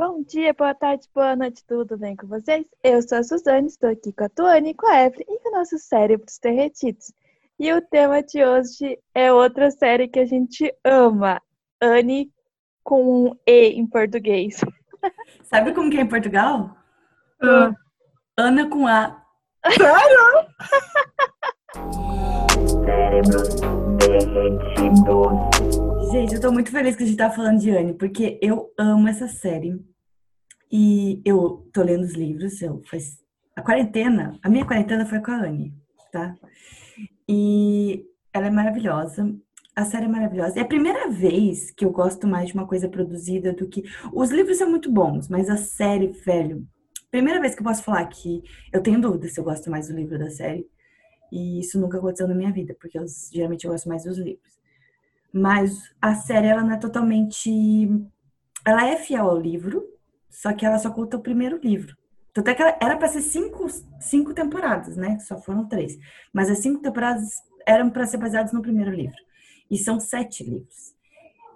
Bom 0.00 0.22
dia, 0.22 0.54
boa 0.54 0.74
tarde, 0.74 1.06
boa 1.14 1.36
noite, 1.36 1.62
tudo 1.68 1.98
bem 1.98 2.16
com 2.16 2.26
vocês? 2.26 2.64
Eu 2.82 3.02
sou 3.02 3.18
a 3.18 3.22
Suzane, 3.22 3.66
estou 3.66 3.90
aqui 3.90 4.10
com 4.14 4.24
a 4.24 4.30
Tuane, 4.30 4.72
com 4.72 4.86
a 4.86 5.02
Evelyn 5.02 5.26
e 5.28 5.38
com 5.40 5.50
nossos 5.50 5.82
cérebros 5.82 6.38
derretidos. 6.38 7.12
E 7.58 7.70
o 7.70 7.82
tema 7.82 8.22
de 8.22 8.42
hoje 8.42 8.98
é 9.14 9.30
outra 9.30 9.70
série 9.70 10.08
que 10.08 10.18
a 10.18 10.24
gente 10.24 10.74
ama, 10.82 11.38
Anne 11.82 12.32
com 12.82 13.26
um 13.26 13.36
E 13.46 13.72
em 13.72 13.86
português. 13.86 14.62
Sabe 15.44 15.74
como 15.74 15.90
que 15.90 15.98
é 15.98 16.00
em 16.00 16.08
Portugal? 16.08 16.74
Ah. 17.42 17.70
Ana 18.38 18.70
com 18.70 18.86
A. 18.86 19.22
Sério? 19.66 20.46
Gente, 26.10 26.34
eu 26.34 26.40
tô 26.40 26.50
muito 26.50 26.72
feliz 26.72 26.96
que 26.96 27.04
a 27.04 27.06
gente 27.06 27.16
tá 27.16 27.30
falando 27.30 27.60
de 27.60 27.70
Anne, 27.70 27.94
porque 27.94 28.36
eu 28.42 28.72
amo 28.76 29.06
essa 29.06 29.28
série. 29.28 29.78
E 30.70 31.20
eu 31.24 31.68
tô 31.72 31.82
lendo 31.82 32.04
os 32.04 32.14
livros, 32.14 32.62
eu 32.62 32.80
faz 32.88 33.18
a 33.56 33.62
quarentena, 33.62 34.38
a 34.42 34.48
minha 34.48 34.64
quarentena 34.64 35.04
foi 35.04 35.20
com 35.20 35.32
a 35.32 35.44
Anne, 35.44 35.74
tá? 36.12 36.36
E 37.28 38.06
ela 38.32 38.46
é 38.46 38.50
maravilhosa. 38.50 39.34
A 39.74 39.84
série 39.84 40.06
é 40.06 40.08
maravilhosa. 40.08 40.58
É 40.58 40.62
a 40.62 40.66
primeira 40.66 41.08
vez 41.08 41.70
que 41.70 41.84
eu 41.84 41.90
gosto 41.90 42.26
mais 42.26 42.48
de 42.48 42.54
uma 42.54 42.66
coisa 42.66 42.88
produzida 42.88 43.52
do 43.52 43.68
que. 43.68 43.82
Os 44.12 44.30
livros 44.30 44.58
são 44.58 44.68
muito 44.68 44.90
bons, 44.90 45.28
mas 45.28 45.48
a 45.48 45.56
série, 45.56 46.08
velho. 46.08 46.66
Primeira 47.10 47.40
vez 47.40 47.54
que 47.54 47.60
eu 47.60 47.64
posso 47.64 47.82
falar 47.82 48.06
que 48.06 48.42
eu 48.72 48.82
tenho 48.82 49.00
dúvida 49.00 49.28
se 49.28 49.38
eu 49.40 49.44
gosto 49.44 49.70
mais 49.70 49.88
do 49.88 49.94
livro 49.94 50.18
da 50.18 50.30
série. 50.30 50.66
E 51.32 51.60
isso 51.60 51.80
nunca 51.80 51.98
aconteceu 51.98 52.26
na 52.28 52.34
minha 52.34 52.52
vida, 52.52 52.76
porque 52.80 52.98
eu, 52.98 53.04
geralmente 53.32 53.64
eu 53.64 53.72
gosto 53.72 53.88
mais 53.88 54.04
dos 54.04 54.18
livros. 54.18 54.58
Mas 55.32 55.92
a 56.00 56.14
série, 56.14 56.48
ela 56.48 56.62
não 56.62 56.72
é 56.72 56.78
totalmente. 56.78 57.88
Ela 58.66 58.88
é 58.88 58.96
fiel 58.96 59.28
ao 59.28 59.40
livro, 59.40 59.84
só 60.30 60.52
que 60.52 60.64
ela 60.64 60.78
só 60.78 60.90
conta 60.90 61.16
o 61.16 61.22
primeiro 61.22 61.58
livro. 61.62 61.96
É 62.46 62.54
que 62.54 62.62
era 62.62 62.96
para 62.96 63.08
ser 63.08 63.22
cinco, 63.22 63.66
cinco 64.00 64.32
temporadas, 64.32 64.96
né? 64.96 65.18
Só 65.18 65.36
foram 65.38 65.66
três. 65.66 65.98
Mas 66.32 66.48
as 66.48 66.58
cinco 66.58 66.80
temporadas 66.80 67.42
eram 67.66 67.90
para 67.90 68.06
ser 68.06 68.18
baseadas 68.18 68.52
no 68.52 68.62
primeiro 68.62 68.92
livro. 68.92 69.18
E 69.68 69.76
são 69.76 69.98
sete 69.98 70.44
livros. 70.44 70.94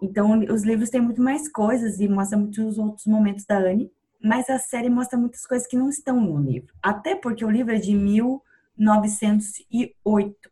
Então, 0.02 0.40
os 0.40 0.64
livros 0.64 0.90
têm 0.90 1.00
muito 1.00 1.22
mais 1.22 1.48
coisas 1.48 2.00
e 2.00 2.08
mostram 2.08 2.40
muitos 2.40 2.76
outros 2.76 3.06
momentos 3.06 3.44
da 3.46 3.56
Anne, 3.56 3.92
mas 4.22 4.50
a 4.50 4.58
série 4.58 4.90
mostra 4.90 5.18
muitas 5.18 5.46
coisas 5.46 5.66
que 5.66 5.76
não 5.76 5.88
estão 5.88 6.20
no 6.20 6.38
livro. 6.40 6.74
Até 6.82 7.14
porque 7.14 7.44
o 7.44 7.50
livro 7.50 7.74
é 7.74 7.78
de 7.78 7.94
1908. 7.94 10.50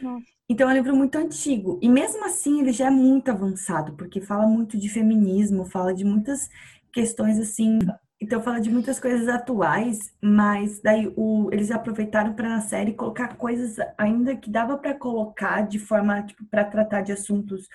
Nossa. 0.00 0.32
Então 0.48 0.68
é 0.68 0.72
um 0.72 0.76
livro 0.76 0.94
muito 0.94 1.16
antigo. 1.16 1.78
E 1.80 1.88
mesmo 1.88 2.24
assim 2.24 2.60
ele 2.60 2.72
já 2.72 2.86
é 2.86 2.90
muito 2.90 3.30
avançado, 3.30 3.94
porque 3.94 4.20
fala 4.20 4.46
muito 4.46 4.76
de 4.76 4.88
feminismo, 4.88 5.64
fala 5.64 5.94
de 5.94 6.04
muitas 6.04 6.48
questões 6.92 7.38
assim. 7.38 7.78
Então 8.20 8.40
fala 8.40 8.60
de 8.60 8.70
muitas 8.70 9.00
coisas 9.00 9.28
atuais, 9.28 9.98
mas 10.20 10.80
daí 10.80 11.12
o, 11.16 11.48
eles 11.52 11.70
aproveitaram 11.70 12.34
para 12.34 12.48
na 12.48 12.60
série 12.60 12.94
colocar 12.94 13.36
coisas 13.36 13.76
ainda 13.98 14.36
que 14.36 14.50
dava 14.50 14.78
para 14.78 14.94
colocar 14.94 15.62
de 15.62 15.78
forma 15.78 16.22
tipo, 16.22 16.44
para 16.46 16.64
tratar 16.64 17.00
de 17.00 17.12
assuntos 17.12 17.68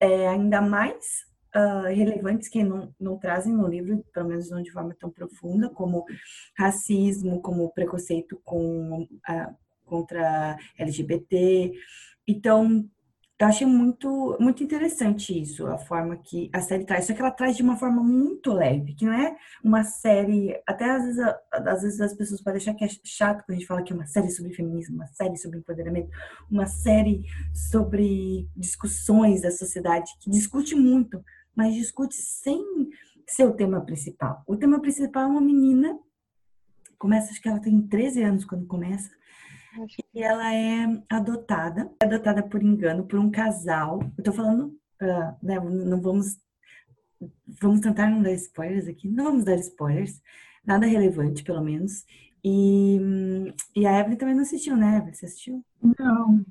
é, 0.00 0.28
ainda 0.28 0.60
mais 0.60 1.28
uh, 1.54 1.86
relevantes 1.94 2.48
que 2.48 2.62
não, 2.62 2.92
não 2.98 3.16
trazem 3.18 3.52
no 3.52 3.68
livro, 3.68 4.04
pelo 4.12 4.28
menos 4.28 4.50
não 4.50 4.62
de 4.62 4.70
forma 4.70 4.94
tão 4.98 5.10
profunda, 5.10 5.68
como 5.68 6.04
racismo, 6.56 7.40
como 7.40 7.70
preconceito 7.70 8.40
com 8.44 9.02
uh, 9.02 9.56
contra 9.84 10.56
LGBT. 10.78 11.72
Então, 12.26 12.88
eu 13.40 13.46
achei 13.46 13.66
muito, 13.66 14.36
muito 14.40 14.64
interessante 14.64 15.40
isso, 15.40 15.64
a 15.68 15.78
forma 15.78 16.16
que 16.16 16.50
a 16.52 16.60
série 16.60 16.84
traz. 16.84 17.06
Só 17.06 17.14
que 17.14 17.20
ela 17.20 17.30
traz 17.30 17.56
de 17.56 17.62
uma 17.62 17.76
forma 17.76 18.02
muito 18.02 18.52
leve, 18.52 18.94
que 18.94 19.04
não 19.04 19.12
é 19.12 19.36
uma 19.62 19.84
série. 19.84 20.60
Até 20.66 20.90
às 20.90 21.04
vezes, 21.04 21.20
às 21.52 21.82
vezes 21.82 22.00
as 22.00 22.14
pessoas 22.14 22.42
podem 22.42 22.60
achar 22.60 22.74
que 22.74 22.84
é 22.84 22.88
chato 23.04 23.44
quando 23.44 23.56
a 23.56 23.58
gente 23.58 23.66
fala 23.66 23.82
que 23.82 23.92
é 23.92 23.96
uma 23.96 24.06
série 24.06 24.30
sobre 24.30 24.54
feminismo, 24.54 24.96
uma 24.96 25.06
série 25.06 25.36
sobre 25.36 25.58
empoderamento, 25.60 26.10
uma 26.50 26.66
série 26.66 27.22
sobre 27.70 28.48
discussões 28.56 29.42
da 29.42 29.52
sociedade, 29.52 30.10
que 30.20 30.30
discute 30.30 30.74
muito, 30.74 31.22
mas 31.54 31.74
discute 31.74 32.16
sem 32.16 32.60
ser 33.24 33.44
o 33.44 33.54
tema 33.54 33.80
principal. 33.80 34.42
O 34.48 34.56
tema 34.56 34.80
principal 34.80 35.24
é 35.24 35.26
uma 35.26 35.40
menina, 35.40 35.96
começa, 36.98 37.30
acho 37.30 37.40
que 37.40 37.48
ela 37.48 37.60
tem 37.60 37.80
13 37.86 38.20
anos 38.24 38.44
quando 38.44 38.66
começa, 38.66 39.10
e 40.14 40.22
ela 40.22 40.54
é 40.54 40.86
adotada, 41.10 41.90
é 42.02 42.04
adotada 42.06 42.42
por 42.42 42.62
engano 42.62 43.04
por 43.06 43.18
um 43.18 43.30
casal. 43.30 44.00
Eu 44.16 44.24
tô 44.24 44.32
falando, 44.32 44.66
uh, 45.02 45.36
né, 45.42 45.58
não 45.60 46.00
vamos 46.00 46.36
vamos 47.60 47.80
tentar 47.80 48.08
não 48.08 48.22
dar 48.22 48.32
spoilers 48.32 48.86
aqui, 48.86 49.08
não 49.08 49.24
vamos 49.24 49.44
dar 49.44 49.56
spoilers, 49.56 50.20
nada 50.64 50.86
relevante, 50.86 51.42
pelo 51.42 51.62
menos. 51.62 52.04
E, 52.44 52.98
e 53.74 53.84
a 53.86 53.98
Evelyn 54.00 54.16
também 54.16 54.34
não 54.34 54.42
assistiu, 54.42 54.76
né, 54.76 54.98
Evelyn? 54.98 55.14
Você 55.14 55.26
assistiu? 55.26 55.64
Não. 55.98 56.44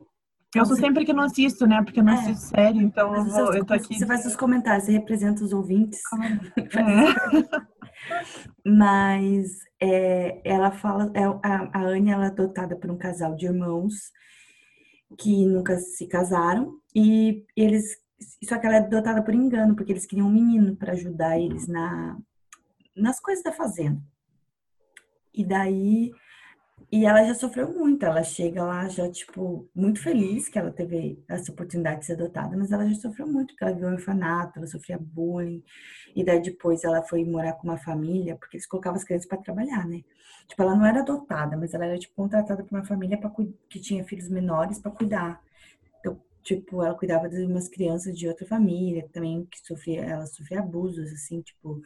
Eu 0.56 0.66
sou 0.66 0.76
sempre 0.76 1.06
que 1.06 1.14
não 1.14 1.24
assisto, 1.24 1.66
né? 1.68 1.82
Porque 1.84 2.00
eu 2.00 2.04
não 2.04 2.14
É. 2.14 2.16
assisto 2.16 2.48
série, 2.48 2.80
então 2.80 3.16
eu, 3.16 3.24
vou, 3.24 3.34
você- 3.48 3.60
eu 3.60 3.66
tô 3.66 3.74
aqui. 3.74 3.96
Você 3.98 4.06
faz 4.06 4.26
os 4.26 4.36
comentários, 4.36 4.86
você 4.86 4.92
representa 4.92 5.44
os 5.44 5.54
ouvintes. 5.54 6.02
É. 6.58 7.77
Mas 8.66 9.60
é, 9.80 10.42
ela 10.44 10.72
fala, 10.72 11.12
é, 11.14 11.24
a, 11.24 11.70
a 11.74 11.82
Anne 11.82 12.12
ela 12.12 12.26
é 12.26 12.28
adotada 12.28 12.76
por 12.76 12.90
um 12.90 12.98
casal 12.98 13.36
de 13.36 13.46
irmãos 13.46 14.12
que 15.18 15.46
nunca 15.46 15.78
se 15.78 16.08
casaram 16.08 16.80
e 16.94 17.46
eles, 17.56 17.98
só 18.44 18.58
que 18.58 18.66
ela 18.66 18.76
é 18.76 18.80
adotada 18.80 19.24
por 19.24 19.34
engano 19.34 19.76
porque 19.76 19.92
eles 19.92 20.06
queriam 20.06 20.28
um 20.28 20.32
menino 20.32 20.76
para 20.76 20.94
ajudar 20.94 21.40
eles 21.40 21.68
na 21.68 22.18
nas 22.96 23.20
coisas 23.20 23.44
da 23.44 23.52
fazenda. 23.52 24.02
E 25.32 25.46
daí 25.46 26.12
e 26.92 27.06
ela 27.06 27.24
já 27.26 27.36
sofreu 27.36 27.74
muito, 27.74 28.06
ela 28.06 28.24
chega 28.24 28.64
lá 28.64 28.88
já, 28.88 29.10
tipo, 29.12 29.70
muito 29.76 30.02
feliz 30.02 30.48
que 30.48 30.58
ela 30.58 30.72
teve 30.72 31.22
essa 31.28 31.52
oportunidade 31.52 32.00
de 32.00 32.06
ser 32.06 32.14
adotada, 32.14 32.56
mas 32.56 32.72
ela 32.72 32.88
já 32.88 32.96
sofreu 32.96 33.28
muito, 33.28 33.48
porque 33.50 33.64
ela 33.66 33.74
viveu 33.74 33.90
um 33.90 33.94
orfanato, 33.94 34.58
ela 34.58 34.68
sofria 34.68 34.98
bullying, 34.98 35.62
e 36.16 36.24
daí 36.24 36.42
depois 36.42 36.84
ela 36.86 37.04
foi 37.04 37.26
morar 37.26 37.54
com 37.54 37.68
uma 37.68 37.78
família, 37.78 38.38
porque 38.38 38.56
eles 38.58 38.66
colocavam 38.66 38.98
as 38.98 39.04
crianças 39.04 39.28
para 39.28 39.38
trabalhar, 39.40 39.86
né? 39.86 40.02
Tipo, 40.48 40.62
ela 40.64 40.76
não 40.76 40.86
era 40.86 41.02
adotada, 41.02 41.58
mas 41.58 41.74
ela 41.74 41.86
era, 41.86 42.00
tipo, 42.00 42.16
contratada 42.16 42.64
por 42.64 42.78
uma 42.78 42.86
família 42.86 43.18
pra, 43.20 43.30
que 43.70 43.80
tinha 43.82 44.04
filhos 44.06 44.30
menores 44.30 44.80
para 44.80 44.92
cuidar. 44.92 45.42
Então, 46.00 46.22
tipo, 46.42 46.82
ela 46.84 46.96
cuidava 46.96 47.28
de 47.30 47.44
umas 47.46 47.68
crianças 47.68 48.18
de 48.18 48.28
outra 48.30 48.48
família 48.48 49.08
também, 49.12 49.46
que 49.52 49.60
sofria, 49.66 50.04
ela 50.06 50.26
sofria 50.26 50.60
abusos, 50.60 51.12
assim, 51.12 51.42
tipo, 51.42 51.82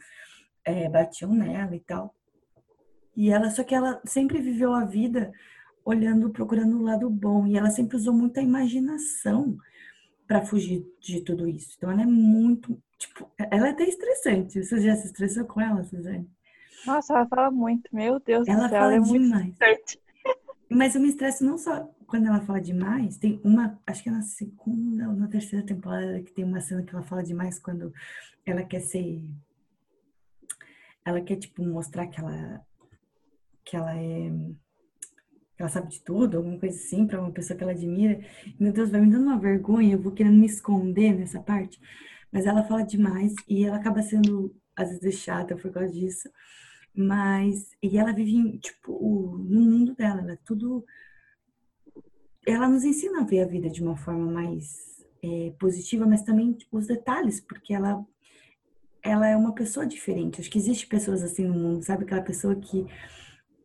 é, 0.64 0.88
batiam 0.88 1.34
nela 1.34 1.74
e 1.74 1.80
tal. 1.80 2.14
E 3.16 3.30
ela, 3.30 3.50
só 3.50 3.62
que 3.62 3.74
ela 3.74 4.00
sempre 4.04 4.40
viveu 4.40 4.72
a 4.72 4.84
vida 4.84 5.32
olhando, 5.84 6.30
procurando 6.30 6.78
o 6.78 6.82
lado 6.82 7.08
bom. 7.10 7.46
E 7.46 7.56
ela 7.56 7.70
sempre 7.70 7.96
usou 7.96 8.14
muita 8.14 8.40
imaginação 8.40 9.56
para 10.26 10.44
fugir 10.44 10.86
de 11.00 11.20
tudo 11.20 11.46
isso. 11.48 11.74
Então 11.76 11.90
ela 11.90 12.02
é 12.02 12.06
muito, 12.06 12.80
tipo, 12.98 13.30
ela 13.38 13.68
é 13.68 13.70
até 13.70 13.84
estressante. 13.84 14.62
Você 14.62 14.80
já 14.80 14.96
se 14.96 15.06
estressou 15.06 15.44
com 15.44 15.60
ela, 15.60 15.84
Suzane? 15.84 16.28
Nossa, 16.86 17.12
ela 17.12 17.26
fala 17.26 17.50
muito, 17.50 17.88
meu 17.92 18.18
Deus 18.18 18.48
Ela 18.48 18.64
do 18.64 18.70
céu, 18.70 18.80
fala 18.80 18.94
ela 18.94 18.94
é 18.94 19.06
muito 19.06 19.22
demais. 19.22 19.56
certa. 19.56 19.98
Mas 20.70 20.94
eu 20.94 21.00
me 21.00 21.08
estresso 21.08 21.44
não 21.44 21.58
só 21.58 21.88
quando 22.12 22.26
ela 22.26 22.42
fala 22.42 22.60
demais, 22.60 23.16
tem 23.16 23.40
uma, 23.42 23.80
acho 23.86 24.02
que 24.02 24.10
é 24.10 24.12
na 24.12 24.20
segunda 24.20 25.08
ou 25.08 25.16
na 25.16 25.28
terceira 25.28 25.64
temporada 25.64 26.20
que 26.22 26.30
tem 26.30 26.44
uma 26.44 26.60
cena 26.60 26.82
que 26.82 26.94
ela 26.94 27.02
fala 27.02 27.22
demais 27.22 27.58
quando 27.58 27.90
ela 28.44 28.62
quer 28.62 28.80
ser 28.80 29.24
ela 31.04 31.22
quer 31.22 31.36
tipo 31.36 31.64
mostrar 31.64 32.06
que 32.08 32.20
ela 32.20 32.60
que 33.64 33.76
ela 33.76 33.96
é 33.96 34.30
ela 35.58 35.68
sabe 35.68 35.88
de 35.90 36.02
tudo, 36.02 36.38
alguma 36.38 36.58
coisa 36.58 36.76
assim, 36.76 37.06
para 37.06 37.20
uma 37.20 37.30
pessoa 37.30 37.56
que 37.56 37.62
ela 37.62 37.72
admira. 37.72 38.20
Meu 38.58 38.72
Deus, 38.72 38.90
vai 38.90 39.00
me 39.00 39.10
dando 39.10 39.22
uma 39.24 39.38
vergonha, 39.38 39.94
eu 39.94 40.02
vou 40.02 40.10
querendo 40.12 40.36
me 40.36 40.46
esconder 40.46 41.12
nessa 41.14 41.40
parte. 41.40 41.80
Mas 42.32 42.46
ela 42.46 42.64
fala 42.64 42.82
demais 42.82 43.32
e 43.48 43.64
ela 43.64 43.76
acaba 43.76 44.02
sendo 44.02 44.54
às 44.74 44.98
vezes 44.98 45.20
chata 45.20 45.54
por 45.56 45.70
causa 45.70 45.88
disso. 45.92 46.28
Mas 46.94 47.70
e 47.82 47.96
ela 47.96 48.12
vive 48.12 48.58
tipo 48.58 49.38
no 49.38 49.60
mundo 49.60 49.94
dela, 49.94 50.20
ela 50.20 50.32
é 50.32 50.38
tudo 50.44 50.84
ela 52.46 52.68
nos 52.68 52.84
ensina 52.84 53.20
a 53.20 53.24
ver 53.24 53.42
a 53.42 53.46
vida 53.46 53.70
de 53.70 53.82
uma 53.82 53.96
forma 53.96 54.30
mais 54.30 55.04
é, 55.22 55.52
positiva, 55.60 56.06
mas 56.06 56.22
também 56.22 56.52
tipo, 56.52 56.76
os 56.76 56.86
detalhes, 56.86 57.40
porque 57.40 57.72
ela 57.72 58.04
ela 59.02 59.26
é 59.28 59.36
uma 59.36 59.54
pessoa 59.54 59.86
diferente. 59.86 60.40
Acho 60.40 60.50
que 60.50 60.58
existe 60.58 60.86
pessoas 60.86 61.22
assim 61.22 61.44
no 61.44 61.54
mundo, 61.54 61.84
sabe? 61.84 62.04
Aquela 62.04 62.22
pessoa 62.22 62.54
que 62.56 62.86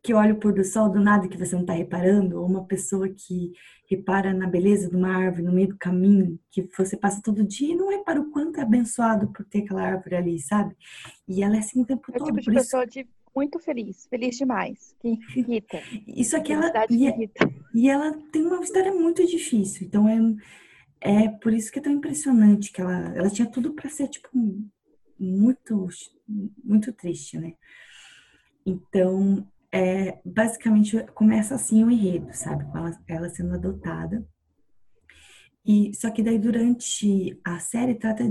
que 0.03 0.13
olha 0.13 0.33
o 0.33 0.39
pôr 0.39 0.53
do 0.53 0.63
sol 0.63 0.89
do 0.89 0.99
nada 0.99 1.27
que 1.27 1.38
você 1.38 1.53
não 1.55 1.61
está 1.61 1.73
reparando, 1.73 2.39
ou 2.39 2.45
uma 2.45 2.65
pessoa 2.65 3.09
que 3.09 3.51
repara 3.89 4.33
na 4.33 4.47
beleza 4.47 4.89
de 4.89 4.95
uma 4.95 5.15
árvore 5.15 5.44
no 5.44 5.51
meio 5.53 5.69
do 5.69 5.77
caminho, 5.77 6.39
que 6.51 6.67
você 6.77 6.97
passa 6.97 7.21
todo 7.21 7.44
dia 7.44 7.73
e 7.73 7.75
não 7.77 7.89
repara 7.89 8.19
o 8.21 8.29
quanto 8.31 8.59
é 8.59 8.63
abençoado 8.63 9.27
por 9.31 9.45
ter 9.45 9.59
aquela 9.63 9.83
árvore 9.83 10.15
ali, 10.15 10.39
sabe? 10.39 10.75
E 11.27 11.41
ela 11.44 11.55
é 11.55 11.59
assim 11.59 11.81
o 11.81 11.85
tempo 11.85 12.11
É 12.11 12.17
todo. 12.17 12.27
tipo 12.27 12.39
de 12.39 12.45
Por 12.45 12.53
isso, 12.53 12.63
pessoa 12.63 12.85
de 12.85 13.07
muito 13.35 13.59
feliz, 13.59 14.07
feliz 14.09 14.35
demais, 14.38 14.95
que 14.99 15.19
irrita. 15.35 15.79
isso 16.07 16.35
aqui 16.35 16.53
ela, 16.53 16.71
e, 16.89 17.07
é- 17.07 17.09
irrita. 17.11 17.49
E 17.73 17.89
ela 17.89 18.11
tem 18.31 18.44
uma 18.44 18.61
história 18.61 18.94
muito 18.94 19.25
difícil. 19.25 19.88
Então 19.88 20.07
é, 20.09 20.19
é 21.25 21.29
por 21.29 21.53
isso 21.53 21.71
que 21.71 21.79
é 21.79 21.81
tão 21.81 21.94
impressionante 21.94 22.71
que 22.71 22.81
ela, 22.81 23.13
ela 23.15 23.29
tinha 23.29 23.49
tudo 23.49 23.73
para 23.73 23.89
ser 23.89 24.07
tipo 24.07 24.29
muito 25.19 25.88
muito 26.63 26.91
triste, 26.94 27.38
né? 27.38 27.53
Então, 28.65 29.47
é, 29.72 30.19
basicamente 30.24 30.98
começa 31.14 31.56
assim 31.56 31.84
o 31.84 31.92
enredo, 31.92 32.30
sabe? 32.34 32.66
Com 32.66 32.78
ela, 32.78 33.00
ela 33.08 33.30
sendo 33.30 33.54
adotada. 33.54 34.25
E 35.66 35.92
só 35.94 36.10
que 36.10 36.24
daí 36.24 36.40
durante 36.40 37.40
a 37.44 37.60
série 37.60 37.96
trata 37.96 38.24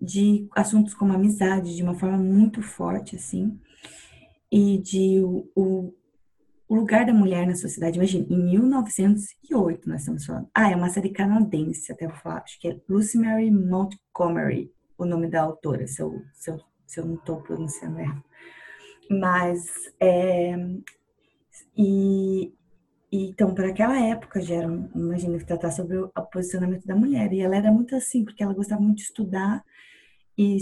de 0.00 0.48
assuntos 0.54 0.94
como 0.94 1.12
amizade 1.12 1.74
de 1.74 1.82
uma 1.82 1.94
forma 1.94 2.18
muito 2.18 2.62
forte 2.62 3.16
assim 3.16 3.58
e 4.50 4.78
de 4.78 5.20
o, 5.20 5.50
o, 5.54 5.94
o 6.68 6.74
lugar 6.74 7.06
da 7.06 7.12
mulher 7.12 7.46
na 7.46 7.54
sociedade. 7.54 7.98
Imagina, 7.98 8.26
em 8.28 8.44
1908 8.50 9.88
nós 9.88 10.00
estamos 10.00 10.24
falando. 10.24 10.48
Ah, 10.54 10.70
é 10.70 10.76
uma 10.76 10.88
série 10.90 11.10
canadense, 11.10 11.92
até 11.92 12.06
vou 12.06 12.16
falar. 12.16 12.42
Acho 12.42 12.60
que 12.60 12.68
é 12.68 12.80
Lucy 12.88 13.18
Mary 13.18 13.50
Montgomery, 13.50 14.72
o 14.98 15.04
nome 15.04 15.28
da 15.28 15.42
autora, 15.42 15.86
se 15.86 16.02
eu, 16.02 16.20
se 16.34 16.50
eu, 16.50 16.60
se 16.86 17.00
eu 17.00 17.06
não 17.06 17.14
estou 17.14 17.40
pronunciando 17.40 18.00
errado. 18.00 18.24
Mas, 19.10 19.92
é, 19.98 20.54
e, 21.76 22.52
e, 23.10 23.30
então, 23.30 23.52
para 23.54 23.68
aquela 23.68 23.98
época, 23.98 24.40
já 24.40 24.54
era, 24.56 24.72
imagina, 24.94 25.38
que 25.38 25.44
tratar 25.44 25.72
sobre 25.72 25.96
o 25.98 26.08
posicionamento 26.32 26.86
da 26.86 26.94
mulher. 26.94 27.32
E 27.32 27.40
ela 27.40 27.56
era 27.56 27.72
muito 27.72 27.96
assim, 27.96 28.24
porque 28.24 28.42
ela 28.42 28.54
gostava 28.54 28.80
muito 28.80 28.98
de 28.98 29.04
estudar 29.04 29.64
e, 30.38 30.58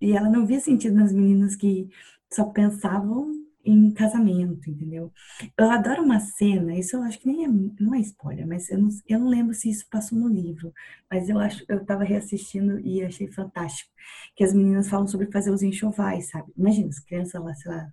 e 0.00 0.16
ela 0.16 0.30
não 0.30 0.46
via 0.46 0.60
sentido 0.60 0.96
nas 0.96 1.12
meninas 1.12 1.54
que 1.54 1.88
só 2.32 2.46
pensavam 2.46 3.45
em 3.66 3.90
casamento, 3.92 4.70
entendeu? 4.70 5.12
Eu 5.58 5.70
adoro 5.70 6.02
uma 6.02 6.20
cena, 6.20 6.74
isso 6.76 6.96
eu 6.96 7.02
acho 7.02 7.18
que 7.18 7.26
nem 7.26 7.44
é, 7.44 7.48
não 7.80 7.94
é 7.94 8.00
spoiler, 8.00 8.46
mas 8.46 8.70
eu 8.70 8.78
não, 8.78 8.88
eu 9.08 9.18
não 9.18 9.28
lembro 9.28 9.54
se 9.54 9.68
isso 9.68 9.86
passou 9.90 10.18
no 10.18 10.28
livro, 10.28 10.72
mas 11.10 11.28
eu 11.28 11.38
acho, 11.38 11.64
eu 11.68 11.84
tava 11.84 12.04
reassistindo 12.04 12.78
e 12.80 13.02
achei 13.02 13.30
fantástico, 13.30 13.90
que 14.36 14.44
as 14.44 14.54
meninas 14.54 14.88
falam 14.88 15.06
sobre 15.06 15.30
fazer 15.30 15.50
os 15.50 15.62
enxovais, 15.62 16.30
sabe? 16.30 16.52
Imagina, 16.56 16.88
as 16.88 17.00
crianças 17.00 17.42
lá, 17.42 17.54
sei 17.54 17.72
lá, 17.72 17.88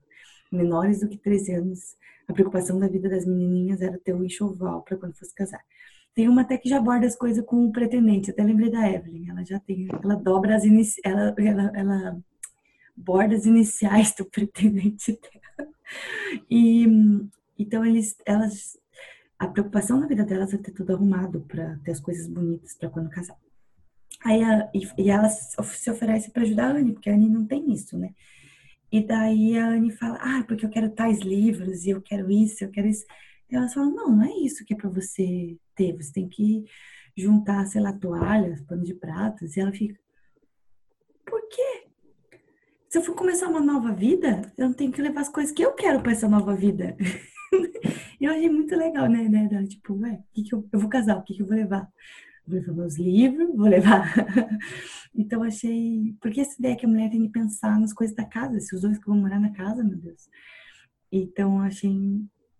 menores 0.51 0.99
do 0.99 1.09
que 1.09 1.17
13 1.17 1.53
anos, 1.53 1.79
a 2.27 2.33
preocupação 2.33 2.79
da 2.79 2.87
vida 2.87 3.09
das 3.09 3.25
menininhas 3.25 3.81
era 3.81 3.99
ter 3.99 4.13
um 4.13 4.23
enxoval 4.23 4.83
para 4.83 4.97
quando 4.97 5.17
fosse 5.17 5.33
casar. 5.33 5.61
Tem 6.15 6.29
uma 6.29 6.41
até 6.41 6.57
que 6.57 6.69
já 6.69 6.77
aborda 6.77 7.07
as 7.07 7.15
coisas 7.15 7.43
com 7.45 7.65
o 7.65 7.71
pretendente, 7.71 8.29
até 8.29 8.43
lembrei 8.43 8.69
da 8.69 8.87
Evelyn, 8.89 9.29
ela 9.29 9.43
já 9.43 9.59
tem, 9.59 9.87
ela 10.03 10.15
dobra 10.15 10.55
as 10.55 10.63
iniciais, 10.63 11.01
ela, 11.03 11.35
ela, 11.39 11.71
ela 11.75 12.23
borda 12.95 13.35
as 13.35 13.45
iniciais 13.45 14.13
do 14.15 14.25
pretendente 14.25 15.19
dela. 15.19 15.69
E 16.49 16.85
então 17.57 17.85
eles, 17.85 18.15
elas, 18.25 18.77
a 19.37 19.47
preocupação 19.47 19.99
na 19.99 20.07
vida 20.07 20.25
delas 20.25 20.53
é 20.53 20.57
ter 20.57 20.71
tudo 20.71 20.93
arrumado 20.93 21.41
para 21.41 21.77
ter 21.79 21.91
as 21.91 21.99
coisas 21.99 22.27
bonitas 22.27 22.75
para 22.75 22.89
quando 22.89 23.09
casar. 23.09 23.37
Aí 24.23 24.41
a, 24.43 24.69
e, 24.73 24.87
e 24.97 25.09
ela 25.09 25.29
se 25.29 25.89
oferece 25.89 26.31
para 26.31 26.43
ajudar 26.43 26.71
a 26.71 26.77
Anne, 26.77 26.93
porque 26.93 27.09
a 27.09 27.13
Anne 27.13 27.29
não 27.29 27.45
tem 27.45 27.71
isso, 27.73 27.97
né? 27.97 28.13
E 28.91 29.05
daí 29.05 29.57
a 29.57 29.69
Anne 29.69 29.91
fala, 29.91 30.17
ah, 30.21 30.43
porque 30.47 30.65
eu 30.65 30.69
quero 30.69 30.89
tais 30.89 31.19
livros, 31.19 31.85
e 31.85 31.89
eu 31.89 32.01
quero 32.01 32.31
isso, 32.31 32.63
eu 32.63 32.69
quero 32.69 32.87
isso. 32.87 33.05
E 33.49 33.55
elas 33.55 33.73
falam, 33.73 33.93
não, 33.93 34.15
não 34.15 34.23
é 34.23 34.33
isso 34.37 34.63
que 34.65 34.73
é 34.73 34.77
para 34.77 34.89
você 34.89 35.57
ter, 35.75 35.95
você 35.95 36.11
tem 36.13 36.29
que 36.29 36.63
juntar, 37.17 37.65
sei 37.65 37.81
lá, 37.81 37.91
toalhas, 37.93 38.61
pano 38.61 38.83
de 38.83 38.93
pratos. 38.93 39.57
E 39.57 39.59
ela 39.59 39.71
fica? 39.71 39.99
Se 42.93 42.99
eu 42.99 43.03
for 43.03 43.15
começar 43.15 43.47
uma 43.47 43.59
nova 43.59 43.91
vida, 43.91 44.53
eu 44.55 44.71
tenho 44.71 44.91
que 44.91 45.01
levar 45.01 45.21
as 45.21 45.29
coisas 45.29 45.51
que 45.51 45.63
eu 45.63 45.73
quero 45.73 45.99
para 46.03 46.11
essa 46.11 46.29
nova 46.29 46.55
vida. 46.55 46.95
eu 48.21 48.31
achei 48.31 48.47
muito 48.47 48.75
legal, 48.75 49.09
né? 49.09 49.27
né? 49.27 49.65
Tipo, 49.65 49.95
ué, 49.95 50.21
que 50.31 50.43
que 50.43 50.53
eu, 50.53 50.69
eu 50.71 50.79
vou 50.79 50.87
casar, 50.87 51.17
o 51.17 51.23
que, 51.23 51.33
que 51.33 51.41
eu 51.41 51.47
vou 51.47 51.55
levar? 51.55 51.89
Vou 52.45 52.55
levar 52.55 52.71
meus 52.71 52.99
livros, 52.99 53.49
vou 53.55 53.65
levar. 53.65 54.13
então 55.15 55.41
achei. 55.41 56.15
Porque 56.21 56.41
essa 56.41 56.55
ideia 56.59 56.75
que 56.75 56.85
a 56.85 56.87
mulher 56.87 57.09
tem 57.09 57.23
que 57.23 57.31
pensar 57.31 57.79
nas 57.79 57.93
coisas 57.93 58.15
da 58.15 58.25
casa, 58.25 58.59
se 58.59 58.75
os 58.75 58.83
dois 58.83 58.99
que 58.99 59.07
vão 59.07 59.17
morar 59.17 59.39
na 59.39 59.51
casa, 59.53 59.83
meu 59.83 59.97
Deus. 59.97 60.29
Então 61.11 61.61
achei. 61.61 61.97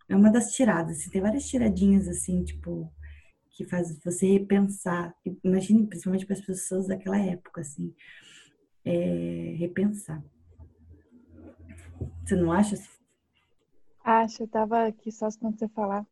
É 0.09 0.15
uma 0.15 0.31
das 0.31 0.51
tiradas. 0.53 0.97
Assim, 0.97 1.11
tem 1.11 1.21
várias 1.21 1.45
tiradinhas 1.45 2.07
assim, 2.07 2.43
tipo, 2.43 2.91
que 3.51 3.65
faz 3.65 3.99
você 4.03 4.25
repensar. 4.25 5.13
Imagine, 5.43 5.85
principalmente 5.85 6.25
para 6.25 6.37
as 6.37 6.41
pessoas 6.41 6.87
daquela 6.87 7.19
época, 7.19 7.61
assim 7.61 7.93
é, 8.85 9.55
repensar. 9.57 10.23
Você 12.23 12.35
não 12.35 12.51
acha? 12.51 12.75
Acho, 14.03 14.43
eu 14.43 14.47
tava 14.47 14.85
aqui 14.87 15.11
só 15.11 15.27
quando 15.39 15.57
você 15.57 15.67
falar. 15.69 16.05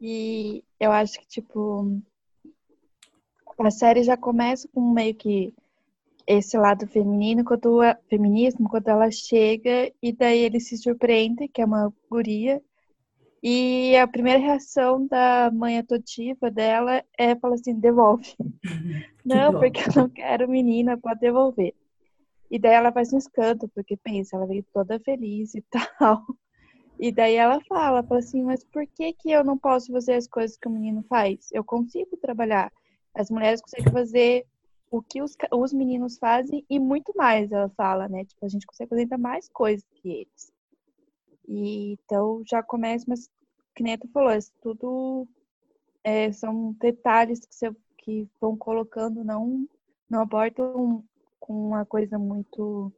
E 0.00 0.64
eu 0.78 0.92
acho 0.92 1.18
que, 1.20 1.26
tipo, 1.26 2.00
a 3.58 3.70
série 3.70 4.02
já 4.02 4.16
começa 4.16 4.68
com 4.68 4.92
meio 4.92 5.14
que 5.14 5.52
esse 6.26 6.58
lado 6.58 6.86
feminino, 6.86 7.44
quando, 7.44 7.80
feminismo, 8.08 8.68
quando 8.68 8.88
ela 8.88 9.10
chega 9.10 9.90
e 10.02 10.12
daí 10.12 10.40
ele 10.40 10.60
se 10.60 10.76
surpreende, 10.76 11.48
que 11.48 11.62
é 11.62 11.64
uma 11.64 11.92
guria, 12.10 12.62
e 13.42 13.96
a 13.96 14.06
primeira 14.06 14.38
reação 14.38 15.06
da 15.06 15.50
mãe 15.52 15.78
adotiva 15.78 16.50
dela 16.50 17.04
é 17.16 17.36
falar 17.36 17.54
assim, 17.54 17.74
devolve. 17.78 18.34
não, 19.24 19.52
porque 19.58 19.80
eu 19.80 20.02
não 20.02 20.08
quero 20.08 20.48
menina, 20.48 20.98
pode 20.98 21.20
devolver. 21.20 21.74
E 22.50 22.58
daí 22.58 22.74
ela 22.74 22.92
faz 22.92 23.12
um 23.12 23.18
escanto, 23.18 23.68
porque 23.68 23.96
pensa, 23.96 24.36
ela 24.36 24.46
veio 24.46 24.64
toda 24.72 25.00
feliz 25.00 25.54
e 25.54 25.62
tal. 25.98 26.24
E 26.98 27.12
daí 27.12 27.34
ela 27.34 27.60
fala, 27.68 28.02
fala 28.02 28.20
assim, 28.20 28.42
mas 28.42 28.64
por 28.64 28.86
que 28.86 29.12
que 29.12 29.30
eu 29.30 29.44
não 29.44 29.56
posso 29.56 29.92
fazer 29.92 30.14
as 30.14 30.26
coisas 30.26 30.56
que 30.56 30.66
o 30.66 30.70
menino 30.70 31.04
faz? 31.08 31.48
Eu 31.52 31.62
consigo 31.62 32.16
trabalhar. 32.16 32.72
As 33.14 33.30
mulheres 33.30 33.60
conseguem 33.60 33.92
fazer 33.92 34.46
o 34.90 35.02
que 35.02 35.22
os, 35.22 35.36
os 35.52 35.72
meninos 35.72 36.18
fazem 36.18 36.64
e 36.68 36.78
muito 36.78 37.12
mais, 37.14 37.52
ela 37.52 37.68
fala, 37.70 38.08
né? 38.08 38.24
Tipo, 38.24 38.46
a 38.46 38.48
gente 38.48 38.66
consegue 38.66 38.88
fazer 38.88 39.02
ainda 39.02 39.18
mais 39.18 39.48
coisas 39.48 39.86
que 39.94 40.08
eles. 40.08 40.52
E 41.46 41.92
então 41.92 42.42
já 42.46 42.62
começa, 42.62 43.04
mas 43.06 43.30
que 43.74 43.82
nem 43.82 43.96
tu 43.96 44.08
falou, 44.08 44.32
isso 44.32 44.52
tudo 44.60 45.28
é, 46.02 46.32
são 46.32 46.72
detalhes 46.80 47.44
que, 47.46 47.54
você, 47.54 47.70
que 47.98 48.28
vão 48.40 48.56
colocando, 48.56 49.22
não, 49.22 49.68
não 50.10 50.20
abortam 50.20 51.04
com 51.38 51.68
uma 51.68 51.84
coisa 51.84 52.18
muito. 52.18 52.92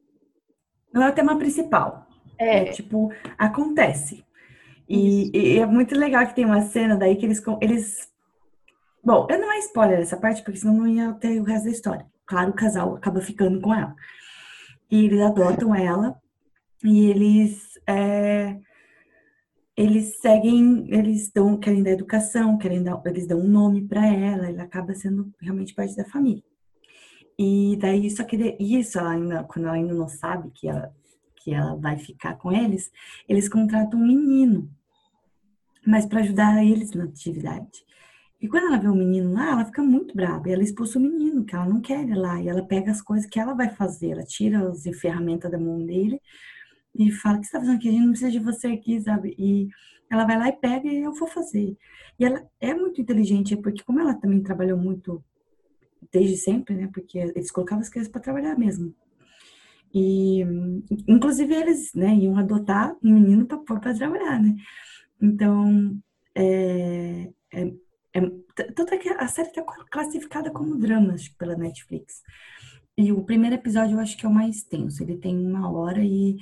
Não 0.92 1.02
é 1.02 1.10
o 1.10 1.14
tema 1.14 1.36
principal. 1.38 2.06
É, 2.38 2.68
é 2.68 2.72
tipo, 2.72 3.12
acontece. 3.38 4.24
E, 4.88 5.30
e, 5.32 5.58
é 5.58 5.66
muito 5.66 5.94
legal 5.94 6.26
que 6.26 6.34
tem 6.34 6.44
uma 6.44 6.62
cena 6.62 6.96
daí 6.96 7.16
que 7.16 7.24
eles, 7.24 7.42
eles. 7.60 8.10
Bom, 9.04 9.26
eu 9.30 9.38
não 9.38 9.52
é 9.52 9.58
spoiler 9.58 10.00
essa 10.00 10.16
parte, 10.16 10.42
porque 10.42 10.58
senão 10.58 10.74
não 10.74 10.88
ia 10.88 11.12
ter 11.14 11.40
o 11.40 11.44
resto 11.44 11.64
da 11.64 11.70
história. 11.70 12.06
Claro, 12.26 12.50
o 12.50 12.54
casal 12.54 12.96
acaba 12.96 13.20
ficando 13.20 13.60
com 13.60 13.74
ela. 13.74 13.94
E 14.90 15.04
eles 15.04 15.20
adotam 15.20 15.74
ela 15.74 16.20
e 16.82 17.06
eles. 17.06 17.78
É, 17.86 18.56
eles 19.76 20.18
seguem, 20.20 20.86
eles 20.92 21.30
dão, 21.32 21.56
querem 21.56 21.82
dar 21.82 21.92
educação, 21.92 22.58
querem 22.58 22.82
dar, 22.82 23.00
eles 23.06 23.26
dão 23.26 23.40
um 23.40 23.48
nome 23.48 23.86
para 23.86 24.06
ela, 24.06 24.50
ele 24.50 24.60
acaba 24.60 24.94
sendo 24.94 25.32
realmente 25.40 25.74
parte 25.74 25.96
da 25.96 26.04
família. 26.04 26.42
E 27.42 27.74
daí, 27.76 28.10
só 28.10 28.22
que 28.22 28.36
isso, 28.60 28.98
ela 28.98 29.12
ainda, 29.12 29.44
quando 29.44 29.64
ela 29.64 29.74
ainda 29.76 29.94
não 29.94 30.06
sabe 30.06 30.50
que 30.50 30.68
ela, 30.68 30.94
que 31.36 31.54
ela 31.54 31.74
vai 31.74 31.96
ficar 31.96 32.34
com 32.36 32.52
eles, 32.52 32.92
eles 33.26 33.48
contratam 33.48 33.98
um 33.98 34.06
menino, 34.06 34.70
mas 35.86 36.04
para 36.04 36.20
ajudar 36.20 36.62
eles 36.62 36.92
na 36.92 37.04
atividade. 37.04 37.82
E 38.42 38.46
quando 38.46 38.66
ela 38.66 38.76
vê 38.76 38.88
o 38.88 38.94
menino 38.94 39.32
lá, 39.32 39.52
ela 39.52 39.64
fica 39.64 39.82
muito 39.82 40.14
brava. 40.14 40.50
E 40.50 40.52
ela 40.52 40.62
expulsa 40.62 40.98
o 40.98 41.02
menino, 41.02 41.42
que 41.42 41.54
ela 41.54 41.64
não 41.64 41.80
quer 41.80 42.06
ir 42.06 42.14
lá. 42.14 42.42
E 42.42 42.48
ela 42.48 42.62
pega 42.62 42.90
as 42.90 43.00
coisas 43.00 43.26
que 43.26 43.40
ela 43.40 43.54
vai 43.54 43.70
fazer. 43.70 44.10
Ela 44.10 44.24
tira 44.24 44.68
as 44.68 44.82
ferramentas 45.00 45.50
da 45.50 45.58
mão 45.58 45.82
dele 45.86 46.20
e 46.94 47.10
fala: 47.10 47.38
O 47.38 47.40
que 47.40 47.46
você 47.46 47.56
está 47.56 47.60
fazendo 47.60 47.76
aqui? 47.76 47.88
A 47.88 47.92
gente 47.92 48.02
não 48.02 48.10
precisa 48.10 48.30
de 48.30 48.38
você 48.38 48.66
aqui, 48.66 49.00
sabe? 49.00 49.34
E 49.38 49.68
ela 50.10 50.26
vai 50.26 50.36
lá 50.36 50.48
e 50.48 50.52
pega 50.52 50.88
e 50.88 51.02
eu 51.02 51.14
vou 51.14 51.26
fazer. 51.26 51.74
E 52.18 52.24
ela 52.24 52.46
é 52.60 52.74
muito 52.74 53.00
inteligente, 53.00 53.56
porque 53.56 53.82
como 53.82 53.98
ela 53.98 54.12
também 54.12 54.42
trabalhou 54.42 54.76
muito 54.76 55.24
desde 56.12 56.36
sempre, 56.36 56.74
né? 56.74 56.88
Porque 56.92 57.18
eles 57.18 57.50
colocavam 57.50 57.82
as 57.82 57.88
crianças 57.88 58.12
para 58.12 58.20
trabalhar 58.20 58.58
mesmo. 58.58 58.94
E, 59.92 60.42
inclusive, 61.08 61.52
eles 61.52 61.92
né, 61.94 62.14
iam 62.14 62.38
adotar 62.38 62.96
um 63.02 63.12
menino 63.12 63.46
para 63.46 63.58
pôr 63.58 63.80
para 63.80 63.94
trabalhar, 63.94 64.40
né? 64.40 64.56
Então, 65.20 66.00
é, 66.34 67.28
é, 67.52 67.72
é, 68.14 68.20
tanto 68.74 68.94
é 68.94 68.98
que 68.98 69.08
a 69.08 69.26
série 69.28 69.48
está 69.48 69.62
classificada 69.90 70.50
como 70.50 70.78
drama, 70.78 71.16
pela 71.38 71.56
Netflix. 71.56 72.22
E 72.96 73.12
o 73.12 73.24
primeiro 73.24 73.56
episódio 73.56 73.96
eu 73.96 74.00
acho 74.00 74.16
que 74.16 74.26
é 74.26 74.28
o 74.28 74.34
mais 74.34 74.62
tenso. 74.62 75.02
Ele 75.02 75.16
tem 75.16 75.36
uma 75.36 75.70
hora 75.70 76.02
e 76.02 76.36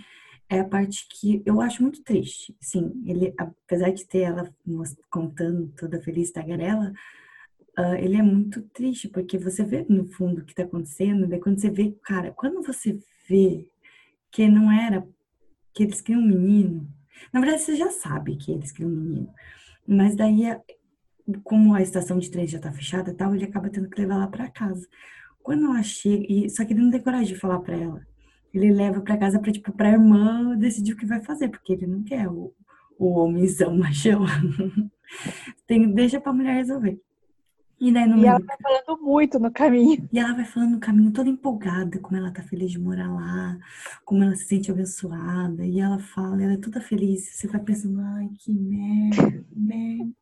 é 0.48 0.60
a 0.60 0.68
parte 0.68 1.06
que 1.08 1.42
eu 1.44 1.60
acho 1.60 1.82
muito 1.82 2.02
triste. 2.02 2.56
Sim, 2.60 3.02
ele, 3.06 3.34
apesar 3.38 3.90
de 3.90 4.06
ter 4.06 4.20
ela 4.20 4.52
contando 5.10 5.68
toda 5.76 6.02
feliz 6.02 6.30
tagarela, 6.30 6.92
uh, 7.78 7.94
ele 7.94 8.16
é 8.16 8.22
muito 8.22 8.62
triste, 8.62 9.08
porque 9.08 9.38
você 9.38 9.64
vê 9.64 9.86
no 9.88 10.04
fundo 10.08 10.40
o 10.40 10.44
que 10.44 10.52
está 10.52 10.64
acontecendo, 10.64 11.26
daí 11.26 11.38
quando 11.38 11.60
você 11.60 11.70
vê, 11.70 11.94
cara, 12.02 12.32
quando 12.32 12.62
você 12.62 12.98
vê 13.28 13.66
que 14.30 14.48
não 14.48 14.70
era, 14.70 15.06
que 15.72 15.84
eles 15.84 16.00
queriam 16.00 16.22
um 16.22 16.26
menino, 16.26 16.88
na 17.32 17.40
verdade 17.40 17.62
você 17.62 17.76
já 17.76 17.90
sabe 17.90 18.36
que 18.36 18.50
eles 18.50 18.72
queriam 18.72 18.90
um 18.90 18.96
menino, 18.96 19.32
mas 19.86 20.16
daí, 20.16 20.42
como 21.44 21.74
a 21.74 21.82
estação 21.82 22.18
de 22.18 22.30
trem 22.30 22.46
já 22.46 22.58
está 22.58 22.72
fechada 22.72 23.14
tal, 23.14 23.34
ele 23.34 23.44
acaba 23.44 23.70
tendo 23.70 23.88
que 23.88 24.00
levar 24.00 24.16
ela 24.16 24.28
para 24.28 24.50
casa. 24.50 24.86
Quando 25.42 25.64
ela 25.66 25.82
chega, 25.82 26.26
e, 26.28 26.50
só 26.50 26.64
que 26.64 26.72
ele 26.72 26.82
não 26.82 26.90
tem 26.90 27.00
coragem 27.00 27.34
de 27.34 27.40
falar 27.40 27.60
para 27.60 27.76
ela, 27.76 28.06
ele 28.52 28.72
leva 28.72 29.00
para 29.00 29.16
casa 29.16 29.38
para 29.38 29.52
tipo 29.52 29.72
para 29.72 29.92
irmã 29.92 30.56
decidir 30.56 30.92
o 30.92 30.96
que 30.96 31.06
vai 31.06 31.20
fazer, 31.22 31.48
porque 31.48 31.72
ele 31.72 31.86
não 31.86 32.02
quer 32.02 32.28
o, 32.28 32.52
o 32.98 33.18
homenzão 33.18 33.76
machão. 33.78 34.26
Tem, 35.66 35.90
deixa 35.90 36.20
para 36.20 36.32
mulher 36.32 36.54
resolver. 36.54 37.00
E, 37.80 37.92
daí, 37.92 38.08
no 38.08 38.18
e 38.18 38.26
ela 38.26 38.40
vai 38.40 38.56
falando 38.60 39.02
muito 39.02 39.38
no 39.38 39.52
caminho. 39.52 40.08
E 40.12 40.18
ela 40.18 40.34
vai 40.34 40.44
falando 40.44 40.72
no 40.72 40.80
caminho 40.80 41.12
toda 41.12 41.28
empolgada, 41.28 41.98
como 42.00 42.16
ela 42.16 42.32
tá 42.32 42.42
feliz 42.42 42.72
de 42.72 42.78
morar 42.78 43.08
lá, 43.08 43.56
como 44.04 44.24
ela 44.24 44.34
se 44.34 44.46
sente 44.46 44.70
abençoada. 44.70 45.64
E 45.64 45.78
ela 45.78 45.98
fala, 45.98 46.42
ela 46.42 46.54
é 46.54 46.56
toda 46.56 46.80
feliz. 46.80 47.28
Você 47.36 47.46
vai 47.46 47.60
pensando, 47.60 48.00
ai, 48.00 48.28
que 48.40 48.52
merda, 48.52 49.44
que 49.44 49.58
merda. 49.58 50.12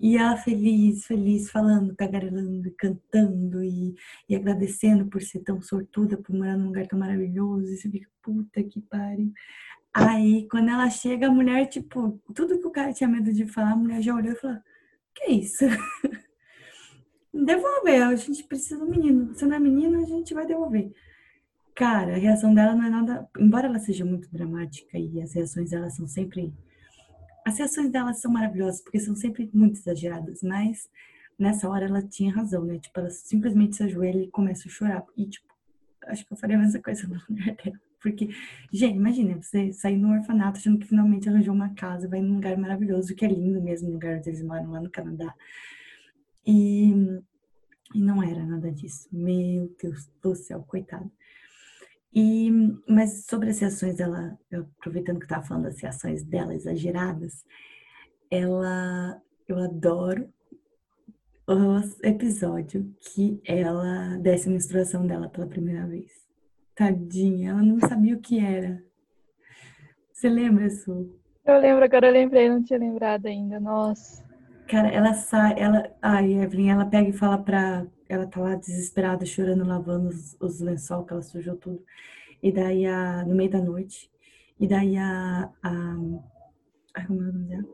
E 0.00 0.16
ela 0.16 0.36
feliz, 0.36 1.06
feliz, 1.06 1.48
falando, 1.48 1.94
tagarelando, 1.94 2.74
cantando 2.76 3.62
e, 3.62 3.94
e 4.28 4.34
agradecendo 4.34 5.06
por 5.06 5.22
ser 5.22 5.40
tão 5.40 5.62
sortuda, 5.62 6.16
por 6.16 6.34
morar 6.34 6.56
num 6.56 6.66
lugar 6.66 6.88
tão 6.88 6.98
maravilhoso. 6.98 7.72
E 7.72 7.76
você 7.76 7.88
fica, 7.88 8.10
puta 8.20 8.62
que 8.64 8.80
pariu. 8.80 9.32
Aí, 9.94 10.48
quando 10.50 10.70
ela 10.70 10.90
chega, 10.90 11.28
a 11.28 11.30
mulher, 11.30 11.66
tipo, 11.66 12.20
tudo 12.34 12.58
que 12.58 12.66
o 12.66 12.70
cara 12.72 12.92
tinha 12.92 13.08
medo 13.08 13.32
de 13.32 13.46
falar, 13.46 13.72
a 13.72 13.76
mulher 13.76 14.02
já 14.02 14.14
olhou 14.14 14.32
e 14.32 14.36
falou, 14.36 14.58
que 15.14 15.26
isso? 15.32 15.64
Devolver, 17.32 18.02
a 18.02 18.14
gente 18.14 18.44
precisa 18.44 18.78
do 18.78 18.90
menino. 18.90 19.34
Se 19.34 19.46
não 19.46 19.56
é 19.56 19.58
menino, 19.58 20.02
a 20.02 20.04
gente 20.04 20.34
vai 20.34 20.46
devolver. 20.46 20.92
Cara, 21.74 22.14
a 22.14 22.18
reação 22.18 22.54
dela 22.54 22.74
não 22.74 22.84
é 22.84 22.90
nada. 22.90 23.28
Embora 23.38 23.66
ela 23.66 23.78
seja 23.78 24.04
muito 24.04 24.30
dramática 24.30 24.98
e 24.98 25.20
as 25.20 25.32
reações 25.32 25.70
dela 25.70 25.88
são 25.88 26.06
sempre. 26.06 26.52
As 27.46 27.58
reações 27.58 27.90
dela 27.90 28.12
são 28.12 28.30
maravilhosas, 28.30 28.82
porque 28.82 29.00
são 29.00 29.16
sempre 29.16 29.50
muito 29.52 29.78
exageradas, 29.78 30.42
mas 30.42 30.88
nessa 31.38 31.68
hora 31.68 31.86
ela 31.86 32.02
tinha 32.02 32.32
razão, 32.32 32.64
né? 32.64 32.78
Tipo, 32.78 33.00
ela 33.00 33.10
simplesmente 33.10 33.76
se 33.76 33.82
ajoelha 33.82 34.22
e 34.22 34.30
começa 34.30 34.68
a 34.68 34.70
chorar. 34.70 35.04
E, 35.16 35.26
tipo, 35.26 35.48
acho 36.06 36.26
que 36.26 36.32
eu 36.32 36.36
faria 36.36 36.56
a 36.56 36.60
mesma 36.60 36.80
coisa 36.80 37.08
no 37.08 37.14
lugar 37.28 37.56
dela. 37.56 37.80
Porque, 38.00 38.28
gente, 38.72 38.96
imagina, 38.96 39.40
você 39.40 39.72
sair 39.72 39.96
no 39.96 40.12
orfanato 40.12 40.58
achando 40.58 40.78
que 40.78 40.88
finalmente 40.88 41.28
arranjou 41.28 41.54
uma 41.54 41.72
casa, 41.74 42.08
vai 42.08 42.20
num 42.20 42.34
lugar 42.34 42.56
maravilhoso, 42.58 43.14
que 43.14 43.24
é 43.24 43.28
lindo 43.28 43.62
mesmo, 43.62 43.88
o 43.88 43.92
lugar 43.92 44.18
onde 44.18 44.28
eles 44.28 44.42
moram 44.42 44.72
lá 44.72 44.80
no 44.80 44.90
Canadá. 44.90 45.32
E, 46.46 46.92
e 47.94 48.00
não 48.00 48.22
era 48.22 48.44
nada 48.44 48.70
disso. 48.70 49.08
Meu 49.12 49.74
Deus 49.80 50.10
do 50.22 50.34
céu, 50.34 50.62
coitado. 50.62 51.10
E, 52.14 52.50
mas 52.86 53.24
sobre 53.24 53.50
as 53.50 53.58
reações 53.58 53.96
dela, 53.96 54.38
aproveitando 54.52 55.16
que 55.16 55.22
eu 55.22 55.26
estava 55.26 55.46
falando 55.46 55.64
das 55.64 55.80
reações 55.80 56.22
dela 56.22 56.54
exageradas, 56.54 57.44
ela, 58.30 59.20
eu 59.48 59.58
adoro 59.58 60.28
o 61.46 62.06
episódio 62.06 62.94
que 63.00 63.40
ela 63.44 64.16
desce 64.18 64.48
a 64.48 64.52
menstruação 64.52 65.06
dela 65.06 65.28
pela 65.28 65.46
primeira 65.46 65.86
vez. 65.86 66.10
Tadinha, 66.74 67.50
ela 67.50 67.62
não 67.62 67.80
sabia 67.80 68.14
o 68.14 68.20
que 68.20 68.38
era. 68.38 68.82
Você 70.12 70.28
lembra, 70.28 70.70
Su? 70.70 71.18
Eu 71.44 71.58
lembro, 71.58 71.84
agora 71.84 72.06
eu 72.06 72.12
lembrei, 72.12 72.48
não 72.48 72.62
tinha 72.62 72.78
lembrado 72.78 73.26
ainda. 73.26 73.58
Nossa. 73.58 74.22
Cara, 74.72 74.88
ela 74.88 75.12
sai, 75.12 75.54
ela. 75.58 75.94
Ai, 76.00 76.32
Evelyn, 76.32 76.70
ela 76.70 76.86
pega 76.86 77.10
e 77.10 77.12
fala 77.12 77.36
pra. 77.36 77.86
Ela 78.08 78.26
tá 78.26 78.40
lá 78.40 78.54
desesperada, 78.54 79.26
chorando, 79.26 79.66
lavando 79.66 80.08
os, 80.08 80.34
os 80.40 80.60
lençol, 80.60 81.04
que 81.04 81.12
ela 81.12 81.20
sujou 81.20 81.56
tudo. 81.56 81.84
E 82.42 82.50
daí, 82.50 82.86
a, 82.86 83.22
no 83.26 83.34
meio 83.34 83.50
da 83.50 83.60
noite. 83.60 84.10
E 84.58 84.66
daí 84.66 84.96
a. 84.96 85.50
a 85.62 85.96
ai, 86.94 87.06
como 87.06 87.20
é 87.20 87.24
o 87.24 87.32
nome 87.32 87.48
dela? 87.48 87.68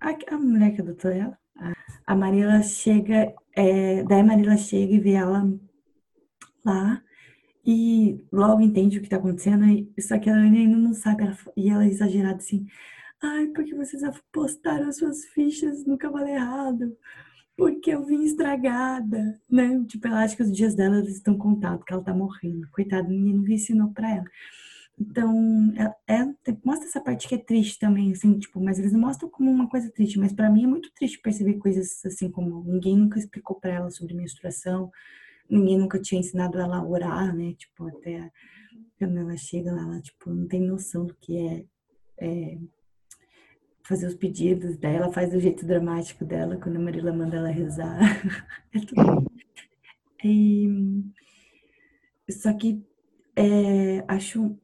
A, 0.00 0.34
a 0.34 0.38
mulher 0.38 0.74
que 0.74 0.80
adotou 0.80 1.10
ela. 1.10 1.38
A, 1.58 1.72
a 2.06 2.16
Marila 2.16 2.62
chega. 2.62 3.34
É, 3.54 4.02
daí 4.04 4.20
a 4.20 4.24
Marila 4.24 4.56
chega 4.56 4.94
e 4.94 5.00
vê 5.00 5.12
ela 5.12 5.46
lá. 6.64 7.02
E 7.66 8.18
logo 8.32 8.62
entende 8.62 8.98
o 8.98 9.02
que 9.02 9.10
tá 9.10 9.16
acontecendo. 9.16 9.66
Só 10.00 10.18
que 10.18 10.30
ela 10.30 10.38
ainda 10.38 10.78
não 10.78 10.94
sabe. 10.94 11.24
Ela, 11.24 11.36
e 11.54 11.68
ela 11.68 11.84
é 11.84 11.88
exagerada 11.88 12.36
assim. 12.36 12.66
Ai, 13.22 13.46
porque 13.48 13.74
vocês 13.74 14.02
apostaram 14.02 14.88
as 14.88 14.96
suas 14.98 15.24
fichas 15.26 15.84
no 15.84 15.96
cavalo 15.98 16.26
errado. 16.28 16.96
Porque 17.56 17.90
eu 17.90 18.04
vim 18.04 18.24
estragada, 18.24 19.40
né? 19.48 19.84
Tipo, 19.86 20.08
ela 20.08 20.24
acha 20.24 20.36
que 20.36 20.42
os 20.42 20.52
dias 20.52 20.74
dela 20.74 21.00
estão 21.02 21.38
contados, 21.38 21.84
que 21.84 21.92
ela 21.92 22.02
tá 22.02 22.12
morrendo. 22.12 22.68
Coitada, 22.72 23.08
ninguém 23.08 23.34
nunca 23.34 23.52
ensinou 23.52 23.92
pra 23.92 24.10
ela. 24.10 24.24
Então, 24.98 25.72
é, 26.06 26.14
é, 26.14 26.24
mostra 26.64 26.86
essa 26.86 27.00
parte 27.00 27.26
que 27.28 27.34
é 27.34 27.38
triste 27.38 27.78
também, 27.78 28.12
assim, 28.12 28.38
tipo, 28.38 28.60
mas 28.60 28.78
eles 28.78 28.92
mostram 28.92 29.28
como 29.28 29.50
uma 29.50 29.68
coisa 29.68 29.90
triste, 29.90 30.18
mas 30.18 30.32
para 30.32 30.48
mim 30.50 30.64
é 30.64 30.66
muito 30.68 30.92
triste 30.94 31.20
perceber 31.20 31.54
coisas 31.54 32.04
assim 32.04 32.30
como 32.30 32.62
ninguém 32.64 32.96
nunca 32.96 33.18
explicou 33.18 33.58
para 33.58 33.72
ela 33.72 33.90
sobre 33.90 34.14
menstruação, 34.14 34.90
ninguém 35.50 35.78
nunca 35.78 36.00
tinha 36.00 36.20
ensinado 36.20 36.58
ela 36.58 36.76
a 36.76 36.86
orar, 36.86 37.34
né? 37.34 37.54
Tipo, 37.54 37.88
até 37.88 38.30
quando 38.98 39.18
ela 39.18 39.36
chega 39.36 39.72
lá, 39.72 39.82
ela, 39.82 40.00
tipo, 40.00 40.30
não 40.30 40.46
tem 40.46 40.60
noção 40.60 41.06
do 41.06 41.14
que 41.14 41.38
é, 41.38 41.64
é 42.18 42.58
fazer 43.84 44.06
os 44.06 44.14
pedidos 44.14 44.76
dela, 44.76 45.12
faz 45.12 45.30
do 45.30 45.38
jeito 45.38 45.66
dramático 45.66 46.24
dela, 46.24 46.56
quando 46.56 46.76
a 46.76 46.80
Marila 46.80 47.12
manda 47.12 47.36
ela 47.36 47.50
rezar. 47.50 48.00
é 48.74 48.80
tudo. 48.80 49.30
E, 50.24 51.04
só 52.30 52.52
que 52.54 52.82
é, 53.36 54.02
acho 54.08 54.58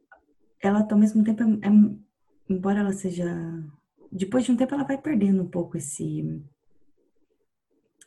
ela 0.62 0.86
ao 0.90 0.98
mesmo 0.98 1.22
tempo 1.22 1.42
é, 1.42 1.46
é, 1.46 1.70
embora 2.48 2.80
ela 2.80 2.92
seja 2.92 3.26
depois 4.10 4.44
de 4.44 4.52
um 4.52 4.56
tempo 4.56 4.74
ela 4.74 4.84
vai 4.84 4.96
perdendo 4.96 5.42
um 5.42 5.48
pouco 5.48 5.76
esse 5.76 6.42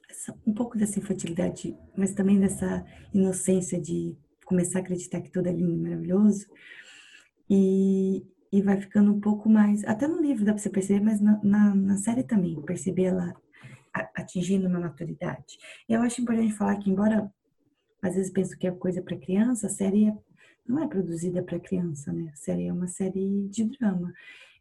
essa, 0.10 0.34
um 0.46 0.54
pouco 0.54 0.78
dessa 0.78 1.00
infantilidade, 1.00 1.78
mas 1.96 2.14
também 2.14 2.40
dessa 2.40 2.86
inocência 3.14 3.80
de 3.80 4.18
começar 4.46 4.80
a 4.80 4.82
acreditar 4.82 5.22
que 5.22 5.32
tudo 5.32 5.48
é 5.48 5.52
lindo 5.52 5.74
e 5.74 5.78
maravilhoso. 5.78 6.48
E, 7.50 8.26
e 8.54 8.62
vai 8.62 8.80
ficando 8.80 9.12
um 9.12 9.20
pouco 9.20 9.50
mais. 9.50 9.84
Até 9.84 10.08
no 10.08 10.22
livro 10.22 10.46
dá 10.46 10.54
para 10.54 10.62
você 10.62 10.70
perceber, 10.70 11.04
mas 11.04 11.20
na, 11.20 11.44
na, 11.44 11.74
na, 11.74 11.98
série 11.98 12.22
também, 12.22 12.62
perceber 12.62 13.06
ela 13.06 13.36
atingindo 14.14 14.68
uma 14.68 14.80
maturidade. 14.80 15.58
Eu 15.90 16.02
acho 16.04 16.22
importante 16.22 16.54
falar 16.54 16.76
que, 16.78 16.88
embora 16.88 17.34
às 18.00 18.14
vezes 18.14 18.32
penso 18.32 18.56
que 18.56 18.68
é 18.68 18.72
coisa 18.72 19.02
para 19.02 19.18
criança, 19.18 19.66
a 19.66 19.72
série 19.72 20.08
é, 20.08 20.18
não 20.68 20.84
é 20.84 20.88
produzida 20.88 21.42
para 21.42 21.60
criança, 21.60 22.14
né? 22.14 22.30
A 22.32 22.36
série 22.36 22.68
é 22.68 22.74
uma 22.74 22.88
série 22.88 23.48
de 23.48 23.64
drama. 23.64 24.14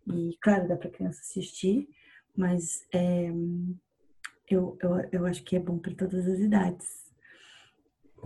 E, 0.06 0.38
claro, 0.40 0.66
dá 0.66 0.76
para 0.76 0.90
criança 0.90 1.20
assistir, 1.20 1.86
mas 2.34 2.86
é, 2.94 3.30
eu, 4.48 4.78
eu, 4.82 5.08
eu 5.12 5.26
acho 5.26 5.44
que 5.44 5.54
é 5.54 5.60
bom 5.60 5.78
para 5.78 5.94
todas 5.94 6.26
as 6.26 6.38
idades. 6.38 7.01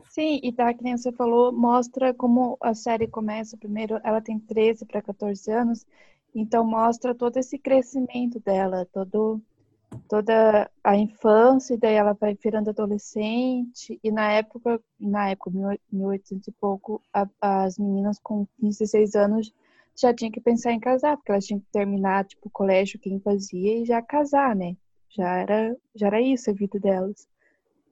Sim, 0.04 0.40
e 0.42 0.52
tá, 0.52 0.72
que 0.74 0.82
nem 0.82 0.96
você 0.96 1.12
falou, 1.12 1.52
mostra 1.52 2.12
como 2.14 2.56
a 2.60 2.74
série 2.74 3.06
começa. 3.06 3.56
Primeiro, 3.56 4.00
ela 4.04 4.20
tem 4.20 4.38
13 4.38 4.84
para 4.84 5.02
14 5.02 5.50
anos, 5.50 5.86
então 6.34 6.64
mostra 6.64 7.14
todo 7.14 7.36
esse 7.36 7.58
crescimento 7.58 8.40
dela, 8.40 8.86
todo, 8.92 9.40
toda 10.08 10.70
a 10.84 10.96
infância, 10.96 11.74
e 11.74 11.78
daí 11.78 11.94
ela 11.94 12.14
vai 12.14 12.34
virando 12.34 12.70
adolescente, 12.70 13.98
e 14.02 14.10
na 14.12 14.32
época, 14.32 14.80
na 15.00 15.30
época, 15.30 15.50
1800 15.92 16.48
e 16.48 16.52
pouco, 16.52 17.02
a, 17.12 17.28
as 17.40 17.78
meninas 17.78 18.18
com 18.20 18.46
15, 18.60 18.78
16 18.80 19.14
anos 19.16 19.52
já 19.96 20.14
tinham 20.14 20.32
que 20.32 20.40
pensar 20.40 20.72
em 20.72 20.80
casar, 20.80 21.16
porque 21.16 21.32
elas 21.32 21.46
tinham 21.46 21.60
que 21.60 21.66
terminar, 21.72 22.24
tipo, 22.26 22.48
o 22.48 22.50
colégio, 22.50 23.00
quem 23.00 23.20
fazia, 23.20 23.78
e 23.82 23.84
já 23.86 24.02
casar, 24.02 24.54
né? 24.56 24.76
Já 25.10 25.38
era, 25.38 25.76
já 25.94 26.08
era 26.08 26.20
isso 26.20 26.50
a 26.50 26.54
vida 26.54 26.78
delas. 26.80 27.26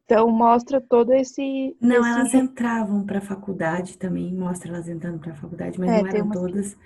Então 0.05 0.31
mostra 0.31 0.81
todo 0.81 1.13
esse. 1.13 1.77
Não, 1.81 2.01
esse... 2.01 2.09
elas 2.09 2.35
entravam 2.35 3.05
para 3.05 3.19
a 3.19 3.23
faculdade 3.23 3.97
também, 3.99 4.35
mostra 4.35 4.71
elas 4.71 4.89
entrando 4.89 5.19
para 5.19 5.33
a 5.33 5.37
faculdade, 5.37 5.79
mas 5.79 5.91
é, 5.91 6.03
não 6.03 6.09
eram 6.09 6.31
todas. 6.31 6.77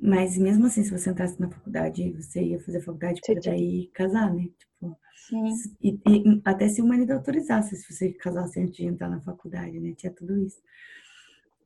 Mas 0.00 0.36
mesmo 0.36 0.66
assim, 0.66 0.82
se 0.82 0.90
você 0.90 1.10
entrasse 1.10 1.40
na 1.40 1.48
faculdade, 1.48 2.10
você 2.12 2.42
ia 2.42 2.60
fazer 2.60 2.80
faculdade 2.80 3.20
para 3.24 3.40
daí 3.40 3.88
casar, 3.94 4.34
né? 4.34 4.48
Tipo, 4.58 4.98
Sim. 5.28 5.48
E, 5.80 6.00
e, 6.08 6.42
até 6.44 6.68
se 6.68 6.82
o 6.82 6.86
marido 6.86 7.12
autorizasse, 7.12 7.76
se 7.76 7.92
você 7.92 8.12
casasse 8.12 8.58
antes 8.58 8.76
de 8.76 8.86
entrar 8.86 9.08
na 9.08 9.20
faculdade, 9.20 9.78
né? 9.78 9.94
Tinha 9.96 10.12
tudo 10.12 10.36
isso. 10.38 10.60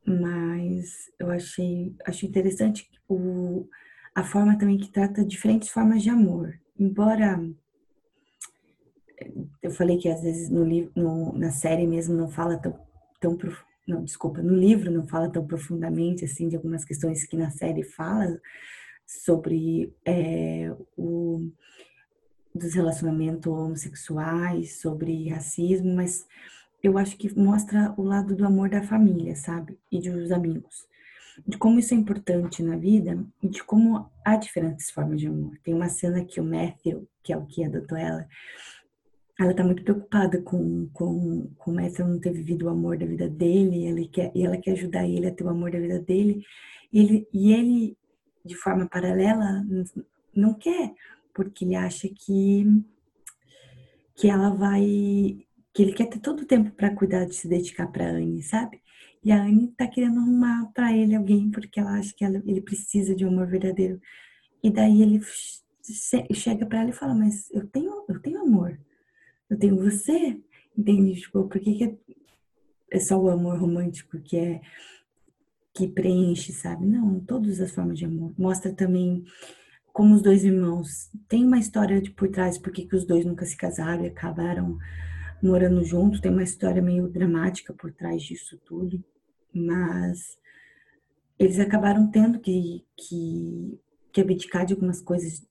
Mas 0.05 1.09
eu 1.19 1.31
achei, 1.31 1.95
achei 2.05 2.29
interessante 2.29 2.89
o, 3.09 3.67
a 4.13 4.23
forma 4.23 4.57
também 4.57 4.77
que 4.77 4.91
trata 4.91 5.25
diferentes 5.25 5.69
formas 5.69 6.03
de 6.03 6.09
amor. 6.09 6.53
Embora 6.79 7.41
eu 9.61 9.71
falei 9.71 9.97
que 9.97 10.09
às 10.09 10.21
vezes 10.21 10.49
no, 10.49 10.65
no, 10.95 11.37
na 11.37 11.51
série 11.51 11.87
mesmo 11.87 12.15
não 12.15 12.29
fala 12.29 12.57
tão, 12.57 12.79
tão 13.19 13.37
não, 13.87 14.03
desculpa, 14.03 14.41
no 14.41 14.55
livro 14.55 14.91
não 14.91 15.07
fala 15.07 15.29
tão 15.29 15.45
profundamente 15.45 16.25
assim 16.25 16.49
de 16.49 16.55
algumas 16.55 16.83
questões 16.83 17.25
que 17.25 17.37
na 17.37 17.49
série 17.49 17.83
fala 17.83 18.39
sobre 19.05 19.93
é, 20.05 20.75
o 20.97 21.49
dos 22.53 22.73
relacionamentos 22.73 23.51
homossexuais, 23.51 24.79
sobre 24.79 25.29
racismo, 25.29 25.95
mas 25.95 26.25
eu 26.81 26.97
acho 26.97 27.15
que 27.15 27.37
mostra 27.37 27.93
o 27.97 28.03
lado 28.03 28.35
do 28.35 28.45
amor 28.45 28.69
da 28.69 28.81
família, 28.81 29.35
sabe? 29.35 29.77
E 29.91 30.01
dos 30.01 30.31
amigos. 30.31 30.87
De 31.47 31.57
como 31.57 31.79
isso 31.79 31.93
é 31.93 31.97
importante 31.97 32.63
na 32.63 32.75
vida 32.75 33.23
e 33.43 33.47
de 33.47 33.63
como 33.63 34.09
há 34.25 34.35
diferentes 34.35 34.89
formas 34.89 35.19
de 35.19 35.27
amor. 35.27 35.55
Tem 35.63 35.73
uma 35.73 35.87
cena 35.87 36.25
que 36.25 36.41
o 36.41 36.43
Matthew, 36.43 37.07
que 37.23 37.31
é 37.31 37.37
o 37.37 37.45
que 37.45 37.63
adotou 37.63 37.97
ela, 37.97 38.27
ela 39.39 39.53
tá 39.53 39.63
muito 39.63 39.83
preocupada 39.83 40.41
com, 40.41 40.89
com, 40.93 41.47
com 41.57 41.71
o 41.71 41.75
Matthew 41.75 42.07
não 42.07 42.19
ter 42.19 42.33
vivido 42.33 42.65
o 42.65 42.69
amor 42.69 42.97
da 42.97 43.05
vida 43.05 43.29
dele, 43.29 43.85
ele 43.85 44.07
quer, 44.07 44.31
e 44.33 44.43
ela 44.43 44.57
quer 44.57 44.71
ajudar 44.71 45.07
ele 45.07 45.27
a 45.27 45.31
ter 45.31 45.43
o 45.43 45.49
amor 45.49 45.71
da 45.71 45.79
vida 45.79 45.99
dele. 45.99 46.43
Ele, 46.91 47.27
e 47.31 47.53
ele, 47.53 47.97
de 48.43 48.55
forma 48.55 48.87
paralela, 48.87 49.63
não 50.35 50.55
quer, 50.55 50.93
porque 51.35 51.65
ele 51.65 51.75
acha 51.75 52.09
que, 52.09 52.65
que 54.15 54.27
ela 54.27 54.49
vai. 54.49 54.81
que 55.71 55.83
ele 55.83 55.93
quer 55.93 56.07
ter 56.07 56.19
todo 56.19 56.41
o 56.41 56.45
tempo 56.45 56.71
para 56.71 56.95
cuidar 56.95 57.25
de 57.25 57.35
se 57.35 57.47
dedicar 57.47 57.87
para 57.91 58.09
Anne, 58.09 58.41
sabe? 58.41 58.81
E 59.23 59.31
a 59.31 59.43
Anne 59.43 59.67
tá 59.77 59.87
querendo 59.87 60.19
arrumar 60.19 60.71
para 60.73 60.95
ele 60.95 61.13
alguém, 61.15 61.51
porque 61.51 61.79
ela 61.79 61.99
acha 61.99 62.13
que 62.15 62.25
ela, 62.25 62.41
ele 62.45 62.61
precisa 62.61 63.15
de 63.15 63.23
um 63.23 63.29
amor 63.29 63.47
verdadeiro. 63.47 64.01
E 64.63 64.71
daí 64.71 65.01
ele 65.03 65.21
chega 66.33 66.65
para 66.65 66.81
ela 66.81 66.89
e 66.89 66.93
fala: 66.93 67.13
Mas 67.13 67.51
eu 67.51 67.67
tenho, 67.67 68.03
eu 68.09 68.19
tenho 68.19 68.41
amor 68.41 68.79
eu 69.49 69.57
tenho 69.57 69.77
você, 69.77 70.39
entende? 70.77 71.21
Tipo, 71.21 71.47
por 71.47 71.59
que, 71.59 71.73
que 71.75 71.83
é, 71.83 71.95
é 72.91 72.99
só 72.99 73.17
o 73.17 73.29
amor 73.29 73.57
romântico 73.59 74.19
que 74.19 74.37
é 74.37 74.61
que 75.73 75.87
preenche, 75.87 76.51
sabe? 76.51 76.87
Não, 76.87 77.19
todas 77.19 77.61
as 77.61 77.71
formas 77.71 77.99
de 77.99 78.05
amor. 78.05 78.33
Mostra 78.35 78.73
também 78.73 79.23
como 79.93 80.15
os 80.15 80.23
dois 80.23 80.43
irmãos 80.43 81.09
tem 81.27 81.45
uma 81.45 81.59
história 81.59 82.01
de 82.01 82.09
por 82.09 82.29
trás, 82.29 82.57
porque 82.57 82.85
que 82.85 82.95
os 82.95 83.05
dois 83.05 83.25
nunca 83.25 83.45
se 83.45 83.55
casaram 83.55 84.03
e 84.03 84.07
acabaram 84.07 84.77
morando 85.41 85.83
juntos. 85.83 86.19
Tem 86.19 86.31
uma 86.31 86.43
história 86.43 86.81
meio 86.81 87.07
dramática 87.07 87.73
por 87.73 87.93
trás 87.93 88.23
disso 88.23 88.59
tudo, 88.65 89.03
mas 89.53 90.37
eles 91.37 91.59
acabaram 91.59 92.09
tendo 92.09 92.39
que, 92.39 92.83
que, 92.95 93.79
que 94.11 94.21
abdicar 94.21 94.65
de 94.65 94.73
algumas 94.73 94.99
coisas 94.99 95.45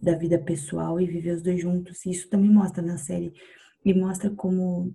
da 0.00 0.14
vida 0.14 0.38
pessoal 0.38 1.00
e 1.00 1.06
viver 1.06 1.36
os 1.36 1.42
dois 1.42 1.60
juntos. 1.60 2.04
E 2.04 2.10
isso 2.10 2.28
também 2.28 2.50
mostra 2.50 2.82
na 2.82 2.98
série. 2.98 3.32
E 3.84 3.94
mostra 3.94 4.30
como 4.30 4.94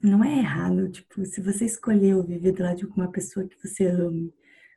não 0.00 0.22
é 0.22 0.38
errado, 0.38 0.88
tipo, 0.90 1.24
se 1.24 1.40
você 1.40 1.64
escolheu 1.64 2.22
viver 2.22 2.52
do 2.52 2.62
lado 2.62 2.76
de 2.76 2.86
uma 2.86 3.10
pessoa 3.10 3.46
que 3.46 3.56
você 3.56 3.86
ama, 3.86 4.30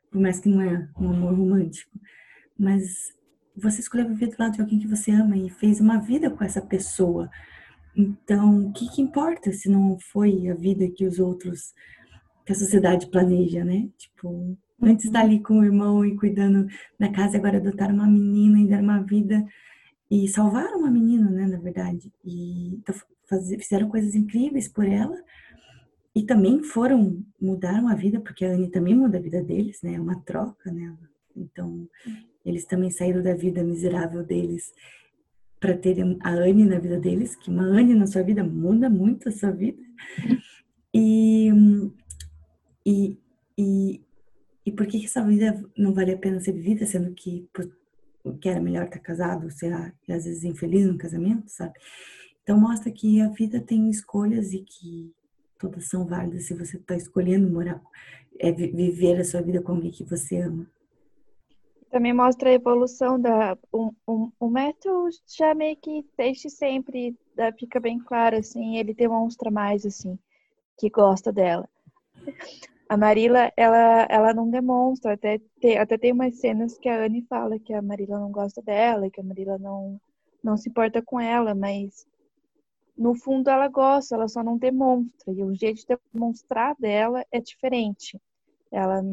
por 0.09 0.21
mais 0.21 0.39
que 0.39 0.47
não 0.47 0.61
é 0.61 0.89
um 0.97 1.09
amor 1.09 1.33
romântico, 1.33 1.99
mas 2.57 3.13
você 3.55 3.81
escolheu 3.81 4.07
viver 4.07 4.27
do 4.27 4.37
lado 4.39 4.53
de 4.53 4.61
alguém 4.61 4.79
que 4.79 4.87
você 4.87 5.11
ama 5.11 5.35
e 5.35 5.49
fez 5.49 5.81
uma 5.81 5.97
vida 5.97 6.29
com 6.29 6.43
essa 6.43 6.61
pessoa. 6.61 7.29
Então, 7.95 8.67
o 8.67 8.71
que, 8.71 8.89
que 8.89 9.01
importa 9.01 9.51
se 9.51 9.69
não 9.69 9.99
foi 9.99 10.47
a 10.47 10.53
vida 10.53 10.87
que 10.89 11.05
os 11.05 11.19
outros, 11.19 11.73
que 12.45 12.53
a 12.53 12.55
sociedade 12.55 13.07
planeja, 13.07 13.65
né? 13.65 13.89
Tipo, 13.97 14.57
Antes 14.81 15.05
estar 15.05 15.21
ali 15.21 15.39
com 15.39 15.59
o 15.59 15.63
irmão 15.63 16.05
e 16.05 16.15
cuidando 16.15 16.67
da 16.99 17.11
casa, 17.11 17.37
agora 17.37 17.57
adotaram 17.57 17.95
uma 17.95 18.07
menina 18.07 18.59
e 18.59 18.67
deram 18.67 18.83
uma 18.83 19.01
vida 19.01 19.45
e 20.09 20.27
salvaram 20.27 20.79
uma 20.79 20.91
menina, 20.91 21.29
né, 21.29 21.47
na 21.47 21.57
verdade. 21.57 22.11
E 22.23 22.75
então, 22.75 22.95
fizeram 23.59 23.89
coisas 23.89 24.15
incríveis 24.15 24.67
por 24.67 24.85
ela 24.85 25.17
e 26.15 26.23
também 26.23 26.63
foram 26.63 27.23
mudaram 27.39 27.87
a 27.87 27.95
vida 27.95 28.19
porque 28.19 28.45
a 28.45 28.51
Anne 28.51 28.69
também 28.69 28.95
muda 28.95 29.17
a 29.17 29.21
vida 29.21 29.43
deles, 29.43 29.81
né? 29.81 29.95
É 29.95 29.99
uma 29.99 30.19
troca, 30.21 30.71
né? 30.71 30.95
Então 31.35 31.87
eles 32.45 32.65
também 32.65 32.89
saíram 32.89 33.21
da 33.21 33.33
vida 33.33 33.63
miserável 33.63 34.23
deles 34.23 34.73
para 35.59 35.77
terem 35.77 36.17
a 36.21 36.31
Anne 36.31 36.65
na 36.65 36.79
vida 36.79 36.99
deles, 36.99 37.35
que 37.35 37.49
uma 37.49 37.63
Anne 37.63 37.93
na 37.93 38.07
sua 38.07 38.23
vida 38.23 38.43
muda 38.43 38.89
muito 38.89 39.27
a 39.27 39.31
sua 39.31 39.51
vida. 39.51 39.81
E, 40.93 41.51
e, 42.85 43.17
e, 43.57 44.01
e 44.67 44.71
por 44.73 44.85
que, 44.85 45.05
essa 45.05 45.23
vida 45.23 45.63
não 45.77 45.93
vale 45.93 46.11
a 46.11 46.17
pena 46.17 46.41
ser 46.41 46.51
vivida, 46.51 46.85
sendo 46.85 47.13
que, 47.15 47.49
que 48.41 48.49
era 48.49 48.59
melhor 48.59 48.83
estar 48.83 48.99
casado, 48.99 49.49
sei 49.49 49.69
lá, 49.69 49.93
às 50.09 50.25
vezes 50.25 50.43
infeliz 50.43 50.85
no 50.85 50.97
casamento, 50.97 51.47
sabe? 51.47 51.71
Então 52.43 52.59
mostra 52.59 52.91
que 52.91 53.21
a 53.21 53.29
vida 53.29 53.61
tem 53.61 53.89
escolhas 53.89 54.51
e 54.51 54.59
que 54.59 55.15
todas 55.57 55.87
são 55.87 56.05
válidas 56.05 56.47
se 56.47 56.53
você 56.53 56.75
está 56.75 56.97
escolhendo 56.97 57.49
morar, 57.49 57.81
é, 58.37 58.51
viver 58.51 59.21
a 59.21 59.23
sua 59.23 59.41
vida 59.41 59.61
com 59.61 59.71
alguém 59.71 59.89
que 59.89 60.03
você 60.03 60.41
ama. 60.41 60.69
Também 61.89 62.11
mostra 62.11 62.49
a 62.49 62.53
evolução 62.53 63.17
da. 63.17 63.57
O, 63.71 63.93
o, 64.05 64.29
o 64.37 64.49
método 64.49 65.07
já 65.25 65.55
meio 65.55 65.77
que 65.77 66.05
desde 66.17 66.49
sempre 66.49 67.17
fica 67.57 67.79
bem 67.79 67.99
claro, 67.99 68.35
assim, 68.35 68.75
ele 68.75 68.93
demonstra 68.93 69.49
mais, 69.49 69.85
assim, 69.85 70.19
que 70.77 70.89
gosta 70.89 71.31
dela. 71.31 71.69
A 72.89 72.95
Marila, 72.95 73.51
ela, 73.57 74.07
ela 74.09 74.33
não 74.33 74.49
demonstra, 74.49 75.13
até, 75.13 75.39
tem, 75.59 75.77
até 75.77 75.97
tem 75.97 76.13
umas 76.13 76.39
cenas 76.39 76.77
que 76.77 76.87
a 76.87 77.03
Anne 77.03 77.21
fala 77.23 77.59
que 77.59 77.73
a 77.73 77.81
Marila 77.81 78.19
não 78.19 78.31
gosta 78.31 78.61
dela, 78.61 79.09
que 79.09 79.19
a 79.19 79.23
Marila 79.23 79.57
não, 79.57 79.99
não 80.41 80.55
se 80.55 80.69
importa 80.69 81.01
com 81.01 81.19
ela, 81.19 81.53
mas 81.53 82.07
no 82.97 83.13
fundo 83.13 83.49
ela 83.49 83.67
gosta, 83.67 84.15
ela 84.15 84.27
só 84.27 84.41
não 84.43 84.57
demonstra. 84.57 85.33
E 85.33 85.43
o 85.43 85.53
jeito 85.53 85.85
de 85.85 85.97
demonstrar 86.13 86.75
dela 86.79 87.25
é 87.31 87.39
diferente. 87.41 88.19
Ela, 88.71 89.03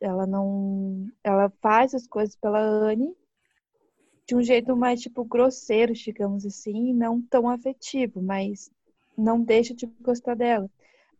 ela 0.00 0.26
não. 0.26 1.08
Ela 1.24 1.50
faz 1.60 1.94
as 1.94 2.06
coisas 2.06 2.36
pela 2.36 2.60
Anne 2.60 3.16
de 4.26 4.36
um 4.36 4.42
jeito 4.42 4.76
mais, 4.76 5.00
tipo, 5.00 5.24
grosseiro, 5.24 5.92
digamos 5.92 6.46
assim, 6.46 6.92
não 6.94 7.20
tão 7.20 7.48
afetivo, 7.48 8.22
mas 8.22 8.70
não 9.16 9.42
deixa 9.42 9.74
de 9.74 9.86
gostar 10.00 10.34
dela. 10.34 10.70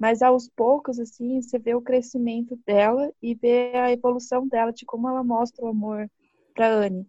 Mas 0.03 0.21
aos 0.21 0.49
poucos, 0.49 0.99
assim, 0.99 1.41
você 1.41 1.61
vê 1.61 1.77
o 1.77 1.81
crescimento 1.81 2.59
dela 2.67 3.13
e 3.23 3.37
vê 3.37 3.71
a 3.77 3.93
evolução 3.93 4.49
dela, 4.49 4.73
de 4.73 4.85
como 4.85 5.09
ela 5.09 5.23
mostra 5.23 5.65
o 5.65 5.69
amor 5.69 6.11
para 6.53 6.75
Anne. 6.75 7.07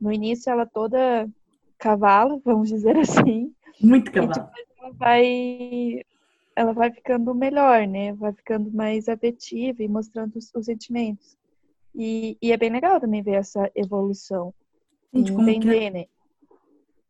No 0.00 0.12
início, 0.12 0.48
ela 0.48 0.64
toda 0.64 1.28
cavalo, 1.76 2.40
vamos 2.44 2.68
dizer 2.68 2.94
assim. 3.02 3.52
Muito 3.80 4.12
cavalo. 4.12 4.34
E 4.34 4.36
depois 4.36 4.78
ela 4.78 4.92
vai, 4.92 6.00
ela 6.54 6.72
vai 6.72 6.92
ficando 6.92 7.34
melhor, 7.34 7.88
né? 7.88 8.12
Vai 8.12 8.32
ficando 8.32 8.70
mais 8.70 9.08
afetiva 9.08 9.82
e 9.82 9.88
mostrando 9.88 10.36
os, 10.36 10.48
os 10.54 10.66
sentimentos. 10.66 11.36
E, 11.92 12.38
e, 12.40 12.52
é 12.52 12.56
bem 12.56 12.70
legal 12.70 13.00
também 13.00 13.20
ver 13.20 13.32
essa 13.32 13.68
evolução. 13.74 14.54
Gente, 15.12 15.32
entender, 15.32 15.90
né? 15.90 16.06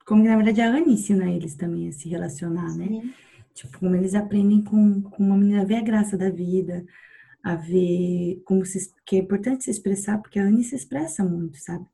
Como 0.07 0.25
na 0.25 0.37
verdade 0.37 0.62
a 0.62 0.70
Anne 0.70 0.94
ensina 0.94 1.31
eles 1.31 1.55
também 1.55 1.87
a 1.87 1.92
se 1.92 2.09
relacionar, 2.09 2.75
né? 2.79 2.87
Sim. 2.87 3.03
né? 3.03 3.14
Tipo, 3.54 3.78
como 3.78 3.94
eles 3.96 4.14
aprendem 4.14 4.62
com, 4.62 5.02
com 5.02 5.22
uma 5.22 5.36
menina 5.36 5.62
a 5.62 5.64
ver 5.64 5.76
a 5.76 5.82
graça 5.82 6.16
da 6.16 6.30
vida, 6.30 6.84
a 7.42 7.54
ver 7.54 8.42
como 8.44 8.64
se. 8.64 8.92
que 9.04 9.16
é 9.16 9.18
importante 9.18 9.64
se 9.64 9.70
expressar, 9.70 10.18
porque 10.18 10.38
a 10.38 10.44
Anne 10.44 10.64
se 10.64 10.74
expressa 10.74 11.24
muito, 11.24 11.58
sabe? 11.58 11.86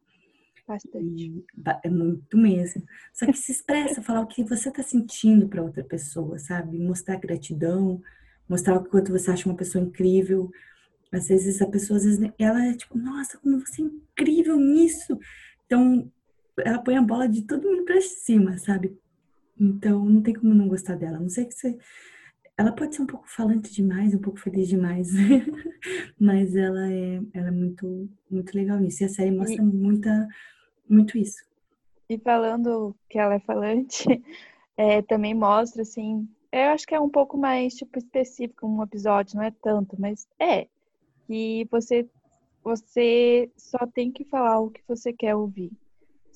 Bastante. 0.67 1.45
É 1.83 1.89
muito 1.89 2.37
mesmo. 2.37 2.83
Só 3.13 3.25
que 3.25 3.33
se 3.39 3.53
expressa, 3.53 4.03
falar 4.03 4.21
o 4.21 4.27
que 4.27 4.45
você 4.45 4.69
está 4.69 4.83
sentindo 4.83 5.49
para 5.49 5.63
outra 5.63 5.83
pessoa, 5.83 6.39
sabe? 6.39 6.79
Mostrar 6.79 7.17
gratidão, 7.17 8.03
mostrar 8.47 8.77
o 8.77 8.85
quanto 8.85 9.11
você 9.11 9.31
acha 9.31 9.49
uma 9.49 9.57
pessoa 9.57 9.83
incrível. 9.83 10.51
Às 11.11 11.29
vezes 11.29 11.63
a 11.63 11.67
pessoa, 11.67 11.97
às 11.97 12.05
vezes, 12.05 12.31
ela 12.39 12.67
é 12.67 12.75
tipo, 12.75 12.99
nossa, 12.99 13.39
como 13.39 13.59
você 13.61 13.81
é 13.81 13.87
incrível 13.87 14.57
nisso. 14.57 15.19
Então, 15.65 16.13
ela 16.59 16.79
põe 16.79 16.97
a 16.97 17.03
bola 17.03 17.27
de 17.27 17.43
todo 17.43 17.67
mundo 17.67 17.85
para 17.85 18.01
cima, 18.03 18.59
sabe? 18.59 18.99
Então, 19.59 20.05
não 20.05 20.23
tem 20.23 20.35
como 20.35 20.55
não 20.55 20.69
gostar 20.69 20.97
dela. 20.97 21.19
Não 21.19 21.29
sei 21.29 21.47
que 21.47 21.55
você. 21.55 21.77
Ela 22.57 22.73
pode 22.73 22.95
ser 22.95 23.03
um 23.03 23.07
pouco 23.07 23.29
falante 23.29 23.73
demais, 23.73 24.15
um 24.15 24.21
pouco 24.21 24.41
feliz 24.41 24.69
demais, 24.69 25.13
mas 26.19 26.57
ela 26.57 26.93
é, 26.93 27.21
ela 27.33 27.49
é 27.49 27.53
muito, 27.53 28.09
muito 28.29 28.53
legal 28.55 28.81
nisso. 28.81 29.03
E 29.03 29.07
a 29.07 29.09
série 29.09 29.31
mostra 29.31 29.63
e, 29.63 29.65
muita, 29.65 30.27
muito 30.89 31.17
isso. 31.17 31.39
E 32.09 32.19
falando 32.19 32.97
que 33.09 33.19
ela 33.19 33.35
é 33.35 33.41
falante, 33.41 34.05
é, 34.77 35.03
também 35.03 35.35
mostra, 35.35 35.83
assim, 35.83 36.29
eu 36.51 36.71
acho 36.71 36.87
que 36.87 36.95
é 36.95 37.01
um 37.01 37.11
pouco 37.11 37.37
mais, 37.37 37.75
tipo, 37.75 37.99
específico 37.99 38.67
um 38.67 38.83
episódio, 38.83 39.37
não 39.37 39.45
é 39.45 39.51
tanto, 39.63 40.01
mas 40.01 40.27
é. 40.41 40.67
Que 41.27 41.69
você, 41.71 42.09
você 42.65 43.51
só 43.57 43.87
tem 43.87 44.11
que 44.11 44.25
falar 44.25 44.59
o 44.61 44.71
que 44.71 44.81
você 44.89 45.13
quer 45.13 45.35
ouvir. 45.37 45.71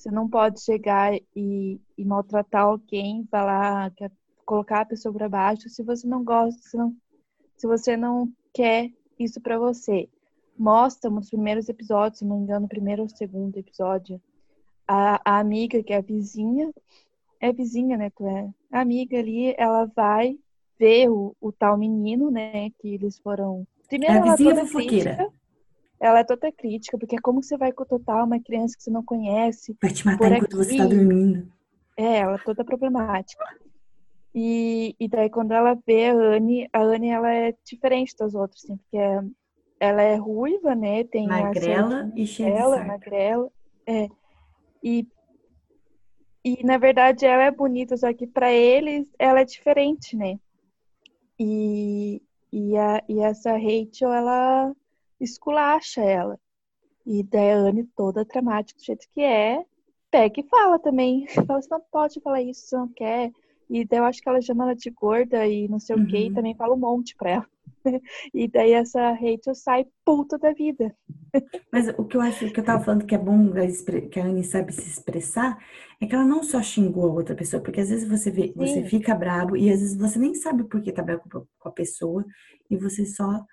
Você 0.03 0.11
não 0.11 0.27
pode 0.27 0.59
chegar 0.61 1.15
e, 1.33 1.79
e 1.97 2.03
maltratar 2.03 2.63
alguém, 2.63 3.25
falar, 3.31 3.89
quer 3.91 4.11
colocar 4.45 4.81
a 4.81 4.85
pessoa 4.85 5.13
para 5.13 5.29
baixo 5.29 5.69
se 5.69 5.81
você 5.81 6.05
não 6.05 6.25
gosta, 6.25 6.61
se, 6.61 6.75
não, 6.75 6.93
se 7.55 7.65
você 7.65 7.95
não 7.95 8.29
quer 8.53 8.91
isso 9.17 9.39
para 9.39 9.57
você. 9.57 10.09
Mostra 10.59 11.09
nos 11.09 11.29
primeiros 11.29 11.69
episódios, 11.69 12.19
se 12.19 12.25
não 12.25 12.35
me 12.35 12.43
engano, 12.43 12.63
no 12.63 12.67
primeiro 12.67 13.03
ou 13.03 13.07
segundo 13.07 13.55
episódio, 13.55 14.21
a, 14.85 15.21
a 15.23 15.39
amiga 15.39 15.81
que 15.81 15.93
é 15.93 15.97
a 15.99 16.01
vizinha, 16.01 16.69
é 17.39 17.53
vizinha, 17.53 17.95
né? 17.95 18.09
Tu 18.09 18.27
é 18.27 18.49
a 18.73 18.81
amiga 18.81 19.17
ali, 19.17 19.55
ela 19.57 19.85
vai 19.85 20.37
ver 20.77 21.09
o, 21.09 21.33
o 21.39 21.49
tal 21.53 21.77
menino, 21.77 22.29
né? 22.29 22.71
Que 22.71 22.95
eles 22.95 23.19
foram. 23.19 23.65
Primeiro, 23.87 24.15
é 24.15 24.17
a 24.17 24.35
vizinha 24.35 24.65
fofoqueira. 24.65 25.15
Crítica, 25.15 25.33
ela 25.99 26.19
é 26.19 26.23
toda 26.23 26.51
crítica, 26.51 26.97
porque 26.97 27.17
como 27.19 27.41
você 27.41 27.57
vai 27.57 27.71
cututar 27.71 28.23
uma 28.25 28.39
criança 28.39 28.75
que 28.75 28.83
você 28.83 28.91
não 28.91 29.03
conhece? 29.03 29.75
Vai 29.81 29.91
te 29.91 30.05
matar 30.05 30.31
enquanto 30.31 30.57
você 30.57 30.77
tá 30.77 30.85
dormindo. 30.85 31.51
É, 31.95 32.19
ela 32.19 32.35
é 32.35 32.43
toda 32.43 32.65
problemática. 32.65 33.43
E, 34.35 34.95
e 34.99 35.07
daí 35.07 35.29
quando 35.29 35.51
ela 35.51 35.77
vê 35.85 36.09
a 36.09 36.13
Anne, 36.13 36.67
a 36.73 36.81
Anne 36.81 37.09
ela 37.09 37.31
é 37.31 37.55
diferente 37.63 38.15
das 38.17 38.33
outras, 38.33 38.63
assim, 38.63 38.77
porque 38.77 38.97
é, 38.97 39.21
ela 39.79 40.01
é 40.01 40.15
ruiva, 40.15 40.73
né? 40.73 41.03
Tem 41.03 41.27
magrela 41.27 42.11
e 42.15 42.25
cheia 42.25 42.49
ela, 42.49 42.83
magrela, 42.83 43.51
é. 43.85 44.09
E 44.83 45.07
E 46.43 46.63
na 46.65 46.77
verdade 46.77 47.25
ela 47.25 47.43
é 47.43 47.51
bonita, 47.51 47.95
só 47.95 48.11
que 48.13 48.27
pra 48.27 48.51
eles 48.51 49.07
ela 49.19 49.41
é 49.41 49.45
diferente, 49.45 50.15
né? 50.17 50.39
E, 51.39 52.21
e, 52.51 52.77
a, 52.77 53.03
e 53.07 53.19
essa 53.19 53.51
Rachel, 53.53 54.11
ela 54.11 54.73
esculacha 55.23 56.01
ela. 56.01 56.39
E 57.05 57.23
daí 57.23 57.51
a 57.51 57.57
Anne, 57.57 57.85
toda 57.95 58.25
dramática 58.25 58.79
do 58.79 58.85
jeito 58.85 59.07
que 59.13 59.21
é, 59.21 59.63
pega 60.11 60.39
e 60.41 60.47
fala 60.49 60.79
também. 60.79 61.25
Fala, 61.47 61.61
você 61.61 61.69
não 61.71 61.81
pode 61.91 62.21
falar 62.21 62.41
isso, 62.41 62.67
você 62.67 62.77
não 62.77 62.87
quer. 62.89 63.31
E 63.69 63.85
daí 63.85 63.99
eu 63.99 64.05
acho 64.05 64.21
que 64.21 64.29
ela 64.29 64.41
chama 64.41 64.65
ela 64.65 64.75
de 64.75 64.89
gorda 64.91 65.47
e 65.47 65.67
não 65.67 65.79
sei 65.79 65.95
o 65.95 66.05
que, 66.05 66.17
e 66.17 66.29
Uhum. 66.29 66.33
também 66.33 66.55
fala 66.55 66.73
um 66.75 66.77
monte 66.79 67.15
pra 67.15 67.29
ela. 67.31 67.47
E 68.33 68.47
daí 68.47 68.71
essa 68.73 69.11
Rachel 69.11 69.55
sai 69.55 69.85
puta 70.05 70.37
da 70.37 70.53
vida. 70.53 70.95
Mas 71.71 71.87
o 71.97 72.05
que 72.05 72.15
eu 72.17 72.21
acho 72.21 72.49
que 72.51 72.59
eu 72.59 72.63
tava 72.63 72.83
falando 72.83 73.05
que 73.05 73.15
é 73.15 73.17
bom 73.17 73.51
que 74.11 74.19
a 74.19 74.25
Anne 74.25 74.43
sabe 74.43 74.71
se 74.71 74.87
expressar 74.87 75.57
é 75.99 76.05
que 76.05 76.15
ela 76.15 76.25
não 76.25 76.43
só 76.43 76.61
xingou 76.61 77.09
a 77.09 77.13
outra 77.13 77.35
pessoa, 77.35 77.61
porque 77.61 77.81
às 77.81 77.89
vezes 77.89 78.07
você 78.07 78.31
vê, 78.31 78.53
você 78.55 78.81
Sim. 78.81 78.89
fica 78.89 79.13
brabo 79.15 79.57
e 79.57 79.69
às 79.71 79.79
vezes 79.79 79.97
você 79.97 80.19
nem 80.19 80.33
sabe 80.35 80.63
por 80.63 80.81
que 80.81 80.91
tá 80.91 81.01
bravo 81.01 81.23
com 81.59 81.69
a 81.69 81.71
pessoa 81.71 82.25
e 82.69 82.77
você 82.77 83.05
só 83.05 83.45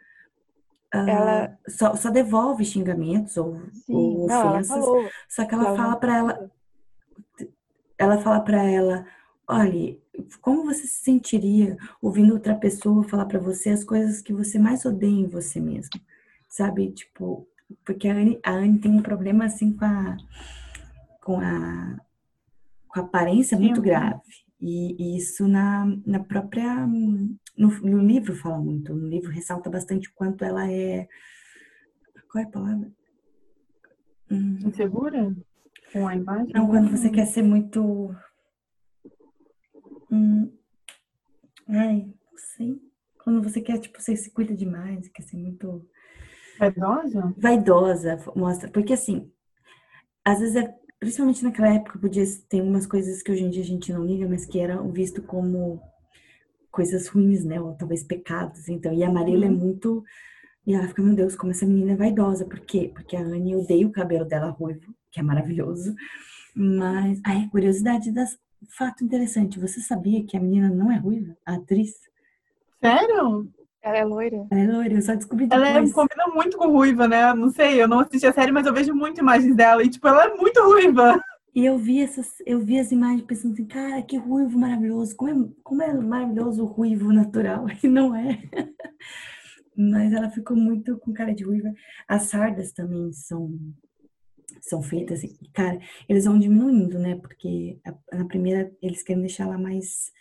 ah, 0.93 1.09
Ela- 1.09 1.59
só, 1.69 1.95
só 1.97 2.11
devolve 2.11 2.65
xingamentos 2.65 3.37
ou, 3.37 3.61
Sim, 3.87 3.95
ou 3.95 4.25
ofensas, 4.25 4.85
só 5.29 5.45
que 5.45 5.55
ela 5.55 5.69
ela 5.69 5.77
fala 5.77 5.97
pra 5.97 6.17
ela, 6.17 6.51
ela 7.99 8.19
fala 8.19 8.41
para 8.41 8.63
ela, 8.63 9.07
olha, 9.47 9.99
como 10.41 10.65
você 10.65 10.87
se 10.87 11.03
sentiria 11.05 11.77
ouvindo 12.01 12.33
outra 12.35 12.55
pessoa 12.55 13.05
falar 13.05 13.27
pra 13.27 13.39
você 13.39 13.71
as 13.71 13.85
coisas 13.85 14.21
que 14.23 14.33
você 14.33 14.59
mais 14.59 14.85
odeia 14.85 15.11
em 15.21 15.29
você 15.29 15.61
mesmo? 15.61 16.01
Sabe? 16.49 16.91
Tipo, 16.93 17.47
porque 17.85 18.09
a 18.09 18.13
Anne, 18.15 18.41
a 18.45 18.53
Anne 18.53 18.79
tem 18.81 18.91
um 18.91 19.03
problema 19.03 19.45
assim 19.45 19.73
com 19.73 19.85
a 19.85 20.17
com 21.23 21.39
a 21.41 21.99
com 22.89 22.99
a 23.01 23.03
aparência 23.05 23.57
Sim, 23.57 23.65
muito 23.65 23.81
grave. 23.81 24.21
E, 24.61 24.97
e 24.99 25.17
isso 25.17 25.49
na, 25.49 25.87
na 26.07 26.23
própria 26.23 26.87
no, 26.87 27.39
no 27.57 27.99
livro 27.99 28.35
fala 28.37 28.59
muito. 28.59 28.95
No 28.95 29.09
livro 29.09 29.31
ressalta 29.31 29.71
bastante 29.71 30.09
o 30.09 30.13
quanto 30.15 30.45
ela 30.45 30.71
é 30.71 31.09
qual 32.31 32.45
é 32.45 32.47
a 32.47 32.51
palavra? 32.51 32.93
Hum, 34.31 34.59
Insegura 34.67 35.35
com 35.93 36.07
a 36.07 36.15
imagem? 36.15 36.53
Não, 36.55 36.69
quando 36.69 36.91
você 36.91 37.11
quer 37.11 37.27
ser 37.27 37.43
muito. 37.43 38.15
Hum, 40.11 40.53
ai, 41.69 42.07
não 42.07 42.39
sei. 42.57 42.81
Quando 43.25 43.43
você 43.43 43.61
quer, 43.61 43.79
tipo, 43.79 44.01
você 44.01 44.15
se 44.17 44.31
cuida 44.31 44.55
demais, 44.55 45.09
quer 45.09 45.23
ser 45.23 45.37
muito 45.37 45.87
Vaidosa? 46.59 47.35
vaidosa, 47.37 48.17
mostra. 48.37 48.71
Porque 48.71 48.93
assim, 48.93 49.31
às 50.25 50.39
vezes 50.39 50.57
é. 50.57 50.80
Principalmente 51.01 51.43
naquela 51.43 51.75
época, 51.75 51.99
podia 51.99 52.25
ter 52.49 52.63
umas 52.63 52.87
coisas 52.87 53.23
que 53.23 53.33
hoje 53.33 53.43
em 53.43 53.51
dia 53.51 53.63
a 53.63 53.67
gente 53.67 53.93
não 53.93 54.05
liga, 54.05 54.29
mas 54.29 54.45
que 54.45 54.59
eram 54.61 54.93
visto 54.93 55.23
como 55.23 55.81
coisas 56.71 57.09
ruins, 57.09 57.43
né? 57.45 57.61
Ou 57.61 57.75
talvez 57.75 58.05
pecados. 58.05 58.69
Então, 58.69 58.93
e 58.93 59.03
a 59.03 59.11
Marília 59.11 59.47
é 59.47 59.51
Uhum. 59.51 59.57
muito. 59.57 60.05
E 60.67 60.75
ela 60.75 60.87
fica, 60.87 61.03
meu 61.03 61.15
Deus, 61.17 61.35
como 61.35 61.53
essa 61.53 61.65
menina 61.67 61.93
é 61.93 61.97
vaidosa. 61.97 62.45
Por 62.45 62.61
quê? 62.61 62.91
Porque 62.95 63.17
a 63.17 63.21
Anne 63.21 63.57
odeia 63.57 63.87
o 63.87 63.91
cabelo 63.91 64.27
dela 64.27 64.51
ruivo, 64.51 64.95
que 65.11 65.19
é 65.19 65.23
maravilhoso. 65.23 65.95
Mas, 66.55 67.19
ai, 67.25 67.49
curiosidade 67.51 68.13
das. 68.13 68.39
Fato 68.69 69.03
interessante, 69.03 69.59
você 69.59 69.81
sabia 69.81 70.23
que 70.23 70.37
a 70.37 70.41
menina 70.41 70.69
não 70.69 70.93
é 70.93 70.99
ruiva? 70.99 71.35
A 71.47 71.55
atriz? 71.55 71.95
Sério? 72.79 73.49
Ela 73.83 73.99
é 73.99 74.05
loira. 74.05 74.47
Ela 74.51 74.61
é 74.61 74.67
loira, 74.67 74.95
eu 74.95 75.03
só 75.03 75.15
descobri 75.15 75.49
Ela 75.51 75.69
é, 75.69 75.73
depois. 75.75 75.93
combina 75.93 76.27
muito 76.35 76.59
com 76.59 76.69
ruiva, 76.69 77.09
né? 77.09 77.33
Não 77.35 77.51
sei, 77.51 77.83
eu 77.83 77.89
não 77.89 78.01
assisti 78.01 78.27
a 78.27 78.33
série, 78.33 78.53
mas 78.53 78.67
eu 78.67 78.75
vejo 78.75 78.95
muito 78.95 79.21
imagens 79.21 79.55
dela. 79.57 79.83
E, 79.83 79.89
tipo, 79.89 80.07
ela 80.07 80.25
é 80.25 80.35
muito 80.37 80.61
ruiva. 80.63 81.21
E 81.55 81.65
eu 81.65 81.77
vi 81.79 82.01
essas, 82.01 82.35
eu 82.47 82.61
vi 82.61 82.79
as 82.79 82.93
imagens 82.93 83.23
pensando 83.23 83.55
assim, 83.55 83.65
cara, 83.67 84.03
que 84.03 84.17
ruivo 84.17 84.59
maravilhoso, 84.59 85.17
como 85.17 85.31
é, 85.31 85.49
como 85.65 85.83
é 85.83 85.93
maravilhoso 85.95 86.63
o 86.63 86.67
ruivo 86.67 87.13
natural, 87.13 87.67
e 87.83 87.89
não 87.89 88.15
é. 88.15 88.39
Mas 89.77 90.13
ela 90.13 90.31
ficou 90.31 90.57
muito 90.57 90.99
com 90.99 91.13
cara 91.13 91.35
de 91.35 91.43
ruiva. 91.45 91.73
As 92.07 92.25
sardas 92.25 92.73
também 92.73 93.13
são 93.13 93.51
são 94.61 94.83
feitas, 94.83 95.23
e, 95.23 95.33
cara, 95.55 95.79
eles 96.09 96.25
vão 96.25 96.39
diminuindo, 96.39 96.99
né? 96.99 97.17
Porque 97.17 97.79
a- 97.87 98.17
na 98.19 98.25
primeira 98.27 98.71
eles 98.83 99.03
querem 99.03 99.23
deixar 99.23 99.45
ela 99.45 99.57
mais 99.57 100.13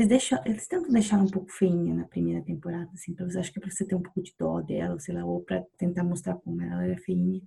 eles 0.00 0.08
deixam, 0.08 0.40
eles 0.46 0.66
tentam 0.66 0.90
deixar 0.90 1.18
um 1.18 1.26
pouco 1.26 1.52
feinha 1.52 1.94
na 1.94 2.04
primeira 2.04 2.42
temporada, 2.42 2.90
assim, 2.94 3.14
pra 3.14 3.26
você, 3.26 3.38
acho 3.38 3.52
que 3.52 3.58
é 3.58 3.62
pra 3.62 3.70
você 3.70 3.84
ter 3.84 3.94
um 3.94 4.02
pouco 4.02 4.22
de 4.22 4.34
dó 4.38 4.60
dela, 4.62 4.98
sei 4.98 5.14
lá, 5.14 5.24
ou 5.24 5.42
pra 5.42 5.62
tentar 5.76 6.02
mostrar 6.04 6.36
como 6.36 6.62
ela 6.62 6.86
é 6.86 6.96
feinha. 6.96 7.40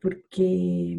Porque 0.00 0.98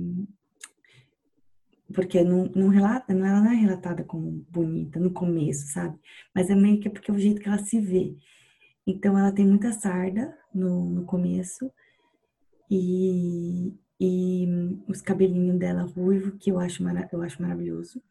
porque 1.94 2.24
não, 2.24 2.46
não 2.56 2.68
relata, 2.68 3.14
ela 3.14 3.42
não 3.42 3.52
é 3.52 3.56
relatada 3.56 4.04
como 4.04 4.46
bonita 4.50 5.00
no 5.00 5.12
começo, 5.12 5.72
sabe? 5.72 5.98
Mas 6.34 6.50
é 6.50 6.56
meio 6.56 6.80
que 6.80 6.88
é 6.88 6.92
porque 6.92 7.10
é 7.10 7.14
o 7.14 7.20
jeito 7.20 7.40
que 7.40 7.48
ela 7.48 7.60
se 7.60 7.80
vê. 7.80 8.16
Então 8.86 9.18
ela 9.18 9.32
tem 9.32 9.46
muita 9.46 9.72
sarda 9.72 10.36
no, 10.54 10.90
no 10.90 11.06
começo 11.06 11.72
e, 12.70 13.74
e 14.00 14.48
os 14.88 15.02
cabelinhos 15.02 15.58
dela 15.58 15.84
ruivo, 15.84 16.38
que 16.38 16.52
eu 16.52 16.60
acho, 16.60 16.84
eu 17.12 17.22
acho 17.22 17.42
maravilhoso. 17.42 18.02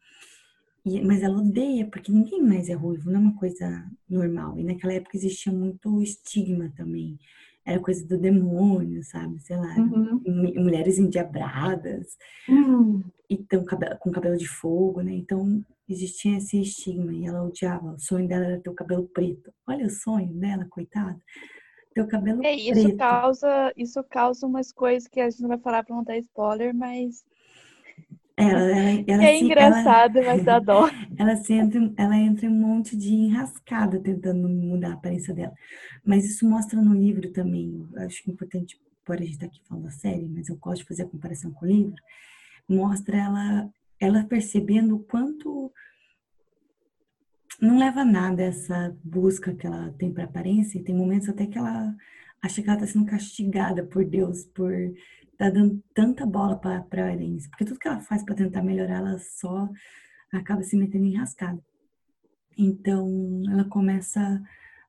E, 0.85 1.01
mas 1.03 1.23
ela 1.23 1.37
odeia, 1.39 1.85
porque 1.87 2.11
ninguém 2.11 2.41
mais 2.41 2.69
é 2.69 2.73
ruivo, 2.73 3.09
não 3.09 3.19
é 3.19 3.23
uma 3.23 3.35
coisa 3.35 3.85
normal. 4.09 4.59
E 4.59 4.63
naquela 4.63 4.93
época 4.93 5.17
existia 5.17 5.51
muito 5.51 6.01
estigma 6.01 6.71
também. 6.75 7.17
Era 7.65 7.79
coisa 7.79 8.05
do 8.07 8.17
demônio, 8.17 9.03
sabe? 9.03 9.39
Sei 9.41 9.57
lá, 9.57 9.75
Uhum. 9.77 10.21
mu- 10.25 10.63
mulheres 10.63 10.99
endiabradas, 10.99 12.15
Hum. 12.47 13.01
então 13.29 13.65
com 13.99 14.11
cabelo 14.11 14.37
de 14.37 14.47
fogo, 14.47 15.01
né? 15.01 15.13
Então 15.13 15.63
existia 15.89 16.37
esse 16.37 16.61
estigma 16.61 17.11
e 17.13 17.25
ela 17.25 17.43
odiava. 17.43 17.93
O 17.93 17.99
sonho 17.99 18.27
dela 18.27 18.45
era 18.45 18.59
ter 18.61 18.69
o 18.69 18.73
cabelo 18.75 19.07
preto. 19.07 19.51
Olha 19.67 19.87
o 19.87 19.89
sonho 19.89 20.31
dela, 20.33 20.65
coitada. 20.69 21.17
Ter 21.95 22.01
o 22.01 22.07
cabelo 22.07 22.45
É, 22.45 22.53
isso 22.53 22.73
preto. 22.81 22.97
causa, 22.97 23.73
isso 23.75 24.03
causa 24.03 24.45
umas 24.45 24.71
coisas 24.71 25.07
que 25.07 25.19
a 25.19 25.29
gente 25.29 25.41
não 25.41 25.49
vai 25.49 25.57
falar 25.57 25.83
pra 25.83 25.95
não 25.95 26.03
dar 26.03 26.17
spoiler, 26.17 26.75
mas 26.75 27.23
Ela, 28.37 28.59
ela, 28.59 29.03
ela, 29.07 29.23
é 29.23 29.39
engraçado, 29.39 30.21
mas 30.21 30.43
dá 30.43 30.59
dó. 30.59 30.89
ela, 31.17 31.37
se 31.37 31.53
entra, 31.53 31.79
em- 31.79 31.93
ela 31.95 32.17
entra 32.17 32.45
em 32.45 32.49
um 32.49 32.59
monte 32.59 32.97
de 32.97 33.13
enrascada 33.13 33.99
tentando 33.99 34.49
mudar 34.49 34.89
a 34.89 34.93
aparência 34.93 35.33
dela. 35.33 35.53
Mas 36.05 36.25
isso 36.25 36.47
mostra 36.47 36.81
no 36.81 36.93
livro 36.93 37.31
também. 37.31 37.87
Eu 37.93 38.01
acho 38.01 38.21
que 38.21 38.29
é 38.29 38.33
importante, 38.33 38.77
por 39.05 39.15
a 39.15 39.19
gente 39.19 39.31
estar 39.31 39.45
aqui 39.45 39.61
falando 39.67 39.85
da 39.85 39.91
série, 39.91 40.27
mas 40.27 40.49
eu 40.49 40.57
gosto 40.57 40.81
de 40.81 40.87
fazer 40.87 41.03
a 41.03 41.07
comparação 41.07 41.51
com 41.51 41.65
o 41.65 41.69
livro. 41.69 41.95
Mostra 42.67 43.17
ela, 43.17 43.69
ela 43.99 44.23
percebendo 44.25 44.95
o 44.95 45.03
quanto 45.03 45.71
não 47.61 47.77
leva 47.77 48.01
a 48.01 48.05
nada 48.05 48.43
essa 48.43 48.93
busca 49.01 49.53
que 49.53 49.65
ela 49.65 49.93
tem 49.97 50.11
para 50.11 50.25
aparência. 50.25 50.77
E 50.77 50.83
tem 50.83 50.93
momentos 50.93 51.29
até 51.29 51.45
que 51.47 51.57
ela 51.57 51.95
acha 52.41 52.61
que 52.61 52.69
ela 52.69 52.77
está 52.77 52.91
sendo 52.91 53.05
castigada 53.05 53.83
por 53.83 54.03
Deus 54.03 54.43
por 54.45 54.73
estar 55.35 55.51
dando 55.51 55.83
tanta 55.93 56.25
bola 56.25 56.57
para 56.57 56.75
a 56.75 56.79
aparência. 56.79 57.49
Porque 57.49 57.65
tudo 57.65 57.79
que 57.79 57.87
ela 57.87 57.99
faz 57.99 58.23
para 58.23 58.35
tentar 58.35 58.63
melhorar, 58.63 58.97
ela 58.97 59.19
só 59.19 59.69
acaba 60.31 60.63
se 60.63 60.75
metendo 60.75 61.05
em 61.05 61.15
rascada. 61.15 61.59
Então, 62.57 63.43
ela 63.51 63.65
começa 63.65 64.41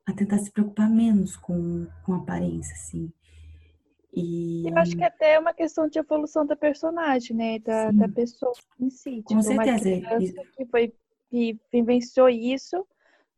a 0.07 0.13
tentar 0.13 0.39
se 0.39 0.51
preocupar 0.51 0.89
menos 0.89 1.37
com, 1.37 1.87
com 2.05 2.15
a 2.15 2.19
aparência, 2.19 2.75
assim. 2.75 3.13
E 4.15 4.69
Eu 4.69 4.79
acho 4.79 4.97
que 4.97 5.05
até 5.05 5.35
é 5.35 5.39
uma 5.39 5.53
questão 5.53 5.89
de 5.89 5.99
evolução 5.99 6.47
da 6.47 6.57
personagem, 6.57 7.37
né? 7.37 7.59
Da, 7.59 7.91
Sim. 7.91 7.99
da 7.99 8.09
pessoa 8.09 8.53
em 8.81 8.89
si. 8.89 9.23
Com 9.25 9.39
tipo, 9.39 9.53
uma 9.53 9.65
certeza, 9.65 9.89
é- 9.89 10.01
criança 10.01 10.43
que 10.57 10.67
foi 10.67 10.95
que 11.29 11.59
vivenciou 11.73 12.29
isso, 12.29 12.87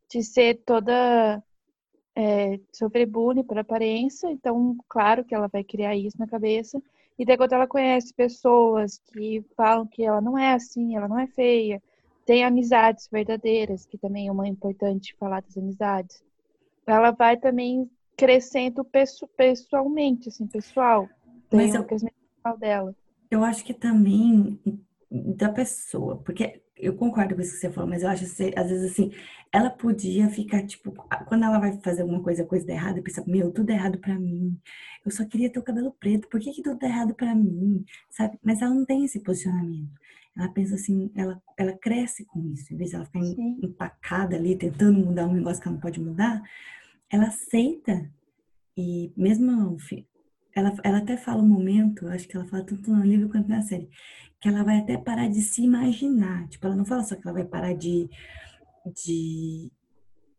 de 0.09 0.23
ser 0.23 0.61
toda 0.63 1.43
é, 2.15 2.59
sofrer 2.71 3.07
bullying 3.07 3.43
por 3.43 3.57
aparência, 3.57 4.29
então, 4.29 4.77
claro 4.87 5.23
que 5.23 5.33
ela 5.33 5.47
vai 5.47 5.63
criar 5.63 5.95
isso 5.95 6.17
na 6.19 6.27
cabeça. 6.27 6.81
E 7.19 7.25
daí 7.25 7.35
quando 7.37 7.53
ela 7.53 7.67
conhece 7.67 8.13
pessoas 8.13 8.99
que 9.11 9.43
falam 9.55 9.85
que 9.85 10.03
ela 10.03 10.21
não 10.21 10.37
é 10.37 10.53
assim, 10.53 10.95
ela 10.95 11.07
não 11.07 11.19
é 11.19 11.27
feia, 11.27 11.83
tem 12.25 12.45
amizades 12.45 13.09
verdadeiras, 13.11 13.85
que 13.85 13.97
também 13.97 14.27
é 14.27 14.31
uma 14.31 14.47
importante 14.47 15.13
falar 15.19 15.41
das 15.41 15.57
amizades. 15.57 16.23
Ela 16.87 17.11
vai 17.11 17.35
também 17.37 17.89
crescendo 18.15 18.83
pesso- 18.85 19.27
pessoalmente, 19.35 20.29
assim, 20.29 20.47
pessoal. 20.47 21.09
Tem 21.49 21.59
Mas 21.59 21.75
eu- 21.75 21.83
crescimento 21.83 22.15
pessoal 22.37 22.57
dela. 22.57 22.95
Eu 23.29 23.43
acho 23.43 23.63
que 23.65 23.73
também 23.73 24.59
da 25.11 25.49
pessoa, 25.49 26.17
porque 26.17 26.61
eu 26.77 26.95
concordo 26.95 27.35
com 27.35 27.41
isso 27.41 27.53
que 27.53 27.59
você 27.59 27.71
falou, 27.71 27.89
mas 27.89 28.03
eu 28.03 28.09
acho 28.09 28.25
que 28.35 28.53
às 28.55 28.69
vezes 28.69 28.91
assim, 28.91 29.11
ela 29.51 29.69
podia 29.69 30.29
ficar 30.29 30.65
tipo, 30.65 30.91
quando 31.27 31.43
ela 31.43 31.59
vai 31.59 31.77
fazer 31.81 32.03
alguma 32.03 32.21
coisa, 32.21 32.45
coisa 32.45 32.65
dá 32.65 32.73
errada, 32.73 33.01
pensa, 33.01 33.23
meu, 33.25 33.51
tudo 33.51 33.71
é 33.71 33.73
errado 33.73 33.97
pra 33.97 34.17
mim. 34.17 34.57
Eu 35.03 35.11
só 35.11 35.25
queria 35.25 35.49
ter 35.51 35.59
o 35.59 35.63
cabelo 35.63 35.91
preto, 35.99 36.27
por 36.29 36.39
que 36.39 36.51
que 36.51 36.61
tudo 36.61 36.83
errado 36.83 37.13
pra 37.15 37.33
mim? 37.33 37.83
Sabe? 38.09 38.37
Mas 38.43 38.61
ela 38.61 38.73
não 38.73 38.85
tem 38.85 39.03
esse 39.03 39.19
posicionamento. 39.19 39.89
Ela 40.37 40.47
pensa 40.49 40.75
assim, 40.75 41.11
ela, 41.15 41.41
ela 41.57 41.73
cresce 41.73 42.23
com 42.25 42.39
isso, 42.53 42.73
em 42.73 42.77
vez 42.77 42.91
de 42.91 42.95
ela 42.95 43.05
ficar 43.05 43.23
Sim. 43.23 43.59
empacada 43.63 44.35
ali, 44.35 44.55
tentando 44.55 45.05
mudar 45.05 45.27
um 45.27 45.33
negócio 45.33 45.61
que 45.61 45.67
ela 45.67 45.75
não 45.75 45.81
pode 45.81 45.99
mudar, 45.99 46.41
ela 47.11 47.27
aceita 47.27 48.09
e 48.77 49.11
mesmo 49.17 49.75
ela, 50.55 50.73
ela 50.83 50.97
até 50.99 51.17
fala 51.17 51.41
um 51.41 51.47
momento, 51.47 52.07
acho 52.07 52.27
que 52.27 52.37
ela 52.37 52.45
fala 52.45 52.63
tanto 52.63 52.91
no 52.91 53.03
livro 53.03 53.29
quanto 53.29 53.49
na 53.49 53.61
série, 53.61 53.89
que 54.39 54.47
ela 54.47 54.63
vai 54.63 54.79
até 54.79 54.97
parar 54.97 55.27
de 55.27 55.41
se 55.41 55.61
imaginar. 55.63 56.47
Tipo, 56.47 56.67
ela 56.67 56.75
não 56.75 56.85
fala 56.85 57.03
só 57.03 57.15
que 57.15 57.27
ela 57.27 57.33
vai 57.33 57.45
parar 57.45 57.73
de, 57.73 58.09
de, 58.95 59.71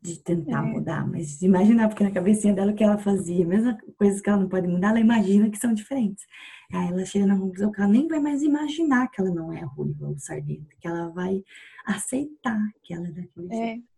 de 0.00 0.18
tentar 0.20 0.66
é. 0.66 0.70
mudar, 0.70 1.06
mas 1.06 1.38
de 1.38 1.46
imaginar, 1.46 1.88
porque 1.88 2.04
na 2.04 2.10
cabecinha 2.10 2.54
dela 2.54 2.72
o 2.72 2.74
que 2.74 2.82
ela 2.82 2.98
fazia, 2.98 3.46
mesmo 3.46 3.76
coisas 3.98 4.20
que 4.20 4.30
ela 4.30 4.40
não 4.40 4.48
pode 4.48 4.66
mudar, 4.66 4.90
ela 4.90 5.00
imagina 5.00 5.50
que 5.50 5.58
são 5.58 5.74
diferentes. 5.74 6.24
Aí 6.72 6.88
ela 6.88 7.04
chega 7.04 7.26
na 7.26 7.38
conclusão 7.38 7.70
que 7.70 7.80
ela 7.80 7.90
nem 7.90 8.08
vai 8.08 8.20
mais 8.20 8.42
imaginar 8.42 9.08
que 9.08 9.20
ela 9.20 9.30
não 9.30 9.52
é 9.52 9.60
ruiva 9.60 10.08
ou 10.08 10.18
sardenta, 10.18 10.74
que 10.80 10.88
ela 10.88 11.10
vai 11.10 11.44
aceitar 11.84 12.60
que 12.82 12.94
ela 12.94 13.06
é 13.08 13.12
daquele 13.12 13.52
é. 13.52 13.56
jeito. 13.56 13.90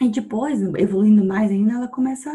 E 0.00 0.08
depois, 0.08 0.62
evoluindo 0.62 1.24
mais 1.24 1.50
ainda, 1.50 1.74
ela 1.74 1.88
começa 1.88 2.30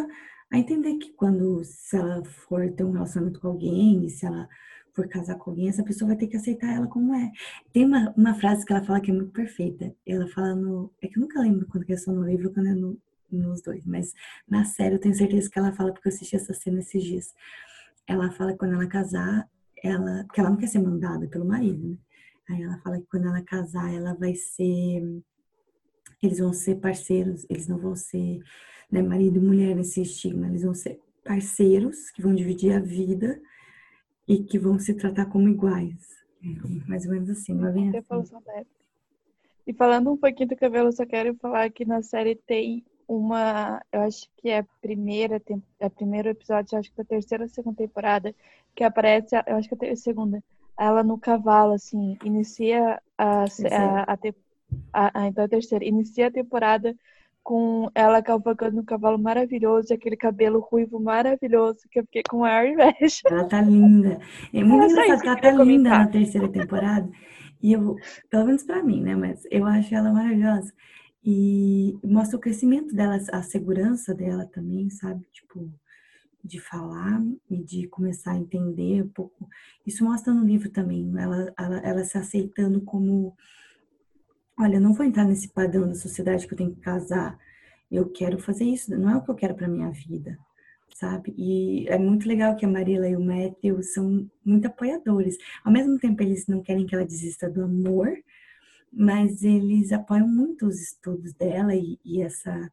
a 0.52 0.58
entender 0.58 0.98
que 0.98 1.14
quando, 1.14 1.64
se 1.64 1.98
ela 1.98 2.24
for 2.24 2.70
ter 2.74 2.84
um 2.84 2.92
relacionamento 2.92 3.40
com 3.40 3.48
alguém, 3.48 4.08
se 4.10 4.26
ela 4.26 4.48
for 4.96 5.08
casar 5.10 5.36
com 5.38 5.52
alguém, 5.52 5.68
essa 5.68 5.84
pessoa 5.84 6.10
vai 6.10 6.18
ter 6.18 6.28
que 6.28 6.38
aceitar 6.38 6.74
ela 6.74 6.88
como 6.88 7.14
é. 7.14 7.32
Tem 7.74 7.86
uma, 7.86 8.14
uma 8.18 8.34
frase 8.36 8.66
que 8.66 8.72
ela 8.72 8.84
fala 8.84 9.02
que 9.02 9.12
é 9.12 9.14
muito 9.14 9.32
perfeita. 9.32 9.94
Ela 10.06 10.28
fala 10.30 10.56
no. 10.56 10.92
É 11.02 11.08
que 11.08 11.20
eu 11.20 11.22
nunca 11.22 11.42
lembro 11.42 11.68
quando 11.68 11.90
é 11.90 11.98
só 11.98 12.12
no 12.12 12.24
livro 12.24 12.52
quando 12.54 12.68
é 12.68 12.74
no, 12.74 12.98
nos 13.30 13.62
dois, 13.62 13.86
mas 13.86 14.14
na 14.48 14.64
série 14.64 14.96
eu 14.96 15.00
tenho 15.00 15.14
certeza 15.14 15.50
que 15.50 15.60
ela 15.60 15.74
fala, 15.74 15.92
porque 15.92 16.08
eu 16.08 16.14
assisti 16.14 16.36
essa 16.36 16.54
cena 16.54 16.80
esses 16.80 17.04
dias. 17.04 17.34
Ela 18.08 18.32
fala 18.32 18.54
que 18.54 18.60
quando 18.60 18.74
ela 18.74 18.88
casar, 18.88 19.50
ela. 19.84 20.24
Porque 20.26 20.40
ela 20.40 20.50
não 20.50 20.58
quer 20.58 20.68
ser 20.68 20.80
mandada 20.80 21.28
pelo 21.28 21.46
marido, 21.46 21.90
né? 21.90 21.98
Aí 22.50 22.64
ela 22.64 22.78
fala 22.80 23.00
que 23.00 23.08
quando 23.08 23.28
ela 23.28 23.42
casar, 23.42 23.94
ela 23.94 24.14
vai 24.14 24.34
ser. 24.34 25.22
Eles 26.24 26.40
vão 26.40 26.54
ser 26.54 26.76
parceiros, 26.76 27.46
eles 27.50 27.68
não 27.68 27.78
vão 27.78 27.96
ser 27.96 28.40
né, 28.90 29.02
marido 29.02 29.38
e 29.38 29.42
mulher 29.42 29.76
nesse 29.76 30.02
estigma, 30.02 30.48
eles 30.48 30.64
vão 30.64 30.74
ser 30.74 31.00
parceiros 31.24 32.10
que 32.12 32.22
vão 32.22 32.34
dividir 32.34 32.72
a 32.74 32.80
vida 32.80 33.42
e 34.28 34.44
que 34.44 34.58
vão 34.58 34.80
se 34.80 34.94
tratar 34.94 35.28
como 35.28 35.50
iguais. 35.50 36.16
É, 36.44 36.88
mais 36.88 37.06
ou 37.06 37.12
menos 37.12 37.30
assim, 37.30 37.54
uma 37.54 37.72
vez 37.72 37.94
assim. 37.96 38.66
E 39.68 39.74
falando 39.74 40.12
um 40.12 40.18
pouquinho 40.18 40.50
do 40.50 40.56
cabelo, 40.56 40.92
só 40.92 41.06
quero 41.06 41.36
falar 41.36 41.70
que 41.72 41.86
na 41.86 42.02
série 42.04 42.36
tem 42.36 42.84
uma, 43.08 43.82
eu 43.92 44.02
acho 44.02 44.28
que 44.38 44.50
é 44.50 44.60
a 44.60 44.66
primeira, 44.82 45.42
é 45.80 45.86
o 45.86 45.90
primeiro 45.90 46.30
episódio, 46.30 46.78
acho 46.78 46.92
que 46.92 46.98
da 46.98 47.04
terceira 47.04 47.44
ou 47.44 47.50
segunda 47.50 47.78
temporada, 47.78 48.34
que 48.76 48.84
aparece, 48.84 49.36
eu 49.48 49.56
acho 49.56 49.70
que 49.70 49.86
é 49.86 49.92
a 49.92 49.96
segunda, 49.96 50.44
ela 50.78 51.04
no 51.04 51.18
cavalo, 51.18 51.74
assim, 51.74 52.18
inicia 52.24 53.02
a, 53.18 53.44
a, 53.44 54.14
a, 54.14 54.18
a, 54.94 55.22
a, 55.22 55.28
então 55.28 55.46
a 55.46 55.48
terceira, 55.48 55.86
inicia 55.86 56.28
a 56.28 56.32
temporada 56.32 56.96
com 57.46 57.92
ela 57.94 58.24
cavalgando 58.24 58.82
um 58.82 58.84
cavalo 58.84 59.20
maravilhoso, 59.20 59.94
aquele 59.94 60.18
cabelo 60.18 60.60
ruivo 60.60 61.00
maravilhoso, 61.00 61.88
que 61.92 62.00
eu 62.00 62.04
fiquei 62.04 62.24
com 62.28 62.40
maior 62.40 62.66
inveja. 62.66 63.22
Ela 63.30 63.48
tá 63.48 63.62
linda. 63.62 64.20
É 64.52 64.64
muito 64.64 64.92
engraçado 64.92 65.22
que 65.22 65.28
ela 65.28 65.40
tá 65.40 65.64
linda 65.64 65.90
na 65.92 66.08
terceira 66.08 66.52
temporada. 66.52 67.08
E 67.62 67.74
eu, 67.74 67.98
pelo 68.32 68.48
menos 68.48 68.64
pra 68.64 68.82
mim, 68.82 69.00
né? 69.00 69.16
Mas 69.16 69.44
eu 69.52 69.64
acho 69.64 69.94
ela 69.94 70.12
maravilhosa. 70.12 70.74
E 71.24 71.96
mostra 72.04 72.36
o 72.36 72.42
crescimento 72.42 72.96
dela, 72.96 73.20
a 73.32 73.44
segurança 73.44 74.16
dela 74.16 74.48
também, 74.48 74.90
sabe? 74.90 75.24
Tipo, 75.32 75.72
de 76.44 76.60
falar 76.60 77.22
e 77.48 77.64
de 77.64 77.88
começar 77.88 78.32
a 78.32 78.38
entender 78.38 79.04
um 79.04 79.10
pouco. 79.10 79.48
Isso 79.86 80.04
mostra 80.04 80.34
no 80.34 80.44
livro 80.44 80.72
também, 80.72 81.14
ela, 81.16 81.54
ela, 81.60 81.78
ela 81.78 82.04
se 82.04 82.18
aceitando 82.18 82.82
como 82.82 83.36
olha, 84.60 84.80
não 84.80 84.94
vou 84.94 85.06
entrar 85.06 85.26
nesse 85.26 85.50
padrão 85.50 85.88
da 85.88 85.96
sociedade 85.96 86.48
que 86.48 86.54
eu 86.54 86.58
tenho 86.58 86.74
que 86.74 86.82
casar. 86.82 87.38
Eu 87.92 88.10
quero 88.10 88.40
fazer 88.40 88.66
isso, 88.66 88.96
não 88.98 89.10
é 89.10 89.18
o 89.18 89.22
que 89.22 89.30
eu 89.32 89.36
quero 89.36 89.56
para 89.56 89.68
minha 89.68 89.92
vida, 89.92 90.38
sabe? 90.94 91.34
E 91.38 91.88
é 91.88 91.98
muito 91.98 92.28
legal 92.28 92.56
que 92.56 92.66
a 92.66 92.70
Marila 92.70 93.08
e 93.08 93.16
o 93.16 93.24
Matthew 93.24 93.84
são 93.84 94.30
muito 94.44 94.68
apoiadores. 94.68 95.38
Ao 95.64 95.72
mesmo 95.72 96.00
tempo, 96.00 96.22
eles 96.24 96.48
não 96.48 96.62
querem 96.62 96.86
que 96.86 96.96
ela 96.96 97.06
desista 97.06 97.50
do 97.50 97.64
amor, 97.64 98.12
mas 98.92 99.44
eles 99.44 99.92
apoiam 99.92 100.28
muito 100.28 100.68
os 100.68 100.82
estudos 100.82 101.34
dela 101.34 101.76
e, 101.76 102.00
e 102.04 102.22
essa 102.22 102.72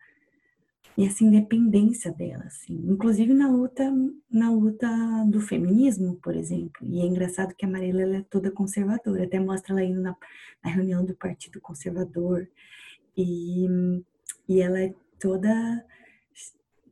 e 0.96 1.07
essa 1.07 1.24
independência 1.24 2.12
dela, 2.12 2.44
assim. 2.44 2.74
Inclusive 2.87 3.33
na 3.33 3.48
luta, 3.50 3.90
na 4.31 4.50
luta 4.50 4.88
do 5.26 5.40
feminismo, 5.40 6.16
por 6.16 6.37
exemplo. 6.37 6.87
E 6.87 7.00
é 7.00 7.07
engraçado 7.07 7.55
que 7.55 7.64
a 7.64 7.68
Marilla 7.68 8.02
ela 8.02 8.16
é 8.16 8.22
toda 8.22 8.50
conservadora, 8.50 9.24
até 9.24 9.40
mostra 9.40 9.72
ela 9.72 9.85
indo 9.85 10.02
na, 10.02 10.14
na 10.62 10.70
reunião 10.70 11.05
do 11.05 11.14
Partido 11.14 11.61
Conservador. 11.61 12.46
E, 13.16 13.66
e 14.48 14.61
ela 14.61 14.81
é 14.81 14.94
toda, 15.18 15.48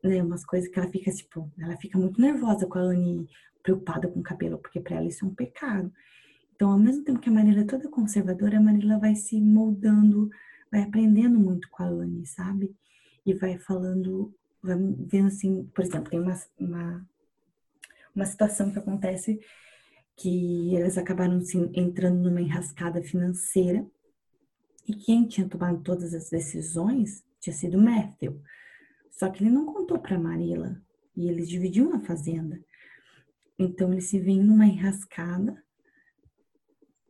né, 0.02 0.22
umas 0.22 0.44
coisas 0.44 0.68
que 0.70 0.78
ela 0.78 0.90
fica, 0.90 1.10
tipo, 1.10 1.50
ela 1.58 1.76
fica 1.76 1.98
muito 1.98 2.20
nervosa 2.20 2.66
com 2.66 2.78
a 2.78 2.82
Anne 2.82 3.28
preocupada 3.62 4.08
com 4.08 4.20
o 4.20 4.22
cabelo, 4.22 4.58
porque 4.58 4.80
para 4.80 4.96
ela 4.96 5.06
isso 5.06 5.24
é 5.24 5.28
um 5.28 5.34
pecado. 5.34 5.92
Então, 6.54 6.72
ao 6.72 6.78
mesmo 6.78 7.04
tempo 7.04 7.20
que 7.20 7.28
a 7.28 7.32
Marilla 7.32 7.60
é 7.60 7.64
toda 7.64 7.88
conservadora, 7.88 8.58
a 8.58 8.62
Marilla 8.62 8.98
vai 8.98 9.14
se 9.14 9.40
moldando, 9.40 10.30
vai 10.70 10.82
aprendendo 10.82 11.38
muito 11.38 11.68
com 11.70 11.82
a 11.82 11.86
Anne, 11.86 12.26
sabe? 12.26 12.74
E 13.30 13.34
vai 13.34 13.58
falando, 13.58 14.34
vai 14.62 14.76
vendo 14.76 15.28
assim, 15.28 15.64
por 15.74 15.84
exemplo, 15.84 16.10
tem 16.10 16.20
uma, 16.20 16.40
uma, 16.58 17.08
uma 18.14 18.24
situação 18.26 18.70
que 18.70 18.78
acontece 18.78 19.40
que 20.16 20.74
eles 20.74 20.98
acabaram 20.98 21.38
assim, 21.38 21.70
entrando 21.74 22.22
numa 22.22 22.40
enrascada 22.40 23.02
financeira 23.02 23.86
e 24.86 24.94
quem 24.94 25.26
tinha 25.26 25.48
tomado 25.48 25.82
todas 25.82 26.12
as 26.12 26.28
decisões 26.28 27.24
tinha 27.40 27.54
sido 27.54 27.80
Matthew. 27.80 28.40
Só 29.10 29.30
que 29.30 29.42
ele 29.42 29.50
não 29.50 29.66
contou 29.66 29.98
para 29.98 30.18
Marila 30.18 30.80
e 31.16 31.28
eles 31.28 31.48
dividiam 31.48 31.94
a 31.94 32.00
fazenda. 32.00 32.62
Então 33.58 33.92
eles 33.92 34.08
se 34.08 34.18
veem 34.18 34.42
numa 34.42 34.66
enrascada 34.66 35.62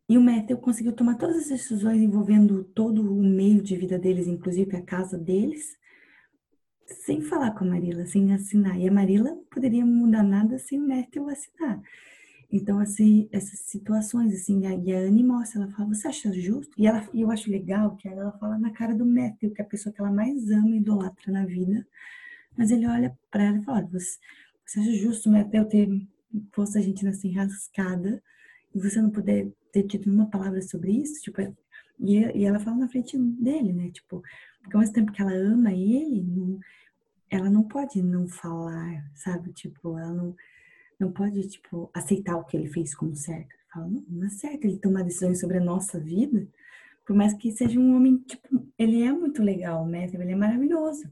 e 0.08 0.18
o 0.18 0.20
Matthew 0.20 0.58
conseguiu 0.58 0.92
tomar 0.92 1.16
todas 1.16 1.36
as 1.36 1.48
decisões 1.48 2.02
envolvendo 2.02 2.64
todo 2.64 3.00
o 3.00 3.22
meio 3.22 3.62
de 3.62 3.76
vida 3.76 3.96
deles, 3.96 4.26
inclusive 4.26 4.76
a 4.76 4.82
casa 4.82 5.16
deles, 5.16 5.78
sem 7.00 7.20
falar 7.20 7.52
com 7.52 7.64
a 7.64 7.68
Marila, 7.68 8.06
sem 8.06 8.32
assinar. 8.32 8.78
E 8.78 8.88
a 8.88 8.92
Marila 8.92 9.30
não 9.30 9.44
poderia 9.44 9.84
mudar 9.84 10.22
nada 10.22 10.58
sem 10.58 10.78
o 10.78 10.86
Matthew 10.86 11.28
assinar. 11.28 11.80
Então, 12.52 12.80
assim, 12.80 13.28
essas 13.30 13.60
situações, 13.60 14.34
assim, 14.34 14.62
e 14.62 14.92
a 14.92 14.98
Anne 14.98 15.22
mostra, 15.22 15.62
ela 15.62 15.70
fala, 15.70 15.94
você 15.94 16.08
acha 16.08 16.32
justo? 16.32 16.72
E, 16.76 16.86
ela, 16.86 17.08
eu 17.14 17.30
acho 17.30 17.48
legal 17.48 17.96
que 17.96 18.08
ela 18.08 18.32
fala 18.32 18.58
na 18.58 18.72
cara 18.72 18.94
do 18.94 19.06
Matthew, 19.06 19.52
que 19.52 19.62
é 19.62 19.64
a 19.64 19.68
pessoa 19.68 19.92
que 19.92 20.00
ela 20.00 20.10
mais 20.10 20.50
ama 20.50 20.70
e 20.70 20.78
idolatra 20.78 21.32
na 21.32 21.46
vida. 21.46 21.86
Mas 22.56 22.72
ele 22.72 22.86
olha 22.86 23.16
para 23.30 23.44
ela 23.44 23.58
e 23.58 23.64
fala, 23.64 23.82
você, 23.82 24.18
você 24.66 24.80
acha 24.80 24.92
justo 24.94 25.30
Matthew 25.30 25.64
ter 25.66 25.88
posto 26.52 26.78
a 26.78 26.80
gente 26.80 27.04
nessa 27.04 27.26
enrascada 27.26 28.20
e 28.74 28.80
você 28.80 29.00
não 29.00 29.10
poder 29.10 29.52
ter 29.72 29.84
tido 29.84 30.10
uma 30.10 30.28
palavra 30.28 30.60
sobre 30.60 30.90
isso? 30.90 31.22
Tipo, 31.22 31.42
e, 32.00 32.38
e 32.38 32.44
ela 32.44 32.58
fala 32.58 32.78
na 32.78 32.88
frente 32.88 33.16
dele, 33.18 33.72
né? 33.72 33.90
Tipo, 33.90 34.22
porque 34.60 34.76
ao 34.76 34.80
mesmo 34.80 34.94
tempo 34.94 35.12
que 35.12 35.22
ela 35.22 35.32
ama 35.32 35.72
ele, 35.72 36.22
não, 36.22 36.58
ela 37.30 37.50
não 37.50 37.62
pode 37.62 38.02
não 38.02 38.26
falar, 38.28 39.10
sabe? 39.14 39.52
Tipo, 39.52 39.98
ela 39.98 40.12
não, 40.12 40.36
não 40.98 41.12
pode, 41.12 41.46
tipo, 41.48 41.90
aceitar 41.94 42.36
o 42.36 42.44
que 42.44 42.56
ele 42.56 42.68
fez 42.68 42.94
como 42.94 43.14
certo. 43.14 43.54
Fala, 43.72 43.86
não, 43.88 44.04
não 44.08 44.26
é 44.26 44.30
certo 44.30 44.64
ele 44.64 44.78
tomar 44.78 45.04
decisões 45.04 45.40
sobre 45.40 45.58
a 45.58 45.64
nossa 45.64 46.00
vida, 46.00 46.46
por 47.06 47.14
mais 47.14 47.34
que 47.34 47.50
seja 47.52 47.78
um 47.78 47.96
homem, 47.96 48.16
tipo, 48.18 48.66
ele 48.78 49.02
é 49.02 49.12
muito 49.12 49.42
legal, 49.42 49.86
né? 49.86 50.08
Ele 50.12 50.32
é 50.32 50.36
maravilhoso, 50.36 51.10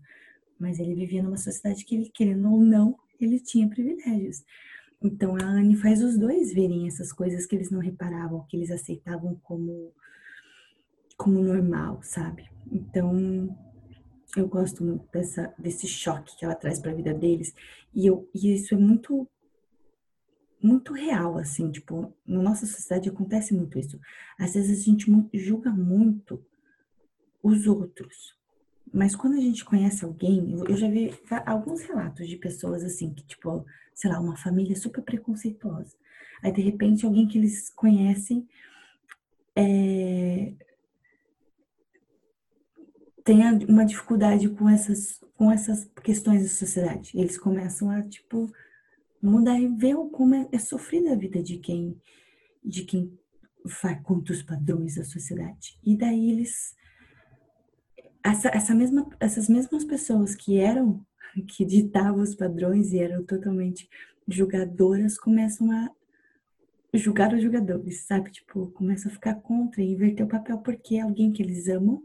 mas 0.59 0.79
ele 0.79 0.94
vivia 0.94 1.22
numa 1.22 1.37
sociedade 1.37 1.85
que 1.85 1.94
ele, 1.96 2.11
querendo 2.11 2.51
ou 2.51 2.61
não, 2.61 2.96
ele 3.20 3.40
tinha 3.40 3.68
privilégios. 3.68 4.44
Então 5.03 5.37
a 5.37 5.44
Anne 5.44 5.77
faz 5.77 6.03
os 6.03 6.18
dois 6.18 6.53
verem 6.53 6.87
essas 6.87 7.12
coisas 7.12 7.46
que 7.46 7.55
eles 7.55 7.70
não 7.70 7.81
reparavam, 7.81 8.44
que 8.48 8.57
eles 8.57 8.70
aceitavam 8.70 9.37
como 9.42 9.92
como 11.18 11.42
normal, 11.42 12.00
sabe? 12.02 12.48
Então 12.70 13.54
eu 14.37 14.46
gosto 14.46 14.85
muito 14.85 15.04
dessa, 15.12 15.52
desse 15.59 15.87
choque 15.87 16.37
que 16.38 16.44
ela 16.44 16.54
traz 16.54 16.78
para 16.78 16.92
a 16.92 16.94
vida 16.94 17.12
deles. 17.12 17.52
E, 17.92 18.07
eu, 18.07 18.31
e 18.33 18.54
isso 18.54 18.74
é 18.74 18.78
muito, 18.78 19.28
muito 20.62 20.92
real, 20.92 21.37
assim, 21.37 21.70
tipo, 21.70 22.14
na 22.24 22.40
nossa 22.40 22.64
sociedade 22.66 23.09
acontece 23.09 23.52
muito 23.52 23.78
isso. 23.78 23.98
Às 24.38 24.54
vezes 24.54 24.81
a 24.81 24.85
gente 24.85 25.07
julga 25.35 25.70
muito 25.70 26.42
os 27.42 27.66
outros. 27.66 28.37
Mas 28.92 29.16
quando 29.16 29.35
a 29.35 29.40
gente 29.40 29.64
conhece 29.64 30.04
alguém, 30.04 30.54
eu 30.68 30.76
já 30.76 30.88
vi 30.88 31.12
alguns 31.44 31.83
relatos 31.83 32.28
de 32.28 32.37
pessoas 32.37 32.85
assim, 32.85 33.12
que, 33.12 33.26
tipo, 33.26 33.66
sei 33.92 34.11
lá, 34.11 34.20
uma 34.20 34.37
família 34.37 34.76
super 34.76 35.02
preconceituosa. 35.02 35.96
Aí, 36.42 36.52
de 36.52 36.62
repente, 36.62 37.04
alguém 37.04 37.26
que 37.26 37.37
eles 37.37 37.70
conhecem 37.70 38.48
é, 39.57 40.52
tem 43.29 43.43
uma 43.69 43.85
dificuldade 43.85 44.49
com 44.49 44.67
essas, 44.71 45.23
com 45.37 45.53
essas 45.53 45.85
questões 46.03 46.45
da 46.45 46.49
sociedade. 46.49 47.11
Eles 47.14 47.37
começam 47.37 47.91
a, 47.91 48.01
tipo, 48.01 48.51
mudar 49.21 49.61
e 49.61 49.69
ver 49.69 49.97
como 50.11 50.35
é, 50.35 50.49
é 50.51 50.59
sofrida 50.59 51.12
a 51.12 51.14
vida 51.14 51.43
de 51.43 51.59
quem, 51.59 52.01
de 52.64 52.85
quem 52.85 53.12
vai 53.83 54.01
contra 54.01 54.33
os 54.33 54.43
padrões 54.43 54.95
da 54.95 55.05
sociedade. 55.05 55.79
E 55.85 55.95
daí 55.95 56.31
eles... 56.31 56.75
Essa, 58.25 58.49
essa 58.49 58.75
mesma, 58.75 59.07
essas 59.21 59.47
mesmas 59.47 59.85
pessoas 59.85 60.35
que 60.35 60.59
eram, 60.59 61.05
que 61.49 61.67
ditavam 61.67 62.23
os 62.23 62.35
padrões 62.35 62.95
e 62.95 62.99
eram 62.99 63.23
totalmente 63.25 63.91
julgadoras 64.27 65.19
começam 65.19 65.71
a 65.71 65.91
julgar 66.95 67.35
os 67.35 67.43
jogadores, 67.43 68.07
sabe? 68.07 68.31
Tipo, 68.31 68.69
começam 68.69 69.12
a 69.12 69.14
ficar 69.14 69.35
contra 69.35 69.83
e 69.83 69.93
inverter 69.93 70.25
o 70.25 70.31
papel 70.31 70.57
porque 70.61 70.99
alguém 70.99 71.31
que 71.31 71.43
eles 71.43 71.69
amam 71.69 72.03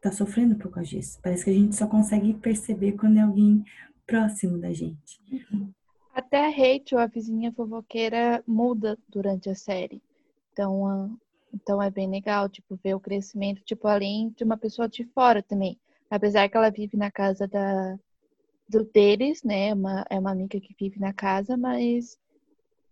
tá 0.00 0.12
sofrendo 0.12 0.56
por 0.56 0.70
causa 0.70 0.90
disso. 0.90 1.18
Parece 1.22 1.44
que 1.44 1.50
a 1.50 1.54
gente 1.54 1.76
só 1.76 1.86
consegue 1.86 2.34
perceber 2.34 2.92
quando 2.92 3.18
é 3.18 3.22
alguém 3.22 3.64
próximo 4.06 4.58
da 4.58 4.72
gente. 4.72 5.20
Até 6.14 6.46
a 6.46 6.48
Rachel, 6.48 6.98
a 6.98 7.06
vizinha 7.06 7.52
fofoqueira, 7.52 8.42
muda 8.46 8.98
durante 9.08 9.48
a 9.48 9.54
série. 9.54 10.02
Então, 10.52 11.16
então 11.54 11.82
é 11.82 11.90
bem 11.90 12.08
legal, 12.08 12.48
tipo, 12.48 12.78
ver 12.82 12.94
o 12.94 13.00
crescimento, 13.00 13.62
tipo, 13.62 13.86
além 13.86 14.30
de 14.36 14.44
uma 14.44 14.56
pessoa 14.56 14.88
de 14.88 15.04
fora 15.04 15.42
também. 15.42 15.78
Apesar 16.10 16.48
que 16.48 16.56
ela 16.56 16.70
vive 16.70 16.96
na 16.96 17.10
casa 17.10 17.46
da, 17.46 17.96
do 18.68 18.84
deles, 18.84 19.42
né? 19.42 19.68
É 19.68 19.74
uma, 19.74 20.06
é 20.10 20.18
uma 20.18 20.32
amiga 20.32 20.60
que 20.60 20.74
vive 20.78 20.98
na 20.98 21.12
casa, 21.12 21.56
mas, 21.56 22.18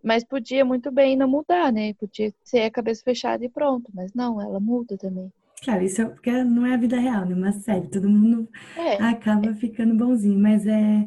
mas 0.03 0.25
podia 0.25 0.65
muito 0.65 0.91
bem 0.91 1.17
não 1.17 1.29
mudar, 1.29 1.73
né? 1.73 1.95
Podia 1.95 2.33
ser 2.45 2.63
a 2.63 2.71
cabeça 2.71 3.03
fechada 3.03 3.45
e 3.45 3.49
pronto. 3.49 3.91
Mas 3.95 4.13
não, 4.15 4.41
ela 4.41 4.61
muda 4.61 4.97
também. 4.97 5.33
Claro, 5.63 5.83
isso 5.83 6.03
é 6.03 6.05
porque 6.05 6.45
não 6.45 6.65
é 6.65 6.75
a 6.75 6.79
vida 6.79 6.99
real, 6.99 7.27
né? 7.27 7.35
Uma 7.35 7.53
série, 7.53 7.89
todo 7.89 8.09
mundo 8.09 8.49
é. 8.77 8.95
acaba 9.03 9.55
ficando 9.55 9.95
bonzinho, 9.95 10.39
mas 10.39 10.67
é 10.67 11.07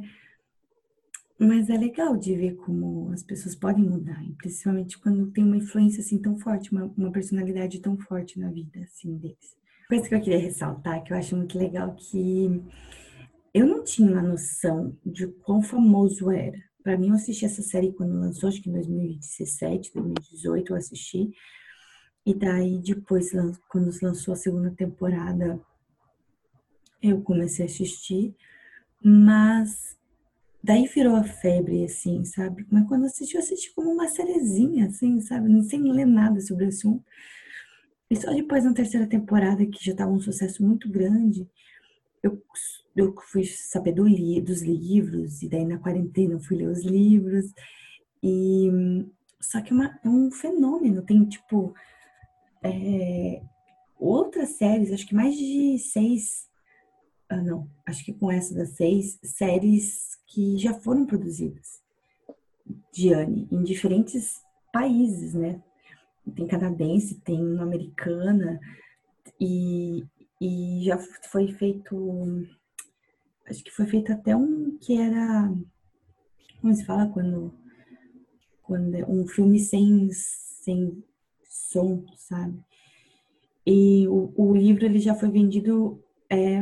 mas 1.44 1.72
é 1.72 1.78
legal 1.78 2.16
de 2.16 2.36
ver 2.36 2.56
como 2.56 3.12
as 3.12 3.24
pessoas 3.24 3.56
podem 3.56 3.84
mudar, 3.84 4.24
principalmente 4.38 5.00
quando 5.00 5.32
tem 5.32 5.44
uma 5.44 5.58
influência 5.58 6.00
assim 6.02 6.20
tão 6.20 6.38
forte, 6.38 6.72
uma, 6.72 6.86
uma 6.96 7.12
personalidade 7.12 7.80
tão 7.80 7.98
forte 7.98 8.40
na 8.40 8.52
vida 8.52 8.80
assim 8.82 9.18
deles. 9.18 9.58
Coisa 9.90 10.08
que 10.08 10.14
eu 10.14 10.22
queria 10.22 10.38
ressaltar, 10.38 11.04
que 11.04 11.12
eu 11.12 11.18
acho 11.18 11.36
muito 11.36 11.58
legal, 11.58 11.96
que 11.96 12.62
eu 13.54 13.66
não 13.66 13.84
tinha 13.84 14.12
uma 14.12 14.22
noção 14.22 14.96
de 15.04 15.28
quão 15.28 15.64
famoso 15.64 16.30
era. 16.30 16.58
Para 16.84 16.96
mim, 16.96 17.10
eu 17.10 17.16
assisti 17.16 17.44
essa 17.44 17.64
série 17.64 17.92
quando 17.92 18.20
lançou, 18.20 18.48
acho 18.48 18.62
que 18.62 18.70
em 18.70 18.74
2017, 18.74 19.92
2018 19.96 20.72
eu 20.72 20.78
assisti. 20.78 21.32
E 22.26 22.34
daí, 22.34 22.80
depois, 22.80 23.32
quando 23.68 23.92
lançou 24.02 24.34
a 24.34 24.38
segunda 24.38 24.72
temporada, 24.72 25.60
eu 27.02 27.22
comecei 27.22 27.66
a 27.66 27.70
assistir. 27.70 28.36
Mas 29.04 29.98
Daí 30.64 30.86
virou 30.88 31.16
a 31.16 31.24
febre, 31.24 31.84
assim, 31.84 32.24
sabe? 32.24 32.68
Mas 32.70 32.88
quando 32.88 33.06
assisti, 33.06 33.36
eu 33.36 33.42
assisti 33.42 33.74
como 33.74 33.92
uma 33.92 34.08
sériezinha, 34.08 34.88
assim, 34.88 35.20
sabe? 35.20 35.64
Sem 35.64 35.82
ler 35.92 36.06
nada 36.06 36.40
sobre 36.40 36.66
o 36.66 36.68
assunto. 36.68 37.04
E 38.10 38.16
só 38.16 38.32
depois, 38.32 38.64
na 38.64 38.74
terceira 38.74 39.08
temporada, 39.08 39.66
que 39.66 39.84
já 39.84 39.92
estava 39.92 40.12
um 40.12 40.20
sucesso 40.20 40.64
muito 40.64 40.88
grande, 40.88 41.48
eu, 42.22 42.40
eu 42.96 43.16
fui 43.32 43.44
saber 43.46 43.94
do 43.94 44.08
li, 44.08 44.40
dos 44.40 44.62
livros, 44.62 45.42
e 45.42 45.50
daí 45.50 45.66
na 45.66 45.80
quarentena 45.80 46.34
eu 46.34 46.40
fui 46.40 46.58
ler 46.58 46.68
os 46.68 46.84
livros. 46.84 47.46
E 48.22 48.70
só 49.40 49.62
que 49.62 49.74
é, 49.74 50.00
é 50.04 50.10
um 50.10 50.30
fenômeno, 50.32 51.02
tem 51.02 51.26
tipo 51.26 51.74
é, 52.64 53.42
outras 54.00 54.50
séries, 54.50 54.92
acho 54.92 55.08
que 55.08 55.16
mais 55.16 55.36
de 55.36 55.78
seis, 55.80 56.48
ah 57.30 57.42
não, 57.42 57.70
acho 57.86 58.04
que 58.04 58.14
com 58.14 58.32
essa 58.32 58.54
das 58.54 58.70
seis 58.70 59.20
séries 59.24 60.20
que 60.28 60.58
já 60.58 60.74
foram 60.74 61.06
produzidas 61.06 61.82
de 62.94 63.14
Anne 63.14 63.48
em 63.52 63.64
diferentes 63.64 64.42
países, 64.72 65.34
né? 65.34 65.62
Tem 66.36 66.48
canadense, 66.48 67.20
tem 67.22 67.60
americana 67.60 68.60
e, 69.40 70.06
e 70.40 70.84
já 70.86 70.98
foi 70.98 71.52
feito, 71.52 72.48
acho 73.48 73.64
que 73.64 73.72
foi 73.72 73.88
feito 73.88 74.14
até 74.14 74.36
um 74.36 74.78
que 74.80 74.98
era, 75.00 75.52
como 76.62 76.74
se 76.74 76.86
fala 76.86 77.08
quando, 77.08 77.54
quando 78.62 78.96
é 78.96 79.06
um 79.06 79.28
filme 79.28 79.60
sem, 79.60 80.10
sem 80.12 81.04
som, 81.72 82.04
sabe? 82.18 82.60
E 83.66 84.08
o, 84.08 84.34
o 84.36 84.56
livro 84.56 84.86
ele 84.86 85.00
já 85.00 85.16
foi 85.16 85.30
vendido 85.30 86.04
é, 86.30 86.60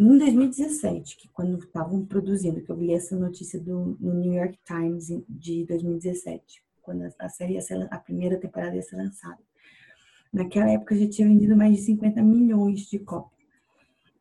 em 0.00 0.18
2017, 0.18 1.16
que 1.16 1.28
quando 1.28 1.58
estavam 1.58 2.04
produzindo, 2.04 2.60
que 2.60 2.70
eu 2.70 2.76
vi 2.76 2.92
essa 2.92 3.16
notícia 3.16 3.60
do, 3.60 3.96
no 4.00 4.14
New 4.14 4.32
York 4.32 4.58
Times 4.64 5.08
de 5.28 5.64
2017, 5.64 6.62
quando 6.82 7.04
a, 7.04 7.12
a 7.18 7.28
série 7.28 7.58
a 7.90 7.98
primeira 7.98 8.36
temporada 8.36 8.74
ia 8.74 8.82
ser 8.82 8.96
lançada. 8.96 9.38
Naquela 10.32 10.70
época 10.70 10.96
já 10.96 11.08
tinha 11.08 11.28
vendido 11.28 11.56
mais 11.56 11.76
de 11.76 11.82
50 11.82 12.20
milhões 12.22 12.80
de 12.90 12.98
cópias 12.98 13.36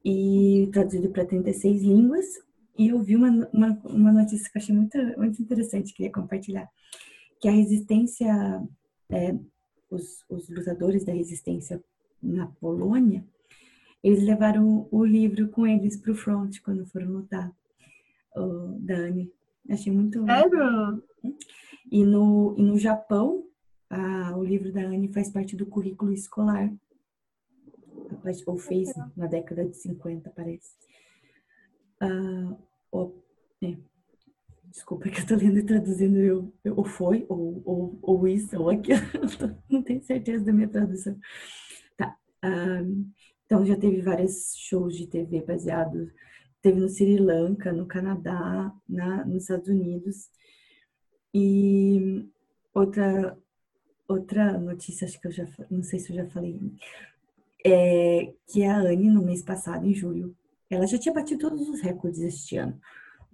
e 0.06 0.70
traduzido 0.72 1.10
para 1.10 1.26
36 1.26 1.82
línguas. 1.82 2.26
E 2.78 2.90
eu 2.90 3.02
vi 3.02 3.16
uma, 3.16 3.50
uma, 3.52 3.82
uma, 3.86 4.12
notícia 4.12 4.50
que 4.52 4.58
eu 4.58 4.62
achei 4.62 4.76
muito, 4.76 4.98
muito 5.18 5.42
interessante, 5.42 5.94
queria 5.94 6.12
compartilhar, 6.12 6.70
que 7.40 7.48
a 7.48 7.52
resistência, 7.52 8.28
é, 9.10 9.36
os, 9.90 10.24
os 10.30 10.50
lutadores 10.50 11.04
da 11.04 11.14
resistência 11.14 11.84
na 12.22 12.48
Polônia, 12.48 13.26
eles 14.04 14.24
levaram 14.24 14.88
o 14.92 15.04
livro 15.04 15.48
com 15.50 15.66
eles 15.66 15.98
para 15.98 16.12
o 16.12 16.16
front 16.16 16.60
quando 16.62 16.86
foram 16.86 17.08
lutar. 17.08 17.52
O 18.36 18.78
Dani. 18.80 19.32
Achei 19.70 19.92
muito. 19.92 20.24
Sério? 20.26 21.04
E 21.92 22.04
no, 22.04 22.56
e 22.58 22.62
no 22.62 22.78
Japão, 22.78 23.48
a, 23.90 24.38
o 24.38 24.44
livro 24.44 24.72
da 24.72 24.82
Anne 24.82 25.12
faz 25.12 25.32
parte 25.32 25.56
do 25.56 25.66
currículo 25.66 26.12
escolar. 26.12 26.72
Ou 28.46 28.58
fez 28.58 28.94
na 29.16 29.28
década 29.28 29.66
de 29.66 29.76
50, 29.76 30.30
parece. 30.32 30.72
Ah, 32.00 32.56
é. 33.64 33.78
Desculpa 34.76 35.10
que 35.10 35.22
eu 35.22 35.26
tô 35.26 35.36
lendo 35.36 35.58
e 35.58 35.66
traduzindo 35.66 36.18
eu, 36.18 36.54
ou 36.76 36.84
foi, 36.84 37.26
ou, 37.30 37.62
ou, 37.64 38.00
ou 38.02 38.28
isso, 38.28 38.60
ou 38.62 38.70
aquilo. 38.70 39.00
Não 39.72 39.82
tenho 39.82 40.04
certeza 40.04 40.44
da 40.44 40.52
minha 40.52 40.68
tradução. 40.68 41.18
Tá. 41.96 42.18
Ah, 42.42 42.82
então, 43.46 43.66
já 43.66 43.78
teve 43.78 44.02
vários 44.02 44.54
shows 44.58 44.98
de 44.98 45.08
TV 45.08 45.42
baseados. 45.44 46.12
Teve 46.62 46.82
no 46.82 46.90
Sri 46.90 47.18
Lanka, 47.18 47.72
no 47.72 47.86
Canadá, 47.86 48.70
na, 48.88 49.24
nos 49.24 49.44
Estados 49.44 49.70
Unidos. 49.70 50.30
E 51.34 52.28
outra, 52.74 53.38
outra 54.10 54.60
notícia, 54.60 55.08
acho 55.08 55.22
que 55.22 55.28
eu 55.28 55.32
já 55.32 55.48
não 55.72 55.84
sei 55.84 56.00
se 56.00 56.12
eu 56.12 56.18
já 56.18 56.30
falei, 56.32 56.60
é 57.66 58.34
que 58.52 58.66
a 58.66 58.78
Anne, 58.78 59.10
no 59.10 59.24
mês 59.24 59.42
passado, 59.42 59.88
em 59.88 59.94
julho, 59.94 60.36
ela 60.70 60.86
já 60.86 60.98
tinha 60.98 61.16
batido 61.16 61.50
todos 61.50 61.70
os 61.70 61.80
recordes 61.80 62.20
este 62.20 62.58
ano, 62.58 62.78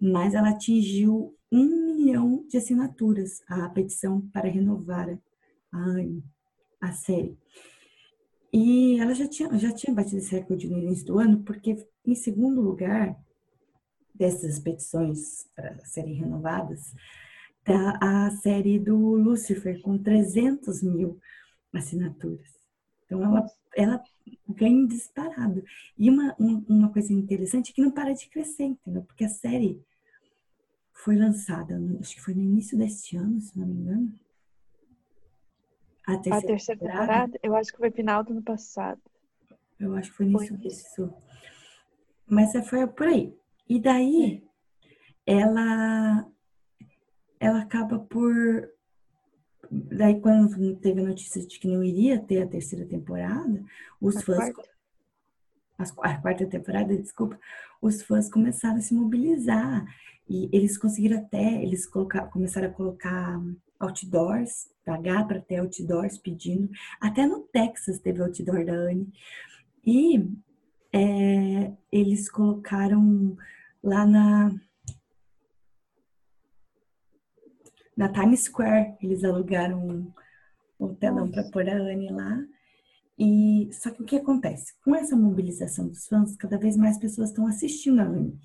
mas 0.01 0.33
ela 0.33 0.49
atingiu 0.49 1.37
um 1.51 1.95
milhão 1.95 2.45
de 2.47 2.57
assinaturas 2.57 3.41
a 3.47 3.69
petição 3.69 4.21
para 4.33 4.49
renovar 4.49 5.09
a 5.71 5.95
a 6.81 6.91
série. 6.91 7.37
E 8.51 8.99
ela 8.99 9.13
já 9.13 9.27
tinha, 9.27 9.57
já 9.57 9.71
tinha 9.71 9.93
batido 9.93 10.17
esse 10.17 10.31
recorde 10.31 10.67
no 10.67 10.79
início 10.79 11.05
do 11.05 11.19
ano, 11.19 11.43
porque 11.43 11.87
em 12.05 12.15
segundo 12.15 12.59
lugar 12.59 13.15
dessas 14.13 14.59
petições 14.59 15.47
para 15.55 15.85
serem 15.85 16.15
renovadas, 16.15 16.93
está 17.59 17.97
a 18.01 18.31
série 18.31 18.77
do 18.77 18.97
Lucifer, 18.97 19.81
com 19.81 19.97
300 19.97 20.81
mil 20.83 21.19
assinaturas. 21.73 22.49
Então, 23.05 23.23
ela, 23.23 23.45
ela 23.75 24.03
ganha 24.49 24.85
disparado. 24.87 25.63
E 25.97 26.09
uma, 26.09 26.35
uma 26.37 26.91
coisa 26.91 27.13
interessante 27.13 27.71
é 27.71 27.73
que 27.73 27.81
não 27.81 27.91
para 27.91 28.13
de 28.13 28.29
crescer, 28.29 28.63
entendeu? 28.63 29.03
Porque 29.03 29.23
a 29.23 29.29
série 29.29 29.81
foi 31.03 31.15
lançada, 31.15 31.79
acho 31.99 32.15
que 32.15 32.21
foi 32.21 32.35
no 32.35 32.41
início 32.41 32.77
deste 32.77 33.17
ano, 33.17 33.41
se 33.41 33.57
não 33.57 33.65
me 33.65 33.73
engano. 33.73 34.19
A 36.05 36.17
terceira, 36.17 36.37
a 36.37 36.41
terceira 36.41 36.79
temporada? 36.79 37.07
temporada? 37.07 37.39
Eu 37.41 37.55
acho 37.55 37.71
que 37.71 37.77
foi 37.77 37.91
final 37.91 38.23
do 38.23 38.33
ano 38.33 38.43
passado. 38.43 39.01
Eu 39.79 39.95
acho 39.95 40.11
que 40.11 40.17
foi 40.17 40.27
nisso. 40.27 40.57
Isso. 40.63 41.13
Mas 42.27 42.51
foi 42.67 42.85
por 42.85 43.07
aí. 43.07 43.35
E 43.67 43.79
daí, 43.79 44.43
ela, 45.25 46.27
ela 47.39 47.61
acaba 47.61 47.97
por. 47.97 48.71
Daí, 49.71 50.19
quando 50.21 50.75
teve 50.75 51.01
a 51.01 51.05
notícia 51.05 51.45
de 51.45 51.59
que 51.59 51.67
não 51.67 51.83
iria 51.83 52.19
ter 52.19 52.43
a 52.43 52.47
terceira 52.47 52.85
temporada, 52.85 53.63
os 53.99 54.17
a 54.17 54.21
fãs. 54.21 54.53
Quarta. 54.53 54.71
A 56.04 56.21
quarta 56.21 56.45
temporada, 56.45 56.95
desculpa. 56.95 57.39
Os 57.81 58.04
fãs 58.04 58.29
começaram 58.29 58.77
a 58.77 58.81
se 58.81 58.93
mobilizar. 58.93 59.83
E 60.32 60.50
eles 60.54 60.77
conseguiram 60.77 61.17
até. 61.17 61.62
Eles 61.62 61.86
colocar, 61.86 62.25
começaram 62.27 62.69
a 62.69 62.71
colocar 62.71 63.38
outdoors, 63.77 64.69
pagar 64.86 65.27
para 65.27 65.42
ter 65.42 65.58
outdoors 65.58 66.17
pedindo. 66.17 66.69
Até 67.02 67.27
no 67.27 67.42
Texas 67.42 68.00
teve 68.00 68.21
outdoor 68.21 68.63
da 68.63 68.71
Anne. 68.71 69.12
E 69.86 70.25
é, 70.94 71.73
eles 71.92 72.29
colocaram 72.29 73.36
lá 73.84 74.06
na, 74.06 74.56
na 77.98 78.08
Times 78.08 78.44
Square, 78.44 78.96
eles 79.02 79.25
alugaram 79.25 79.86
um, 79.86 80.13
um 80.79 80.96
telão 80.96 81.29
para 81.29 81.44
pôr 81.52 81.67
a 81.67 81.75
Anne 81.75 82.10
lá. 82.10 82.42
E 83.19 83.69
só 83.73 83.92
que 83.92 84.02
o 84.02 84.06
que 84.06 84.15
acontece? 84.15 84.73
Com 84.82 84.96
essa 84.96 85.13
mobilização 85.13 85.90
dos 85.90 86.08
fãs, 86.08 86.38
cada 86.38 86.58
vez 86.58 86.77
mais 86.77 86.98
pessoas 86.98 87.32
estão 87.32 87.46
assistindo 87.46 88.00
a 88.00 88.06
Anne. 88.06 88.40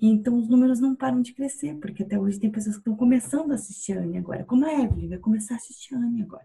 Então 0.00 0.38
os 0.38 0.48
números 0.48 0.80
não 0.80 0.94
param 0.94 1.20
de 1.22 1.32
crescer, 1.32 1.74
porque 1.76 2.02
até 2.02 2.18
hoje 2.18 2.38
tem 2.38 2.50
pessoas 2.50 2.76
que 2.76 2.80
estão 2.80 2.94
começando 2.96 3.52
a 3.52 3.54
assistir 3.54 3.96
a 3.96 4.00
Anne 4.02 4.18
agora, 4.18 4.44
como 4.44 4.64
a 4.66 4.72
Evelyn 4.72 5.08
vai 5.08 5.18
começar 5.18 5.54
a 5.54 5.56
assistir 5.56 5.94
a 5.94 5.98
Anne 5.98 6.22
agora. 6.22 6.44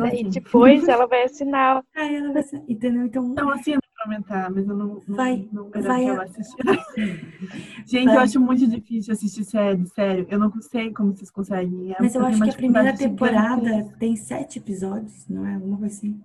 Aí 0.00 0.22
depois 0.28 0.86
ela 0.86 1.06
vai 1.06 1.24
assinar. 1.24 1.82
Aí 1.96 2.14
ela 2.14 2.32
vai 2.32 2.42
assinar, 2.42 2.64
entendeu? 2.68 3.04
Então, 3.06 3.32
Então, 3.32 3.50
assim, 3.50 3.72
pra 3.72 4.04
aumentar, 4.04 4.50
mas 4.50 4.68
eu 4.68 4.76
não, 4.76 5.00
não, 5.06 5.16
Vai- 5.16 5.48
não 5.52 5.68
vai 5.70 6.04
ela 6.04 6.24
assistir. 6.24 6.56
Gente, 7.86 8.04
Vai. 8.06 8.16
eu 8.16 8.20
acho 8.20 8.40
muito 8.40 8.66
difícil 8.68 9.12
assistir 9.12 9.44
série, 9.44 9.86
sério. 9.88 10.26
Eu 10.30 10.38
não 10.38 10.52
sei 10.60 10.92
como 10.92 11.14
vocês 11.16 11.30
conseguem. 11.30 11.92
É 11.92 11.96
mas 12.00 12.14
eu 12.14 12.24
acho 12.24 12.40
que 12.42 12.50
a 12.50 12.54
primeira 12.54 12.96
temporada 12.96 13.84
tem 13.98 14.14
sete 14.16 14.58
episódios, 14.58 15.26
não 15.28 15.44
é? 15.46 15.54
Alguma 15.54 15.78
coisa 15.78 15.94
assim. 15.96 16.20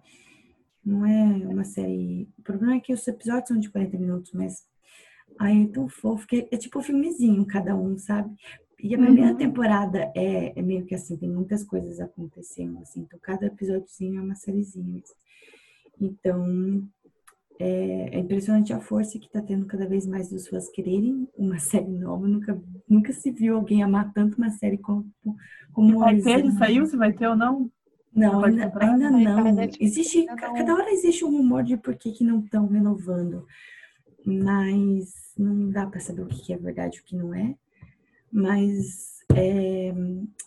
Não 0.86 1.05
é 1.05 1.26
uma 1.47 1.63
série. 1.65 2.30
O 2.38 2.41
problema 2.43 2.76
é 2.76 2.80
que 2.80 2.93
os 2.93 3.05
episódios 3.07 3.47
são 3.47 3.59
de 3.59 3.70
40 3.70 3.97
minutos, 3.97 4.32
mas. 4.34 4.63
Ai, 5.40 5.64
é 5.64 5.68
tão 5.68 5.88
fofo, 5.90 6.28
que 6.28 6.48
é 6.52 6.58
tipo 6.58 6.80
um 6.80 6.84
filmezinho 6.84 7.46
cada 7.46 7.76
um, 7.76 7.98
sabe? 7.98 8.36
E 8.82 8.94
a 8.96 9.00
primeira 9.00 9.32
Uhum. 9.32 9.38
temporada 9.38 10.12
é, 10.16 10.58
é 10.58 10.62
meio 10.62 10.86
que 10.86 10.96
assim, 10.96 11.18
tem 11.18 11.30
muitas 11.30 11.64
coisas 11.64 12.00
acontecendo, 12.00 12.80
assim, 12.82 13.02
então 13.02 13.20
cada 13.22 13.48
episódiozinho 13.48 14.20
é 14.20 14.24
uma 14.24 14.36
sériezinha. 14.36 15.02
Então, 16.00 16.88
é, 17.60 18.18
é 18.18 18.20
impressionante 18.20 18.74
a 18.74 18.80
força 18.80 19.18
que 19.20 19.30
tá 19.30 19.42
tendo 19.42 19.66
cada 19.66 19.88
vez 19.88 20.06
mais 20.06 20.30
dos 20.30 20.48
fãs 20.48 20.70
quererem 20.70 21.28
uma 21.38 21.58
série 21.60 21.92
nova. 21.92 22.28
Nunca, 22.28 22.62
nunca 22.90 23.14
se 23.14 23.32
viu 23.32 23.56
alguém 23.56 23.84
amar 23.84 24.14
tanto 24.14 24.38
uma 24.38 24.50
série 24.52 24.78
como, 24.78 25.06
como 25.74 26.00
Vai 26.00 26.22
ter? 26.22 26.40
Já 26.40 26.52
amam. 26.52 26.58
saiu? 26.60 26.86
Se 26.86 26.98
vai 26.98 27.14
ter 27.14 27.28
ou 27.28 27.36
não? 27.36 27.72
Não, 28.14 28.32
Não 28.32 28.44
ainda, 28.44 28.74
ainda 28.80 29.10
não. 29.12 29.48
Existe, 29.80 30.26
não. 30.26 30.36
cada 30.36 30.74
hora 30.74 30.92
existe 30.92 31.24
um 31.26 31.30
rumor 31.30 31.64
de 31.64 31.78
por 31.78 31.96
que, 31.96 32.12
que 32.12 32.24
não 32.24 32.40
estão 32.40 32.68
renovando, 32.68 33.46
mas 34.28 35.34
não 35.40 35.72
dá 35.72 35.88
para 35.88 36.02
saber 36.02 36.24
o 36.24 36.28
que 36.30 36.54
é 36.54 36.58
verdade 36.58 37.00
e 37.00 37.02
o 37.02 37.06
que 37.06 37.18
não 37.18 37.36
é. 37.36 37.56
Mas 38.32 39.20
é, 39.36 39.94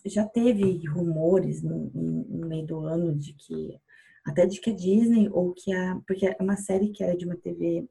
já 0.07 0.26
teve 0.26 0.87
rumores 0.89 1.62
no, 1.62 1.91
no- 1.95 2.49
meio 2.49 2.66
do 2.66 2.81
ano 2.81 3.14
de 3.16 3.35
que 3.35 3.78
até 4.26 4.47
de 4.47 4.61
que 4.61 4.70
a 4.70 4.74
Disney 4.74 5.28
ou 5.33 5.55
que 5.55 5.72
a 5.74 6.01
porque 6.07 6.26
é 6.26 6.37
uma 6.41 6.57
série 6.57 6.91
que 6.91 7.03
era 7.05 7.16
de 7.16 7.24
uma 7.26 7.37
TV 7.37 7.89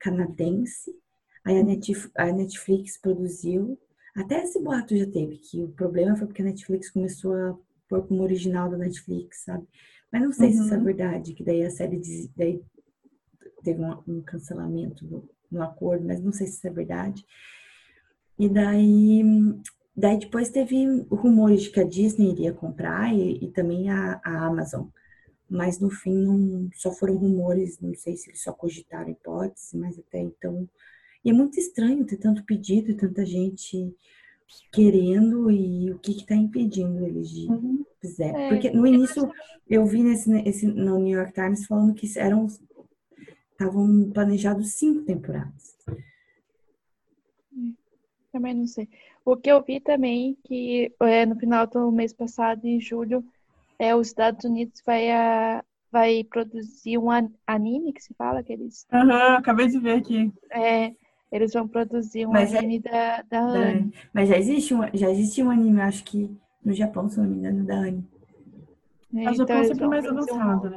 canadense, 0.00 0.92
aí 1.44 1.58
a, 1.58 1.62
Netf- 1.64 2.10
a 2.16 2.32
Netflix 2.32 2.98
produziu. 2.98 3.78
Até 4.16 4.42
esse 4.42 4.60
boato 4.60 4.96
já 4.96 5.06
teve, 5.06 5.38
que 5.38 5.62
o 5.62 5.68
problema 5.68 6.16
foi 6.16 6.26
porque 6.26 6.42
a 6.42 6.44
Netflix 6.46 6.90
começou 6.90 7.34
a 7.34 7.56
pôr 7.88 8.06
como 8.06 8.22
original 8.22 8.68
da 8.70 8.76
Netflix, 8.76 9.44
sabe? 9.44 9.66
Mas 10.12 10.22
não 10.22 10.32
sei 10.32 10.52
se 10.52 10.62
isso 10.62 10.74
é 10.74 10.78
Uhum. 10.78 10.84
verdade, 10.84 11.32
que 11.34 11.44
daí 11.44 11.64
a 11.64 11.70
série 11.70 12.00
daí 12.36 12.60
teve 13.62 13.80
um, 13.82 13.96
um 14.06 14.22
cancelamento 14.22 15.04
do, 15.06 15.28
no 15.50 15.62
acordo, 15.62 16.06
mas 16.06 16.20
não 16.22 16.32
sei 16.32 16.46
se 16.46 16.54
isso 16.58 16.66
é 16.66 16.70
verdade. 16.70 17.24
E 18.38 18.48
daí, 18.48 19.22
daí 19.94 20.18
depois 20.18 20.50
teve 20.50 20.84
rumores 21.10 21.62
de 21.62 21.70
que 21.70 21.80
a 21.80 21.84
Disney 21.84 22.30
iria 22.32 22.52
comprar 22.52 23.14
e, 23.14 23.44
e 23.44 23.48
também 23.50 23.90
a, 23.90 24.20
a 24.24 24.46
Amazon. 24.46 24.86
Mas 25.48 25.80
no 25.80 25.90
fim 25.90 26.14
não, 26.14 26.70
só 26.74 26.92
foram 26.92 27.16
rumores, 27.16 27.78
não 27.80 27.94
sei 27.94 28.16
se 28.16 28.30
eles 28.30 28.42
só 28.42 28.52
cogitaram 28.52 29.10
hipótese, 29.10 29.76
mas 29.76 29.98
até 29.98 30.20
então. 30.20 30.68
E 31.24 31.30
é 31.30 31.32
muito 31.32 31.58
estranho 31.58 32.06
ter 32.06 32.16
tanto 32.16 32.44
pedido 32.44 32.90
e 32.90 32.96
tanta 32.96 33.24
gente 33.26 33.94
querendo 34.72 35.50
e 35.50 35.90
o 35.92 35.98
que 35.98 36.12
está 36.12 36.34
impedindo 36.34 37.04
eles 37.04 37.28
de 37.30 37.46
Uhum. 37.48 37.84
fizer. 38.00 38.34
É, 38.34 38.48
Porque 38.48 38.70
no 38.70 38.86
início 38.86 39.30
eu 39.68 39.84
vi 39.84 40.02
nesse, 40.02 40.30
esse, 40.48 40.66
no 40.66 40.98
New 40.98 41.16
York 41.18 41.32
Times 41.32 41.66
falando 41.66 41.94
que 41.94 42.06
eram 42.18 42.46
estavam 43.60 44.10
planejados 44.10 44.72
cinco 44.74 45.02
temporadas. 45.04 45.76
Também 48.32 48.54
não 48.54 48.66
sei. 48.66 48.88
O 49.24 49.36
que 49.36 49.50
eu 49.50 49.62
vi 49.62 49.80
também 49.80 50.36
que 50.44 50.94
é, 51.00 51.26
no 51.26 51.36
final 51.38 51.66
do 51.66 51.90
mês 51.92 52.12
passado, 52.12 52.64
em 52.64 52.80
julho, 52.80 53.24
é 53.78 53.94
os 53.94 54.08
Estados 54.08 54.44
Unidos 54.44 54.82
vai 54.86 55.10
a, 55.10 55.64
vai 55.90 56.24
produzir 56.24 56.98
um 56.98 57.10
an- 57.10 57.32
anime 57.46 57.92
que 57.92 58.02
se 58.02 58.14
fala 58.14 58.42
que 58.42 58.52
eles 58.52 58.86
Aham, 58.92 59.36
acabei 59.38 59.66
de 59.68 59.78
ver 59.80 59.98
aqui. 59.98 60.32
é, 60.50 60.94
eles 61.30 61.52
vão 61.52 61.68
produzir 61.68 62.26
um 62.26 62.34
Mas 62.34 62.54
é- 62.54 62.60
anime 62.60 62.80
da, 62.80 63.22
da 63.22 63.40
da 63.52 63.60
Anne. 63.70 63.92
Mas 64.14 64.28
já 64.28 64.38
existe 64.38 64.74
um, 64.74 64.80
já 64.94 65.10
existe 65.10 65.42
um 65.42 65.50
anime, 65.50 65.80
acho 65.82 66.04
que 66.04 66.30
no 66.64 66.72
Japão, 66.72 67.08
se 67.08 67.18
não 67.18 67.26
me 67.28 67.36
engano, 67.36 67.64
da 67.66 67.74
Anne. 67.76 68.04
né? 69.10 69.28
A 69.28 69.32
Então 69.32 69.56
Japão 69.56 69.62
é 69.62 69.64
sempre 69.64 69.86
mais 69.86 70.04
produzir 70.04 70.32
um 70.32 70.40
avançado, 70.40 70.68
novo. 70.68 70.70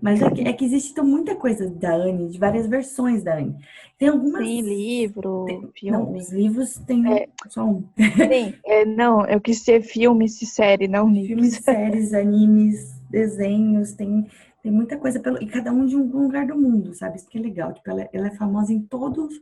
Mas 0.00 0.22
é 0.22 0.30
que, 0.30 0.40
é 0.42 0.52
que 0.52 0.64
existe 0.64 0.92
então, 0.92 1.04
muita 1.04 1.34
coisa 1.34 1.68
da 1.68 1.92
Anne, 1.94 2.28
de 2.28 2.38
várias 2.38 2.66
versões 2.68 3.24
da 3.24 3.36
Anne. 3.36 3.56
Tem 3.98 4.08
algumas. 4.08 4.42
Tem 4.44 4.60
livro, 4.60 5.44
tem- 5.46 5.60
Não, 5.90 6.04
filme. 6.04 6.18
os 6.20 6.32
livros 6.32 6.74
tem 6.86 7.12
É. 7.12 7.28
só 7.48 7.64
um. 7.64 7.84
Sim, 7.96 8.54
é, 8.64 8.84
não, 8.84 9.26
eu 9.26 9.40
quis 9.40 9.58
ser 9.62 9.82
filmes 9.82 10.40
e 10.40 10.46
série, 10.46 10.86
não 10.86 11.08
livros. 11.10 11.28
Filmes, 11.28 11.54
séries, 11.56 12.14
animes, 12.14 12.92
desenhos, 13.10 13.92
tem, 13.94 14.26
tem 14.62 14.70
muita 14.70 14.96
coisa 14.96 15.18
pelo. 15.18 15.42
E 15.42 15.46
cada 15.46 15.72
um 15.72 15.84
de 15.84 15.96
um 15.96 16.04
lugar 16.06 16.46
do 16.46 16.56
mundo, 16.56 16.94
sabe? 16.94 17.16
Isso 17.16 17.28
que 17.28 17.36
é 17.38 17.40
legal. 17.40 17.72
Tipo, 17.72 17.90
ela, 17.90 18.08
ela 18.12 18.26
é 18.28 18.34
famosa 18.36 18.72
em 18.72 18.80
todos, 18.80 19.34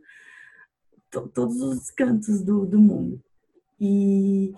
to- 1.11 1.29
todos 1.29 1.61
os 1.61 1.91
cantos 1.91 2.43
do, 2.43 2.65
do 2.65 2.79
mundo. 2.79 3.21
E, 3.79 4.55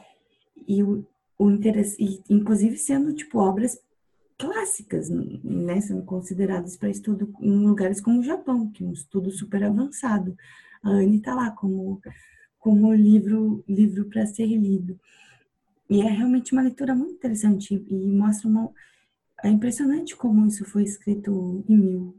e 0.66 0.80
o, 0.82 1.04
o 1.36 1.50
interesse, 1.50 1.96
e, 2.00 2.20
inclusive 2.32 2.76
sendo 2.76 3.12
tipo 3.12 3.38
obras 3.40 3.80
clássicas, 4.38 5.10
né? 5.10 5.80
Sendo 5.80 6.02
consideradas 6.04 6.76
para 6.76 6.88
estudo 6.88 7.34
em 7.40 7.66
lugares 7.66 8.00
como 8.00 8.20
o 8.20 8.24
Japão, 8.24 8.70
que 8.70 8.84
é 8.84 8.86
um 8.86 8.92
estudo 8.92 9.30
super 9.30 9.64
avançado. 9.64 10.36
A 10.82 10.90
Anne 10.90 11.18
está 11.18 11.34
lá 11.34 11.50
como, 11.50 12.00
como 12.58 12.94
livro, 12.94 13.64
livro 13.68 14.06
para 14.06 14.24
ser 14.26 14.46
lido. 14.46 14.98
E 15.90 16.02
é 16.02 16.08
realmente 16.08 16.52
uma 16.52 16.62
leitura 16.62 16.94
muito 16.94 17.14
interessante 17.14 17.74
e 17.74 17.94
mostra 17.94 18.48
uma. 18.48 18.70
É 19.42 19.48
impressionante 19.48 20.16
como 20.16 20.46
isso 20.46 20.64
foi 20.64 20.82
escrito 20.82 21.64
em 21.68 22.12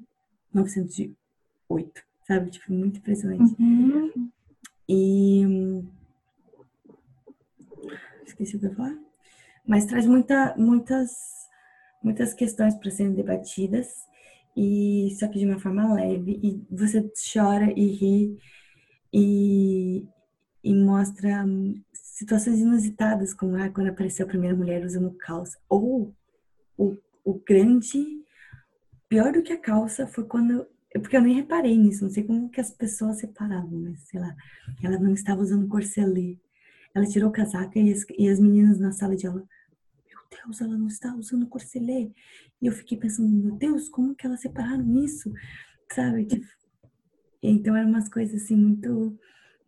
1908, 0.53 2.01
sabe? 2.27 2.49
Tipo, 2.49 2.73
muito 2.73 2.97
impressionante. 2.97 3.55
Uhum. 3.61 4.29
E. 4.87 5.83
Esqueci 8.25 8.55
o 8.55 8.59
que 8.59 8.65
eu 8.65 8.69
ia 8.71 8.75
falar. 8.75 8.97
Mas 9.67 9.85
traz 9.85 10.07
muita, 10.07 10.55
muitas, 10.57 11.11
muitas 12.03 12.33
questões 12.33 12.75
para 12.75 12.91
serem 12.91 13.13
debatidas, 13.13 13.87
e 14.55 15.15
só 15.19 15.27
que 15.27 15.39
de 15.39 15.45
uma 15.45 15.59
forma 15.59 15.93
leve. 15.93 16.39
E 16.43 16.65
você 16.69 17.09
chora 17.33 17.71
e 17.75 17.85
ri, 17.87 18.37
e, 19.13 20.07
e 20.63 20.75
mostra 20.75 21.45
hum, 21.45 21.81
situações 21.93 22.59
inusitadas, 22.59 23.33
como 23.33 23.55
ah, 23.55 23.69
quando 23.69 23.87
apareceu 23.87 24.25
a 24.25 24.29
primeira 24.29 24.55
mulher 24.55 24.83
usando 24.83 25.11
calça. 25.11 25.57
Ou 25.67 26.13
o, 26.77 26.97
o 27.23 27.33
grande. 27.45 28.19
Pior 29.07 29.31
do 29.31 29.41
que 29.41 29.53
a 29.53 29.59
calça 29.59 30.05
foi 30.07 30.25
quando. 30.25 30.67
Porque 30.93 31.15
eu 31.15 31.21
nem 31.21 31.35
reparei 31.35 31.77
nisso, 31.77 32.03
não 32.03 32.11
sei 32.11 32.23
como 32.23 32.49
que 32.49 32.59
as 32.59 32.71
pessoas 32.71 33.19
separavam, 33.19 33.79
mas 33.79 34.01
sei 34.07 34.19
lá. 34.19 34.35
Ela 34.83 34.99
não 34.99 35.13
estava 35.13 35.41
usando 35.41 35.67
corcelê. 35.67 36.37
Ela 36.93 37.05
tirou 37.05 37.29
o 37.29 37.33
casaco 37.33 37.77
e 37.77 37.91
as, 37.91 38.05
e 38.17 38.27
as 38.27 38.39
meninas 38.39 38.79
na 38.79 38.91
sala 38.91 39.15
de 39.15 39.27
aula, 39.27 39.47
Deus, 40.29 40.61
ela 40.61 40.77
não 40.77 40.87
está 40.87 41.15
usando 41.15 41.47
corcelê. 41.47 42.11
E 42.61 42.67
eu 42.67 42.71
fiquei 42.71 42.97
pensando, 42.97 43.29
meu 43.29 43.55
Deus, 43.55 43.89
como 43.89 44.15
que 44.15 44.25
elas 44.25 44.41
separaram 44.41 45.03
isso? 45.03 45.31
Sabe? 45.91 46.25
Tipo, 46.25 46.45
então 47.41 47.75
eram 47.75 47.89
umas 47.89 48.09
coisas 48.09 48.43
assim 48.43 48.55
muito 48.55 49.17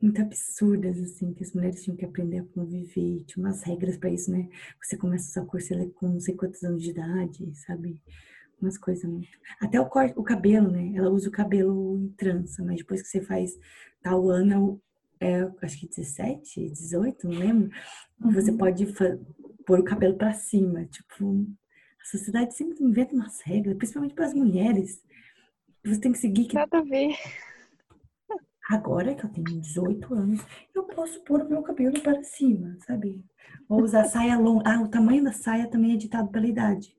muito 0.01 0.19
absurdas 0.19 0.99
assim 0.99 1.31
que 1.31 1.43
as 1.43 1.53
mulheres 1.53 1.83
tinham 1.83 1.95
que 1.95 2.03
aprender 2.03 2.39
a 2.39 2.43
conviver, 2.45 3.23
tinha 3.23 3.45
umas 3.45 3.61
regras 3.61 3.97
para 3.97 4.09
isso, 4.09 4.31
né? 4.31 4.49
Você 4.81 4.97
começa 4.97 5.27
a 5.27 5.43
usar 5.43 5.49
corcelê 5.49 5.89
com 5.91 6.07
não 6.09 6.19
sei 6.19 6.35
quantos 6.35 6.63
anos 6.63 6.81
de 6.81 6.89
idade, 6.89 7.55
sabe? 7.55 8.01
Umas 8.59 8.79
coisas 8.79 9.03
muito. 9.03 9.29
Até 9.59 9.79
o 9.79 9.85
corte, 9.85 10.17
o 10.17 10.23
cabelo, 10.23 10.71
né? 10.71 10.91
Ela 10.95 11.11
usa 11.11 11.29
o 11.29 11.31
cabelo 11.31 11.99
em 11.99 12.09
trança, 12.09 12.63
mas 12.63 12.77
depois 12.77 13.01
que 13.03 13.09
você 13.09 13.21
faz 13.21 13.51
tal 14.01 14.27
ano, 14.27 14.81
é, 15.19 15.47
acho 15.61 15.79
que 15.79 15.87
17, 15.87 16.69
18, 16.71 17.27
não 17.27 17.37
lembro. 17.37 17.69
Você 18.33 18.51
pode 18.51 18.87
pôr 19.71 19.79
o 19.79 19.85
cabelo 19.85 20.17
para 20.17 20.33
cima, 20.33 20.83
tipo, 20.87 21.47
a 22.01 22.05
sociedade 22.05 22.53
sempre 22.53 22.83
inventa 22.83 23.15
umas 23.15 23.39
regras, 23.39 23.77
principalmente 23.77 24.13
para 24.13 24.25
as 24.25 24.33
mulheres. 24.33 25.01
Você 25.85 25.97
tem 26.01 26.11
que 26.11 26.17
seguir 26.17 26.45
que 26.45 26.55
Nada 26.55 26.79
a 26.79 26.83
ver. 26.83 27.15
agora 28.69 29.15
que 29.15 29.23
eu 29.23 29.29
tenho 29.29 29.61
18 29.61 30.13
anos, 30.13 30.41
eu 30.75 30.83
posso 30.83 31.23
pôr 31.23 31.41
o 31.43 31.49
meu 31.49 31.61
cabelo 31.63 32.01
para 32.01 32.21
cima, 32.21 32.75
sabe? 32.85 33.23
Ou 33.69 33.81
usar 33.81 34.03
saia 34.03 34.37
longa. 34.37 34.63
Ah, 34.69 34.81
o 34.81 34.89
tamanho 34.89 35.23
da 35.23 35.31
saia 35.31 35.69
também 35.69 35.93
é 35.93 35.97
ditado 35.97 36.29
pela 36.29 36.47
idade. 36.47 36.93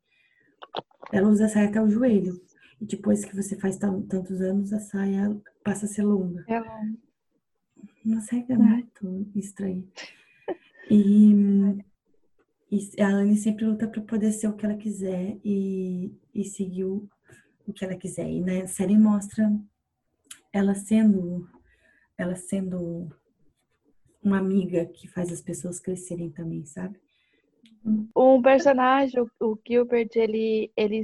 Ela 1.12 1.28
usa 1.28 1.44
a 1.44 1.48
saia 1.50 1.68
até 1.68 1.82
o 1.82 1.90
joelho. 1.90 2.40
E 2.80 2.86
depois 2.86 3.22
que 3.22 3.36
você 3.36 3.54
faz 3.54 3.76
tan- 3.76 4.00
tantos 4.06 4.40
anos, 4.40 4.72
a 4.72 4.80
saia 4.80 5.38
passa 5.62 5.84
a 5.84 5.88
ser 5.90 6.04
longa. 6.04 6.42
Ela 6.48 6.84
Uma 8.02 8.20
regra 8.30 8.56
muito 8.58 9.30
estranha. 9.38 9.84
E, 10.90 11.34
e 12.72 13.02
a 13.02 13.06
Anne 13.06 13.36
sempre 13.36 13.66
luta 13.66 13.86
para 13.86 14.00
poder 14.00 14.32
ser 14.32 14.48
o 14.48 14.56
que 14.56 14.64
ela 14.64 14.78
quiser 14.78 15.38
e, 15.44 16.10
e 16.34 16.42
seguir 16.42 16.84
o, 16.84 17.06
que 17.74 17.84
ela 17.84 17.94
quiser. 17.94 18.26
E 18.30 18.40
na 18.40 18.66
série 18.66 18.96
mostra 18.96 19.52
ela 20.50 20.74
sendo 20.74 21.46
ela 22.16 22.34
sendo 22.34 23.10
uma 24.22 24.38
amiga 24.38 24.86
que 24.86 25.06
faz 25.06 25.30
as 25.30 25.42
pessoas 25.42 25.78
crescerem 25.78 26.30
também, 26.30 26.64
sabe? 26.64 26.98
Um 28.16 28.40
personagem, 28.40 29.20
o 29.38 29.58
Gilbert, 29.66 30.10
ele, 30.14 30.72
ele, 30.74 31.02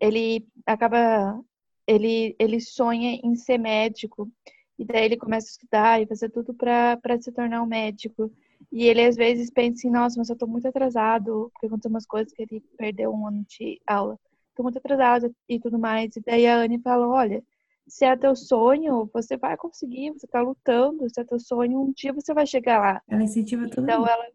ele 0.00 0.48
acaba. 0.66 1.40
Ele, 1.86 2.34
ele 2.38 2.60
sonha 2.60 3.20
em 3.22 3.36
ser 3.36 3.58
médico. 3.58 4.28
E 4.76 4.84
daí 4.84 5.04
ele 5.04 5.16
começa 5.16 5.46
a 5.46 5.50
estudar 5.50 6.02
e 6.02 6.06
fazer 6.06 6.30
tudo 6.30 6.54
para 6.54 6.98
se 7.20 7.30
tornar 7.30 7.62
um 7.62 7.66
médico. 7.66 8.32
E 8.70 8.84
ele 8.84 9.02
às 9.04 9.16
vezes 9.16 9.50
pensa 9.50 9.78
assim, 9.78 9.90
nossa, 9.90 10.18
mas 10.18 10.28
eu 10.28 10.36
tô 10.36 10.46
muito 10.46 10.68
atrasado, 10.68 11.50
porque 11.52 11.66
aconteceu 11.66 11.90
umas 11.90 12.06
coisas 12.06 12.32
que 12.32 12.42
ele 12.42 12.62
perdeu 12.76 13.12
um 13.12 13.26
ano 13.26 13.44
de 13.48 13.80
aula. 13.86 14.18
Tô 14.54 14.62
muito 14.62 14.78
atrasado 14.78 15.34
e 15.48 15.58
tudo 15.58 15.78
mais. 15.78 16.14
E 16.16 16.20
daí 16.20 16.46
a 16.46 16.58
Anne 16.58 16.78
fala, 16.78 17.08
olha, 17.08 17.42
se 17.86 18.04
é 18.04 18.16
teu 18.16 18.34
sonho, 18.36 19.08
você 19.12 19.36
vai 19.36 19.56
conseguir, 19.56 20.12
você 20.12 20.26
tá 20.26 20.40
lutando, 20.40 21.08
se 21.08 21.20
é 21.20 21.24
teu 21.24 21.38
sonho, 21.40 21.80
um 21.80 21.92
dia 21.92 22.12
você 22.12 22.32
vai 22.32 22.46
chegar 22.46 22.78
lá. 22.80 23.02
Ela 23.08 23.22
incentiva 23.22 23.68
todo 23.68 23.84
então, 23.84 24.00
mundo. 24.00 24.10
ela, 24.10 24.26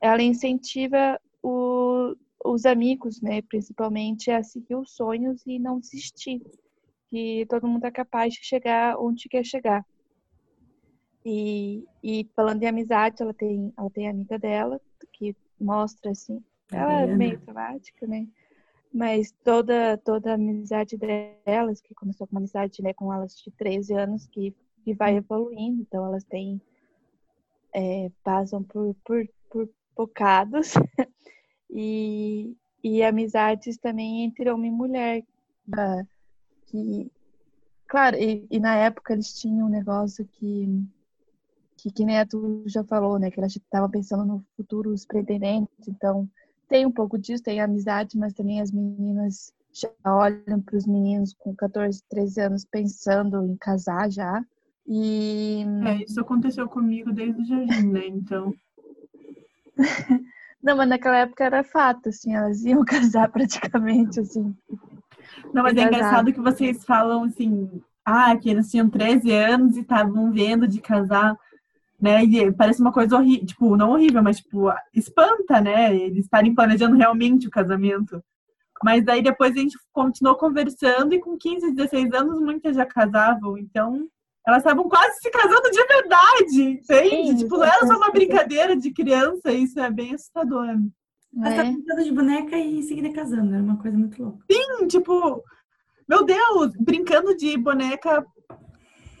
ela 0.00 0.22
incentiva 0.22 1.20
o, 1.42 2.14
os 2.44 2.66
amigos, 2.66 3.20
né, 3.20 3.42
principalmente, 3.42 4.30
a 4.30 4.42
seguir 4.42 4.74
os 4.74 4.92
sonhos 4.94 5.42
e 5.46 5.58
não 5.58 5.78
desistir. 5.78 6.42
Que 7.08 7.44
todo 7.48 7.66
mundo 7.66 7.84
é 7.84 7.90
capaz 7.90 8.34
de 8.34 8.44
chegar 8.44 8.96
onde 8.98 9.28
quer 9.28 9.44
chegar. 9.44 9.84
E, 11.24 11.84
e 12.02 12.28
falando 12.34 12.60
de 12.60 12.66
amizade, 12.66 13.22
ela 13.22 13.34
tem, 13.34 13.72
ela 13.76 13.90
tem 13.90 14.08
a 14.08 14.10
amiga 14.10 14.38
dela, 14.38 14.80
que 15.12 15.36
mostra 15.60 16.10
assim. 16.10 16.42
Ela 16.72 17.02
é 17.02 17.06
meio 17.14 17.38
traumática, 17.40 18.06
né? 18.06 18.26
Mas 18.92 19.32
toda, 19.44 19.98
toda 19.98 20.32
a 20.32 20.34
amizade 20.34 20.96
delas, 20.96 21.80
que 21.80 21.94
começou 21.94 22.26
com 22.26 22.34
uma 22.34 22.40
amizade 22.40 22.82
né, 22.82 22.92
com 22.92 23.12
elas 23.12 23.36
de 23.36 23.50
13 23.50 23.94
anos, 23.94 24.26
que, 24.26 24.54
que 24.84 24.94
vai 24.94 25.16
evoluindo. 25.16 25.82
Então 25.82 26.04
elas 26.06 26.24
têm. 26.24 26.60
É, 27.72 28.10
passam 28.24 28.62
por, 28.62 28.96
por, 29.04 29.28
por 29.48 29.68
bocados. 29.94 30.74
e, 31.70 32.56
e 32.82 33.02
amizades 33.02 33.76
também 33.76 34.24
entre 34.24 34.50
homem 34.50 34.72
e 34.72 34.74
mulher. 34.74 35.24
Que, 36.66 37.12
claro, 37.86 38.16
e, 38.16 38.46
e 38.50 38.58
na 38.58 38.74
época 38.76 39.12
eles 39.12 39.38
tinham 39.38 39.66
um 39.66 39.70
negócio 39.70 40.26
que 40.26 40.66
que, 41.80 41.90
que 41.90 42.04
nem 42.04 42.18
a 42.18 42.26
tu 42.26 42.62
já 42.66 42.84
falou, 42.84 43.18
né? 43.18 43.30
Que 43.30 43.40
ela 43.40 43.46
estava 43.46 43.88
pensando 43.88 44.24
no 44.24 44.44
futuro, 44.56 44.90
os 44.90 45.06
pretendentes. 45.06 45.88
Então, 45.88 46.28
tem 46.68 46.84
um 46.84 46.92
pouco 46.92 47.18
disso, 47.18 47.42
tem 47.42 47.60
amizade, 47.60 48.18
mas 48.18 48.34
também 48.34 48.60
as 48.60 48.70
meninas 48.70 49.52
já 49.72 49.90
olham 50.04 50.60
para 50.60 50.76
os 50.76 50.86
meninos 50.86 51.34
com 51.38 51.54
14, 51.54 52.02
13 52.08 52.40
anos 52.40 52.64
pensando 52.64 53.42
em 53.44 53.56
casar 53.56 54.10
já. 54.10 54.44
E. 54.86 55.64
É, 55.86 56.04
isso 56.04 56.20
aconteceu 56.20 56.68
comigo 56.68 57.12
desde 57.12 57.40
o 57.40 57.44
jardim, 57.44 57.88
né? 57.88 58.06
Então. 58.06 58.52
Não, 60.62 60.76
mas 60.76 60.88
naquela 60.88 61.16
época 61.18 61.42
era 61.42 61.64
fato, 61.64 62.10
assim, 62.10 62.34
elas 62.34 62.62
iam 62.64 62.84
casar 62.84 63.30
praticamente, 63.30 64.20
assim. 64.20 64.54
Não, 65.54 65.62
mas 65.62 65.76
é 65.76 65.84
engraçado 65.84 66.32
que 66.32 66.40
vocês 66.40 66.84
falam 66.84 67.24
assim, 67.24 67.80
ah, 68.04 68.36
que 68.36 68.50
eles 68.50 68.70
tinham 68.70 68.90
13 68.90 69.32
anos 69.32 69.76
e 69.76 69.80
estavam 69.80 70.30
vendo 70.30 70.68
de 70.68 70.80
casar 70.80 71.34
né? 72.00 72.24
E 72.24 72.52
parece 72.52 72.80
uma 72.80 72.92
coisa 72.92 73.16
horrível, 73.16 73.46
tipo, 73.46 73.76
não 73.76 73.90
horrível, 73.92 74.22
mas 74.22 74.38
tipo, 74.38 74.72
espanta, 74.94 75.60
né? 75.60 75.94
Eles 75.94 76.24
estarem 76.24 76.54
planejando 76.54 76.96
realmente 76.96 77.46
o 77.46 77.50
casamento. 77.50 78.22
Mas 78.82 79.04
daí 79.04 79.22
depois 79.22 79.54
a 79.54 79.60
gente 79.60 79.78
continuou 79.92 80.36
conversando 80.36 81.14
e 81.14 81.20
com 81.20 81.36
15, 81.36 81.72
16 81.72 82.12
anos 82.14 82.40
muitas 82.40 82.74
já 82.74 82.86
casavam, 82.86 83.58
então 83.58 84.08
elas 84.46 84.58
estavam 84.58 84.88
quase 84.88 85.18
se 85.20 85.30
casando 85.30 85.70
de 85.70 85.86
verdade, 85.86 86.62
entende? 86.62 87.28
Sim, 87.28 87.36
tipo, 87.36 87.58
não 87.58 87.64
era 87.64 87.86
só 87.86 87.96
uma 87.96 88.10
brincadeira 88.10 88.74
de 88.74 88.90
criança, 88.90 89.52
isso 89.52 89.78
é 89.78 89.90
bem 89.90 90.14
assustador. 90.14 90.66
Mas 91.32 91.54
tá 91.54 91.62
brincando 91.62 92.02
de 92.02 92.12
boneca 92.12 92.56
e 92.56 92.78
em 92.78 92.82
seguida 92.82 93.12
casando, 93.12 93.54
era 93.54 93.62
uma 93.62 93.76
coisa 93.76 93.96
muito 93.96 94.20
louca. 94.20 94.44
Sim, 94.50 94.88
tipo, 94.88 95.42
meu 96.08 96.24
Deus, 96.24 96.72
brincando 96.80 97.36
de 97.36 97.56
boneca 97.58 98.24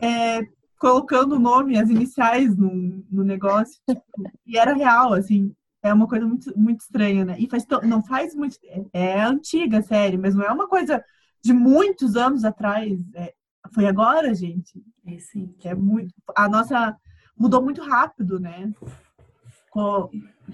é, 0.00 0.40
colocando 0.80 1.36
o 1.36 1.38
nome, 1.38 1.78
as 1.78 1.90
iniciais 1.90 2.56
no, 2.56 3.04
no 3.10 3.22
negócio. 3.22 3.78
Tipo, 3.86 4.02
e 4.46 4.58
era 4.58 4.72
real, 4.72 5.12
assim. 5.12 5.54
É 5.82 5.92
uma 5.92 6.08
coisa 6.08 6.26
muito, 6.26 6.58
muito 6.58 6.80
estranha, 6.80 7.24
né? 7.24 7.36
E 7.38 7.48
faz 7.48 7.66
não 7.82 8.02
faz 8.02 8.34
muito. 8.34 8.56
É, 8.64 8.84
é 8.92 9.22
antiga 9.22 9.78
a 9.78 9.82
série, 9.82 10.16
mas 10.16 10.34
não 10.34 10.42
é 10.42 10.50
uma 10.50 10.66
coisa 10.66 11.04
de 11.44 11.52
muitos 11.52 12.16
anos 12.16 12.44
atrás. 12.44 12.98
É, 13.14 13.34
foi 13.74 13.86
agora, 13.86 14.34
gente. 14.34 14.82
É 15.06 15.18
sim. 15.18 15.54
É 15.62 15.74
muito. 15.74 16.14
A 16.34 16.48
nossa 16.48 16.96
mudou 17.36 17.62
muito 17.62 17.82
rápido, 17.82 18.40
né? 18.40 18.72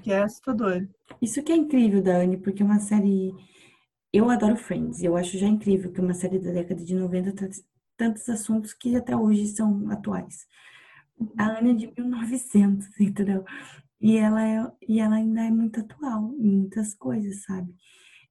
Que 0.03 0.12
é 0.12 0.22
assustador. 0.22 0.87
Isso 1.22 1.43
que 1.43 1.53
é 1.53 1.57
incrível, 1.57 2.03
Dani, 2.03 2.37
porque 2.37 2.64
uma 2.64 2.81
série. 2.81 3.33
Eu 4.12 4.29
adoro 4.29 4.57
Friends. 4.57 5.03
Eu 5.03 5.16
acho 5.16 5.39
já 5.39 5.47
incrível 5.47 5.93
que 5.93 6.01
uma 6.01 6.14
série 6.14 6.39
da 6.39 6.51
década 6.51 6.85
de 6.85 6.95
90 6.95 7.33
tantos 7.97 8.29
assuntos 8.29 8.73
que 8.73 8.97
até 8.97 9.17
hoje 9.17 9.47
são 9.49 9.91
atuais. 9.91 10.47
A 11.39 11.59
Ana 11.59 11.71
é 11.71 11.75
de 11.75 11.93
1900, 11.97 12.89
entendeu? 13.01 13.45
E 14.01 14.17
ela, 14.17 14.47
é, 14.47 14.73
e 14.87 15.01
ela 15.01 15.17
ainda 15.17 15.43
é 15.43 15.51
muito 15.51 15.81
atual 15.81 16.35
em 16.39 16.57
muitas 16.59 16.95
coisas, 16.95 17.43
sabe? 17.45 17.75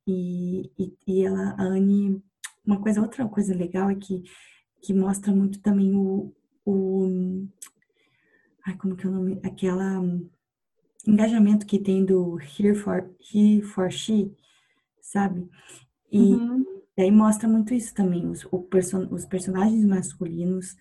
E, 0.07 0.72
e, 0.78 0.93
e 1.07 1.26
ela, 1.26 1.55
a 1.57 1.63
Anne, 1.63 2.24
uma 2.66 2.80
coisa, 2.80 3.01
outra 3.01 3.28
coisa 3.28 3.55
legal 3.55 3.89
é 3.89 3.95
que, 3.95 4.24
que 4.82 4.93
mostra 4.93 5.34
muito 5.34 5.59
também 5.61 5.95
o, 5.95 6.32
o 6.63 7.47
ai, 8.66 8.78
como 8.78 8.95
que 8.95 9.05
é 9.05 9.09
o 9.09 9.11
nome? 9.11 9.39
Aquela 9.43 10.01
engajamento 11.07 11.66
que 11.66 11.80
tem 11.80 12.03
do 12.05 12.38
Here 12.39 12.76
for, 12.76 13.09
He 13.20 13.61
for 13.61 13.91
She, 13.91 14.32
sabe? 15.01 15.49
E, 16.11 16.20
uhum. 16.20 16.74
E 16.97 17.01
aí 17.01 17.11
mostra 17.11 17.47
muito 17.47 17.73
isso 17.73 17.93
também, 17.93 18.25
os, 18.27 18.47
os 19.11 19.25
personagens 19.25 19.83
masculinos 19.83 20.75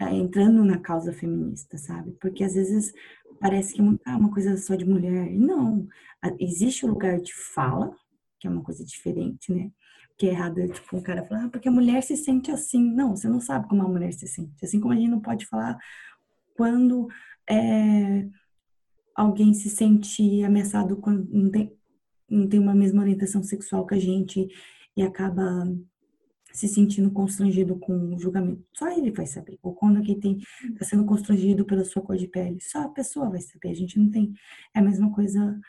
é, 0.00 0.12
entrando 0.12 0.64
na 0.64 0.78
causa 0.78 1.12
feminista, 1.12 1.78
sabe? 1.78 2.12
Porque 2.20 2.44
às 2.44 2.54
vezes 2.54 2.92
parece 3.40 3.74
que 3.74 3.80
é 3.80 4.10
uma 4.10 4.32
coisa 4.32 4.56
só 4.56 4.74
de 4.74 4.84
mulher. 4.84 5.30
Não, 5.30 5.86
existe 6.38 6.84
o 6.84 6.88
lugar 6.88 7.20
de 7.20 7.32
fala, 7.34 7.94
que 8.38 8.46
é 8.46 8.50
uma 8.50 8.62
coisa 8.62 8.84
diferente, 8.84 9.52
né? 9.52 9.70
Que 10.18 10.26
é 10.26 10.30
errado, 10.30 10.66
tipo, 10.68 10.96
um 10.96 11.02
cara 11.02 11.24
falar, 11.24 11.44
ah, 11.44 11.48
porque 11.48 11.68
a 11.68 11.72
mulher 11.72 12.02
se 12.02 12.16
sente 12.16 12.50
assim. 12.50 12.92
Não, 12.94 13.14
você 13.16 13.28
não 13.28 13.40
sabe 13.40 13.68
como 13.68 13.82
a 13.82 13.88
mulher 13.88 14.12
se 14.12 14.26
sente. 14.26 14.64
Assim 14.64 14.80
como 14.80 14.92
a 14.92 14.96
gente 14.96 15.10
não 15.10 15.20
pode 15.20 15.46
falar 15.46 15.78
quando 16.56 17.06
é, 17.48 18.26
alguém 19.14 19.54
se 19.54 19.70
sente 19.70 20.42
ameaçado 20.42 20.96
quando 20.96 21.28
não 21.30 21.50
tem, 21.50 21.72
não 22.28 22.48
tem 22.48 22.58
uma 22.58 22.74
mesma 22.74 23.02
orientação 23.02 23.42
sexual 23.42 23.86
que 23.86 23.94
a 23.94 24.00
gente 24.00 24.48
e 24.96 25.02
acaba 25.02 25.66
se 26.52 26.66
sentindo 26.66 27.10
constrangido 27.10 27.76
com 27.76 28.14
o 28.14 28.18
julgamento. 28.18 28.64
Só 28.72 28.90
ele 28.90 29.10
vai 29.10 29.26
saber. 29.26 29.58
Ou 29.62 29.74
quando 29.74 29.98
alguém 29.98 30.18
tem 30.18 30.38
está 30.72 30.86
sendo 30.86 31.04
constrangido 31.04 31.66
pela 31.66 31.84
sua 31.84 32.02
cor 32.02 32.16
de 32.16 32.26
pele, 32.26 32.58
só 32.60 32.84
a 32.84 32.88
pessoa 32.88 33.28
vai 33.28 33.40
saber. 33.40 33.70
A 33.70 33.74
gente 33.74 33.98
não 33.98 34.10
tem 34.10 34.32
é 34.74 34.78
a 34.78 34.82
mesma 34.82 35.12
coisa 35.12 35.60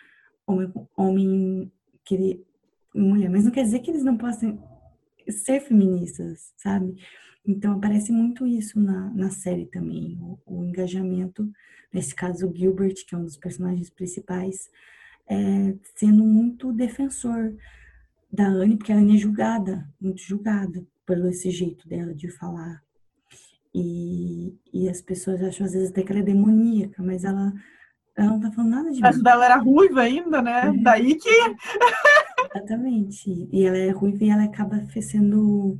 homem, 0.45 0.71
homem 0.95 1.71
que 2.05 2.41
mulher, 2.95 3.29
mas 3.29 3.43
não 3.43 3.51
quer 3.51 3.63
dizer 3.63 3.79
que 3.79 3.91
eles 3.91 4.03
não 4.03 4.17
possam 4.17 4.57
ser 5.29 5.59
feministas, 5.59 6.53
sabe? 6.55 6.95
Então 7.45 7.73
aparece 7.73 8.11
muito 8.11 8.47
isso 8.47 8.79
na, 8.79 9.09
na 9.13 9.29
série 9.29 9.65
também, 9.65 10.17
o, 10.21 10.39
o 10.45 10.63
engajamento, 10.63 11.49
nesse 11.93 12.15
caso 12.15 12.47
o 12.47 12.55
Gilbert, 12.55 12.95
que 13.05 13.13
é 13.13 13.17
um 13.17 13.23
dos 13.23 13.37
personagens 13.37 13.89
principais, 13.89 14.69
é, 15.29 15.75
sendo 15.95 16.23
muito 16.23 16.71
defensor 16.71 17.53
da 18.31 18.47
Anne, 18.47 18.77
porque 18.77 18.91
a 18.91 18.97
Anne 18.97 19.15
é 19.15 19.19
julgada, 19.19 19.87
muito 19.99 20.21
julgada 20.21 20.85
pelo 21.05 21.27
esse 21.27 21.49
jeito 21.49 21.87
dela 21.87 22.13
de 22.13 22.29
falar. 22.29 22.81
E, 23.73 24.57
e 24.73 24.89
as 24.89 25.01
pessoas 25.01 25.41
acham 25.43 25.65
às 25.65 25.73
vezes 25.73 25.91
até 25.91 26.03
que 26.03 26.11
ela 26.11 26.21
é 26.21 26.23
demoníaca, 26.23 27.01
mas 27.03 27.23
ela, 27.23 27.53
ela 28.15 28.29
não 28.29 28.39
tá 28.39 28.51
falando 28.51 28.71
nada 28.71 28.91
de 28.91 29.05
Acho 29.05 29.21
dela 29.21 29.45
era 29.45 29.57
ruiva 29.57 30.01
ainda, 30.01 30.41
né? 30.41 30.67
É. 30.67 30.83
Daí 30.83 31.15
que. 31.15 31.29
Exatamente. 32.55 33.47
E 33.51 33.65
ela 33.65 33.77
é 33.77 33.91
ruiva 33.91 34.23
e 34.23 34.29
ela 34.29 34.43
acaba 34.45 34.83
sendo. 35.01 35.77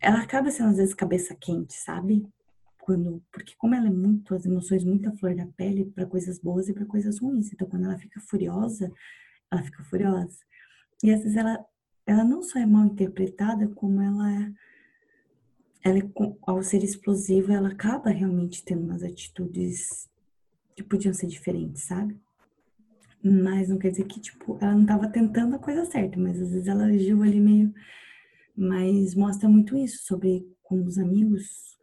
Ela 0.00 0.22
acaba 0.22 0.50
sendo 0.50 0.70
às 0.70 0.76
vezes 0.76 0.94
cabeça 0.94 1.36
quente, 1.38 1.74
sabe? 1.74 2.26
Quando, 2.78 3.22
porque 3.30 3.52
como 3.58 3.74
ela 3.74 3.88
é 3.88 3.90
muito, 3.90 4.34
as 4.34 4.46
emoções 4.46 4.82
muito 4.82 5.10
à 5.10 5.12
flor 5.12 5.34
da 5.34 5.46
pele 5.46 5.84
para 5.84 6.06
coisas 6.06 6.38
boas 6.38 6.68
e 6.68 6.72
para 6.72 6.86
coisas 6.86 7.18
ruins. 7.18 7.52
Então 7.52 7.68
quando 7.68 7.84
ela 7.84 7.98
fica 7.98 8.18
furiosa, 8.20 8.90
ela 9.52 9.62
fica 9.62 9.84
furiosa. 9.84 10.38
E 11.02 11.12
às 11.12 11.22
vezes 11.22 11.36
ela, 11.36 11.64
ela 12.06 12.24
não 12.24 12.42
só 12.42 12.58
é 12.58 12.66
mal 12.66 12.86
interpretada, 12.86 13.68
como 13.68 14.00
ela 14.00 14.32
é, 14.32 14.52
ela 15.84 15.98
é, 15.98 16.02
ao 16.42 16.62
ser 16.62 16.82
explosiva, 16.82 17.52
ela 17.52 17.68
acaba 17.68 18.10
realmente 18.10 18.64
tendo 18.64 18.82
umas 18.82 19.02
atitudes 19.02 20.08
que 20.74 20.82
podiam 20.82 21.14
ser 21.14 21.26
diferentes, 21.26 21.84
sabe? 21.84 22.16
Mas 23.22 23.68
não 23.68 23.78
quer 23.78 23.90
dizer 23.90 24.06
que, 24.06 24.20
tipo, 24.20 24.58
ela 24.60 24.74
não 24.74 24.82
estava 24.82 25.08
tentando 25.08 25.56
a 25.56 25.58
coisa 25.58 25.84
certa, 25.84 26.18
mas 26.18 26.40
às 26.40 26.50
vezes 26.50 26.68
ela 26.68 26.86
agiu 26.86 27.22
ali 27.22 27.40
meio. 27.40 27.74
Mas 28.56 29.14
mostra 29.14 29.48
muito 29.48 29.76
isso, 29.76 30.04
sobre 30.04 30.46
como 30.62 30.84
os 30.84 30.98
amigos 30.98 31.76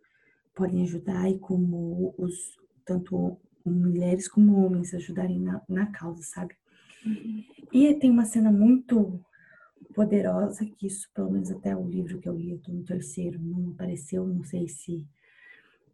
podem 0.53 0.84
ajudar 0.84 1.30
e 1.30 1.38
como 1.39 2.13
os 2.18 2.57
tanto 2.86 3.38
mulheres 3.66 4.28
como 4.28 4.63
homens 4.63 4.93
ajudarem 4.93 5.39
na, 5.39 5.61
na 5.68 5.88
causa, 5.88 6.22
sabe? 6.24 6.55
E 7.72 7.93
tem 7.95 8.10
uma 8.10 8.26
cena 8.26 8.51
muito 8.51 9.20
poderosa 9.93 10.66
que 10.66 10.88
isso, 10.88 11.10
pelo 11.14 11.32
menos 11.32 11.51
até 11.51 11.76
o 11.76 11.88
livro 11.88 12.20
que 12.20 12.28
eu 12.28 12.36
li, 12.36 12.51
eu 12.51 12.60
tô 12.60 12.72
no 12.72 12.84
terceiro, 12.84 13.39
não 13.39 13.72
apareceu, 13.72 14.28
não 14.28 14.43
sei 14.43 14.68
se 14.68 15.06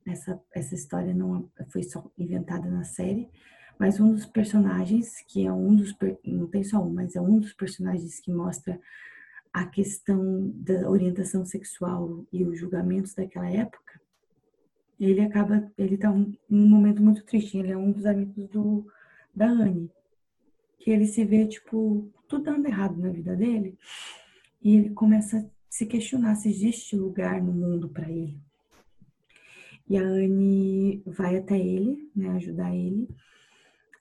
essa, 0.05 0.41
essa 0.53 0.73
história 0.73 1.13
não 1.13 1.49
foi 1.69 1.83
só 1.83 2.09
inventada 2.17 2.69
na 2.69 2.83
série, 2.83 3.29
mas 3.77 3.99
um 3.99 4.11
dos 4.11 4.25
personagens, 4.25 5.21
que 5.27 5.45
é 5.45 5.53
um 5.53 5.75
dos, 5.75 5.95
não 6.25 6.47
tem 6.47 6.63
só 6.63 6.83
um, 6.83 6.93
mas 6.93 7.15
é 7.15 7.21
um 7.21 7.39
dos 7.39 7.53
personagens 7.53 8.19
que 8.19 8.31
mostra 8.31 8.79
a 9.53 9.65
questão 9.65 10.51
da 10.55 10.89
orientação 10.89 11.45
sexual 11.45 12.25
e 12.31 12.43
os 12.43 12.59
julgamentos 12.59 13.13
daquela 13.13 13.49
época, 13.49 13.99
ele 14.99 15.21
acaba, 15.21 15.71
ele 15.77 15.97
tá 15.97 16.11
um, 16.11 16.31
um 16.49 16.69
momento 16.69 17.01
muito 17.01 17.23
triste, 17.25 17.57
ele 17.57 17.71
é 17.71 17.77
um 17.77 17.91
dos 17.91 18.05
amigos 18.05 18.47
do, 18.49 18.85
da 19.35 19.47
Anne, 19.47 19.91
que 20.81 20.89
ele 20.89 21.05
se 21.05 21.23
vê, 21.23 21.45
tipo, 21.45 22.11
tudo 22.27 22.45
dando 22.45 22.65
errado 22.65 22.97
na 22.97 23.09
vida 23.09 23.35
dele, 23.35 23.77
e 24.61 24.75
ele 24.75 24.89
começa 24.89 25.37
a 25.37 25.45
se 25.69 25.85
questionar 25.85 26.35
se 26.35 26.49
existe 26.49 26.95
lugar 26.95 27.41
no 27.41 27.53
mundo 27.53 27.87
para 27.87 28.09
ele. 28.09 28.41
E 29.87 29.95
a 29.95 30.01
Anne 30.01 31.03
vai 31.05 31.37
até 31.37 31.57
ele, 31.57 32.09
né, 32.15 32.29
ajudar 32.31 32.75
ele, 32.75 33.07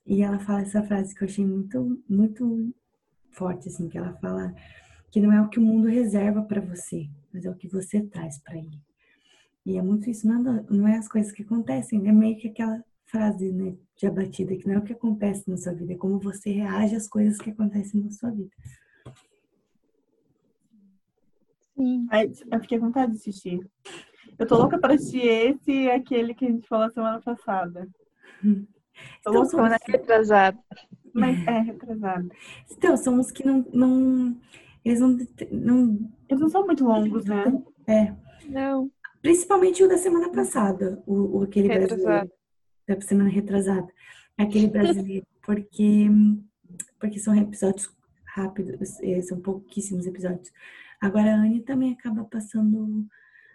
e 0.07 0.23
ela 0.23 0.39
fala 0.39 0.63
essa 0.63 0.83
frase 0.83 1.15
que 1.15 1.23
eu 1.23 1.29
achei 1.29 1.45
muito, 1.45 2.03
muito 2.09 2.75
forte, 3.31 3.69
assim, 3.69 3.89
que 3.89 3.99
ela 3.99 4.15
fala 4.15 4.55
que 5.11 5.21
não 5.21 5.33
é 5.33 5.41
o 5.43 5.49
que 5.49 5.59
o 5.59 5.63
mundo 5.63 5.87
reserva 5.87 6.43
para 6.43 6.63
você, 6.63 7.09
mas 7.33 7.45
é 7.45 7.51
o 7.51 7.57
que 7.57 7.69
você 7.69 8.01
traz 8.01 8.39
para 8.39 8.57
ele. 8.57 8.81
E 9.67 9.77
é 9.77 9.83
muito 9.83 10.09
isso, 10.09 10.27
não, 10.27 10.57
é, 10.57 10.65
não 10.71 10.89
é 10.89 10.97
as 10.97 11.09
coisas 11.09 11.31
que 11.31 11.43
acontecem, 11.43 12.09
é 12.09 12.13
meio 12.13 12.39
que 12.39 12.49
aquela 12.49 12.83
frase, 13.11 13.53
né, 13.53 13.77
de 13.97 14.07
abatida, 14.07 14.57
que 14.57 14.67
não 14.67 14.75
é 14.75 14.79
o 14.79 14.83
que 14.83 14.93
acontece 14.93 15.49
na 15.49 15.57
sua 15.57 15.73
vida, 15.73 15.93
é 15.93 15.97
como 15.97 16.19
você 16.19 16.51
reage 16.51 16.95
às 16.95 17.09
coisas 17.09 17.39
que 17.39 17.51
acontecem 17.51 18.01
na 18.01 18.11
sua 18.11 18.31
vida. 18.31 18.51
Sim. 21.77 22.07
eu 22.53 22.61
fiquei 22.61 22.79
com 22.79 22.87
vontade 22.87 23.13
de 23.13 23.19
assistir. 23.19 23.59
Eu 24.39 24.47
tô 24.47 24.57
louca 24.57 24.79
para 24.79 24.95
assistir 24.95 25.27
esse 25.27 25.71
e 25.71 25.91
aquele 25.91 26.35
que 26.35 26.45
a 26.45 26.49
gente 26.49 26.67
falou 26.69 26.91
semana 26.91 27.21
passada. 27.21 27.89
Tô 29.25 29.31
então, 29.31 29.49
para 29.49 29.79
retrasado. 29.87 30.59
Mas 31.15 31.47
é 31.47 31.61
retrasado. 31.61 32.29
Então, 32.71 32.97
são 32.99 33.19
os 33.19 33.31
que 33.31 33.47
não, 33.47 33.65
não 33.73 34.37
eles 34.85 35.01
não, 35.01 35.19
não. 35.51 36.11
Eles 36.29 36.41
não 36.41 36.49
são 36.49 36.67
muito 36.67 36.85
longos, 36.85 37.25
né? 37.25 37.45
É. 37.87 38.15
Não. 38.49 38.91
Principalmente 39.21 39.83
o 39.83 39.89
da 39.89 39.99
semana 39.99 40.31
passada, 40.31 41.03
o, 41.07 41.39
o 41.39 41.43
aquele 41.43 41.69
retrasado. 41.69 42.03
brasileiro. 42.03 42.40
Da 42.95 43.01
semana 43.03 43.31
retrasada. 43.31 43.87
Aquele 44.37 44.67
brasileiro, 44.69 45.27
porque, 45.43 46.09
porque 46.99 47.19
são 47.19 47.37
episódios 47.37 47.89
rápidos, 48.25 49.01
é, 49.01 49.21
são 49.23 49.41
pouquíssimos 49.41 50.07
episódios. 50.07 50.51
Agora 51.01 51.35
a 51.35 51.37
Anne 51.37 51.63
também 51.63 51.93
acaba 51.93 52.25
passando 52.25 53.07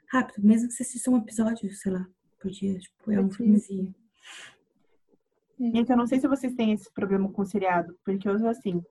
rápido, 0.10 0.46
mesmo 0.46 0.70
que 0.70 0.74
você 0.74 0.84
assista 0.84 1.12
um 1.12 1.18
episódio, 1.18 1.70
sei 1.72 1.92
lá, 1.92 2.08
por 2.40 2.50
dia, 2.50 2.78
tipo, 2.80 3.12
é 3.12 3.20
um 3.20 3.30
filmezinho. 3.30 3.94
Então, 5.60 5.96
eu 5.96 5.98
não 5.98 6.08
sei 6.08 6.20
se 6.20 6.28
vocês 6.28 6.54
têm 6.54 6.74
esse 6.74 6.92
problema 6.94 7.30
com 7.32 7.42
o 7.42 7.46
seriado, 7.46 7.98
porque 8.04 8.28
eu, 8.28 8.48
assim, 8.48 8.84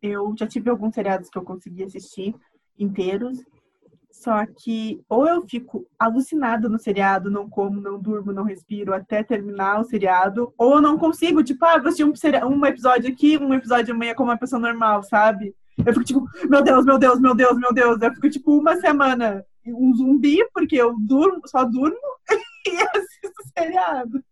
eu 0.00 0.34
já 0.38 0.46
tive 0.46 0.70
alguns 0.70 0.94
seriados 0.94 1.28
que 1.28 1.38
eu 1.38 1.44
consegui 1.44 1.84
assistir 1.84 2.34
inteiros, 2.78 3.38
só 4.12 4.44
que 4.46 5.00
ou 5.08 5.26
eu 5.26 5.42
fico 5.48 5.86
alucinada 5.98 6.68
no 6.68 6.78
seriado, 6.78 7.30
não 7.30 7.48
como, 7.48 7.80
não 7.80 7.98
durmo, 7.98 8.32
não 8.32 8.44
respiro 8.44 8.94
até 8.94 9.22
terminar 9.22 9.80
o 9.80 9.84
seriado, 9.84 10.52
ou 10.56 10.74
eu 10.74 10.82
não 10.82 10.98
consigo, 10.98 11.42
tipo, 11.42 11.64
ah, 11.64 11.78
vou 11.78 11.88
assistir 11.88 12.04
um, 12.04 12.12
um 12.48 12.66
episódio 12.66 13.10
aqui, 13.10 13.38
um 13.38 13.54
episódio 13.54 13.94
amanhã 13.94 14.14
como 14.14 14.30
uma 14.30 14.38
pessoa 14.38 14.60
normal, 14.60 15.02
sabe? 15.02 15.54
Eu 15.78 15.92
fico 15.94 16.04
tipo, 16.04 16.26
meu 16.48 16.62
Deus, 16.62 16.84
meu 16.84 16.98
Deus, 16.98 17.18
meu 17.18 17.34
Deus, 17.34 17.58
meu 17.58 17.72
Deus. 17.72 18.00
Eu 18.00 18.14
fico 18.14 18.30
tipo 18.30 18.58
uma 18.58 18.76
semana 18.76 19.44
um 19.66 19.94
zumbi, 19.94 20.38
porque 20.52 20.76
eu 20.76 20.94
durmo, 20.98 21.40
só 21.46 21.64
durmo 21.64 21.96
e 22.66 22.98
assisto 22.98 23.42
seriado. 23.56 24.22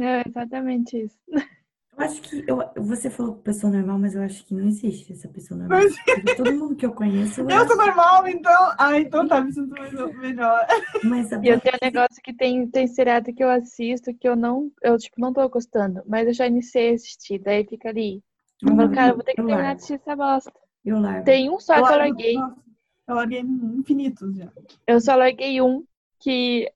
É 0.00 0.28
exatamente 0.28 0.98
isso. 0.98 1.18
Eu 1.96 2.04
acho 2.04 2.22
que 2.22 2.44
eu, 2.46 2.58
você 2.76 3.10
falou 3.10 3.34
pessoa 3.36 3.70
normal, 3.70 3.98
mas 3.98 4.14
eu 4.14 4.22
acho 4.22 4.44
que 4.46 4.54
não 4.54 4.66
existe 4.66 5.12
essa 5.12 5.28
pessoa 5.28 5.58
normal. 5.58 5.80
Mas... 5.80 6.36
Todo 6.36 6.52
mundo 6.54 6.74
que 6.74 6.86
eu 6.86 6.92
conheço. 6.92 7.42
Eu, 7.42 7.50
eu 7.50 7.66
sou 7.66 7.76
normal, 7.76 8.26
então. 8.26 8.74
Ah, 8.78 8.98
então 8.98 9.28
tá, 9.28 9.40
me 9.42 9.52
sinto 9.52 9.74
melhor. 10.18 10.66
Mas 11.04 11.32
a... 11.32 11.36
E 11.36 11.48
eu 11.48 11.60
tenho 11.60 11.76
um 11.76 11.84
negócio 11.84 12.22
que 12.22 12.32
tem, 12.32 12.66
tem 12.68 12.86
seriado 12.86 13.32
que 13.32 13.44
eu 13.44 13.50
assisto 13.50 14.14
que 14.14 14.26
eu 14.26 14.34
não, 14.34 14.72
eu 14.82 14.96
tipo, 14.96 15.20
não 15.20 15.32
tô 15.32 15.46
gostando, 15.48 16.02
mas 16.06 16.26
eu 16.26 16.32
já 16.32 16.46
iniciei 16.46 16.92
a 16.92 16.94
assistir, 16.94 17.38
daí 17.38 17.64
fica 17.64 17.90
ali. 17.90 18.22
Eu 18.62 18.76
falo, 18.76 18.94
cara, 18.94 19.10
eu 19.10 19.14
vou 19.16 19.24
ter 19.24 19.32
que 19.32 19.36
terminar 19.36 19.74
de 19.74 19.82
assistir 19.82 19.94
essa 19.94 20.16
bosta. 20.16 20.52
Eu 20.84 20.98
largo. 20.98 21.24
Tem 21.24 21.50
um 21.50 21.60
só 21.60 21.76
eu 21.76 21.86
que 21.86 21.92
eu 21.92 21.98
larguei. 21.98 22.36
Eu 22.36 23.14
larguei 23.14 23.40
infinitos 23.40 24.36
já. 24.36 24.48
Eu 24.86 25.00
só 25.00 25.14
larguei 25.14 25.60
um 25.60 25.84
que 26.18 26.70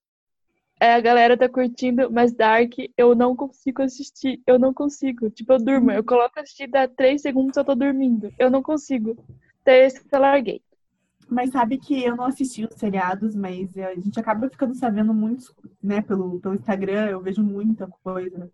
é, 0.78 0.92
a 0.94 1.00
galera 1.00 1.36
tá 1.38 1.48
curtindo, 1.48 2.10
mas 2.12 2.34
Dark 2.34 2.72
eu 2.96 3.14
não 3.14 3.34
consigo 3.34 3.82
assistir. 3.82 4.42
Eu 4.46 4.58
não 4.58 4.74
consigo. 4.74 5.30
Tipo, 5.30 5.54
eu 5.54 5.58
durmo. 5.58 5.90
Eu 5.90 6.04
coloco 6.04 6.38
assistir, 6.38 6.66
dá 6.66 6.86
três 6.86 7.22
segundos 7.22 7.56
eu 7.56 7.64
tô 7.64 7.74
dormindo. 7.74 8.32
Eu 8.38 8.50
não 8.50 8.62
consigo. 8.62 9.16
Então 9.62 9.74
esse 9.74 10.04
que 10.04 10.14
eu 10.14 10.20
larguei. 10.20 10.62
Mas 11.28 11.50
sabe 11.50 11.78
que 11.78 12.04
eu 12.04 12.14
não 12.14 12.24
assisti 12.26 12.64
os 12.64 12.74
seriados, 12.76 13.34
mas 13.34 13.76
a 13.78 13.94
gente 13.94 14.20
acaba 14.20 14.48
ficando 14.48 14.74
sabendo 14.76 15.12
muito, 15.12 15.52
né, 15.82 16.00
pelo, 16.00 16.38
pelo 16.40 16.54
Instagram, 16.54 17.06
eu 17.08 17.20
vejo 17.20 17.42
muita 17.42 17.88
coisa 18.04 18.48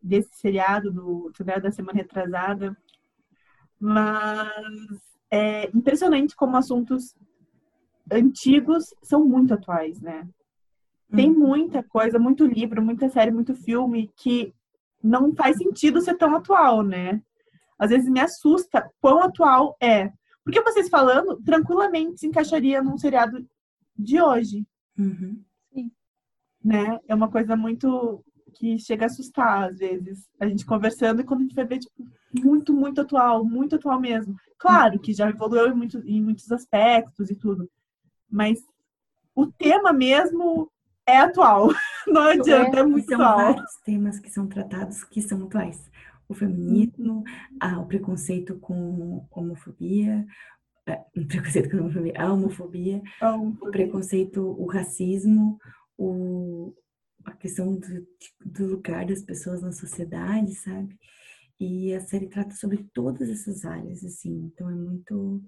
desse 0.00 0.34
seriado, 0.34 0.90
do 0.90 1.30
seriado 1.36 1.64
da 1.64 1.70
semana 1.70 1.98
retrasada. 1.98 2.74
Mas 3.78 4.98
é 5.30 5.68
impressionante 5.76 6.34
como 6.34 6.56
assuntos 6.56 7.14
antigos 8.10 8.94
são 9.02 9.24
muito 9.24 9.52
atuais, 9.52 10.00
né? 10.00 10.26
Tem 11.14 11.30
uhum. 11.30 11.38
muita 11.38 11.82
coisa, 11.82 12.18
muito 12.18 12.44
livro, 12.44 12.82
muita 12.82 13.08
série, 13.08 13.30
muito 13.30 13.54
filme 13.54 14.10
que 14.16 14.52
não 15.02 15.34
faz 15.34 15.56
sentido 15.56 16.00
ser 16.00 16.16
tão 16.16 16.34
atual, 16.34 16.82
né? 16.82 17.22
Às 17.78 17.90
vezes 17.90 18.08
me 18.08 18.20
assusta 18.20 18.90
quão 19.00 19.22
atual 19.22 19.76
é. 19.80 20.12
Porque 20.42 20.62
vocês 20.62 20.88
falando, 20.88 21.40
tranquilamente 21.42 22.20
se 22.20 22.26
encaixaria 22.26 22.82
num 22.82 22.98
seriado 22.98 23.46
de 23.96 24.20
hoje. 24.20 24.66
Uhum. 24.98 25.42
Sim. 25.72 25.90
Né? 26.64 26.98
É 27.06 27.14
uma 27.14 27.30
coisa 27.30 27.56
muito 27.56 28.24
que 28.54 28.78
chega 28.78 29.04
a 29.04 29.06
assustar, 29.06 29.70
às 29.70 29.78
vezes. 29.78 30.28
A 30.40 30.46
gente 30.46 30.64
conversando 30.64 31.20
e 31.20 31.24
quando 31.24 31.40
a 31.40 31.42
gente 31.42 31.54
vai 31.54 31.66
ver, 31.66 31.78
tipo, 31.78 31.94
muito, 32.34 32.72
muito 32.72 33.00
atual, 33.00 33.44
muito 33.44 33.76
atual 33.76 34.00
mesmo. 34.00 34.34
Claro 34.58 34.98
que 34.98 35.12
já 35.12 35.28
evoluiu 35.28 35.68
em, 35.68 35.74
muito, 35.74 35.98
em 36.06 36.22
muitos 36.22 36.50
aspectos 36.50 37.30
e 37.30 37.36
tudo. 37.36 37.68
Mas 38.28 38.58
o 39.34 39.46
tema 39.46 39.92
mesmo 39.92 40.70
é 41.06 41.18
atual. 41.18 41.68
Não 42.06 42.22
adianta, 42.22 42.78
é, 42.78 42.80
é 42.80 42.86
muito 42.86 43.08
são 43.08 43.20
atual. 43.20 43.36
vários 43.36 43.76
temas 43.84 44.18
que 44.18 44.30
são 44.30 44.46
tratados 44.46 45.04
que 45.04 45.22
são 45.22 45.44
atuais. 45.44 45.90
O 46.28 46.34
feminismo, 46.34 47.22
a, 47.60 47.78
o 47.78 47.86
preconceito 47.86 48.58
com 48.58 49.26
homofobia, 49.30 50.26
é, 50.86 51.00
o 51.16 51.26
preconceito 51.26 51.70
com 51.70 51.78
homofobia, 51.78 52.14
a 52.16 52.32
homofobia, 52.32 53.02
a 53.20 53.34
homofobia. 53.34 53.68
o 53.68 53.70
preconceito, 53.70 54.40
o 54.42 54.66
racismo, 54.66 55.58
o, 55.96 56.74
a 57.24 57.32
questão 57.32 57.74
do, 57.74 58.06
do 58.44 58.66
lugar 58.66 59.06
das 59.06 59.22
pessoas 59.22 59.62
na 59.62 59.72
sociedade, 59.72 60.54
sabe? 60.54 60.96
E 61.58 61.94
a 61.94 62.00
série 62.00 62.28
trata 62.28 62.54
sobre 62.54 62.84
todas 62.92 63.30
essas 63.30 63.64
áreas, 63.64 64.04
assim, 64.04 64.50
então 64.52 64.68
é 64.68 64.74
muito 64.74 65.42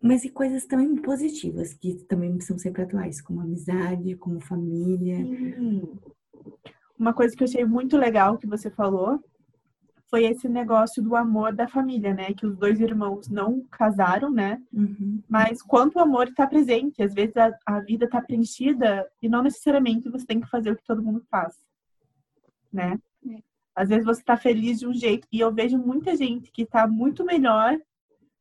mas 0.00 0.24
e 0.24 0.30
coisas 0.30 0.64
também 0.64 0.94
positivas, 0.96 1.74
que 1.74 1.94
também 2.04 2.40
são 2.40 2.56
sempre 2.56 2.82
atuais, 2.82 3.20
como 3.20 3.40
amizade, 3.40 4.14
como 4.16 4.40
família. 4.40 5.16
Sim. 5.16 5.98
Uma 6.96 7.12
coisa 7.12 7.36
que 7.36 7.42
eu 7.42 7.46
achei 7.46 7.64
muito 7.64 7.96
legal 7.96 8.38
que 8.38 8.46
você 8.46 8.70
falou 8.70 9.22
foi 10.08 10.24
esse 10.24 10.48
negócio 10.48 11.02
do 11.02 11.14
amor 11.14 11.54
da 11.54 11.68
família, 11.68 12.14
né? 12.14 12.32
Que 12.32 12.46
os 12.46 12.56
dois 12.56 12.80
irmãos 12.80 13.28
não 13.28 13.62
casaram, 13.70 14.30
né? 14.30 14.60
Uhum. 14.72 15.22
Mas 15.28 15.60
quanto 15.60 15.96
o 15.96 16.00
amor 16.00 16.28
está 16.28 16.46
presente, 16.46 17.02
às 17.02 17.12
vezes 17.12 17.36
a, 17.36 17.56
a 17.66 17.80
vida 17.80 18.06
está 18.06 18.20
preenchida 18.20 19.06
e 19.20 19.28
não 19.28 19.42
necessariamente 19.42 20.08
você 20.08 20.24
tem 20.24 20.40
que 20.40 20.48
fazer 20.48 20.70
o 20.70 20.76
que 20.76 20.84
todo 20.84 21.02
mundo 21.02 21.22
faz, 21.30 21.54
né? 22.72 22.98
É. 23.28 23.42
Às 23.74 23.90
vezes 23.90 24.04
você 24.04 24.20
está 24.20 24.36
feliz 24.36 24.78
de 24.78 24.86
um 24.86 24.94
jeito 24.94 25.28
e 25.30 25.40
eu 25.40 25.52
vejo 25.52 25.76
muita 25.76 26.16
gente 26.16 26.50
que 26.50 26.62
está 26.62 26.86
muito 26.86 27.24
melhor 27.24 27.78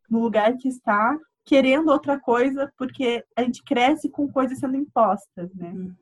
no 0.10 0.20
lugar 0.20 0.56
que 0.58 0.70
está 0.70 1.20
querendo 1.48 1.88
outra 1.88 2.20
coisa, 2.20 2.72
porque 2.78 3.24
a 3.34 3.42
gente 3.42 3.64
cresce 3.64 4.10
com 4.10 4.28
coisas 4.28 4.60
sendo 4.60 4.76
impostas, 4.76 5.50
né? 5.56 5.72
Hum. 5.74 5.94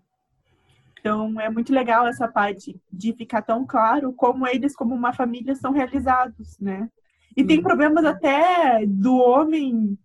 Então 0.99 1.39
é 1.39 1.51
muito 1.51 1.71
legal 1.71 2.07
essa 2.07 2.27
parte 2.27 2.75
de 2.91 3.13
ficar 3.13 3.43
tão 3.43 3.63
claro 3.63 4.11
como 4.11 4.47
eles, 4.47 4.75
como 4.75 4.95
uma 4.95 5.13
família, 5.13 5.53
são 5.53 5.71
realizados, 5.71 6.57
né? 6.59 6.89
E 7.37 7.43
hum. 7.43 7.47
tem 7.47 7.61
problemas 7.61 8.03
até 8.03 8.83
do 8.87 9.15
homem, 9.17 9.95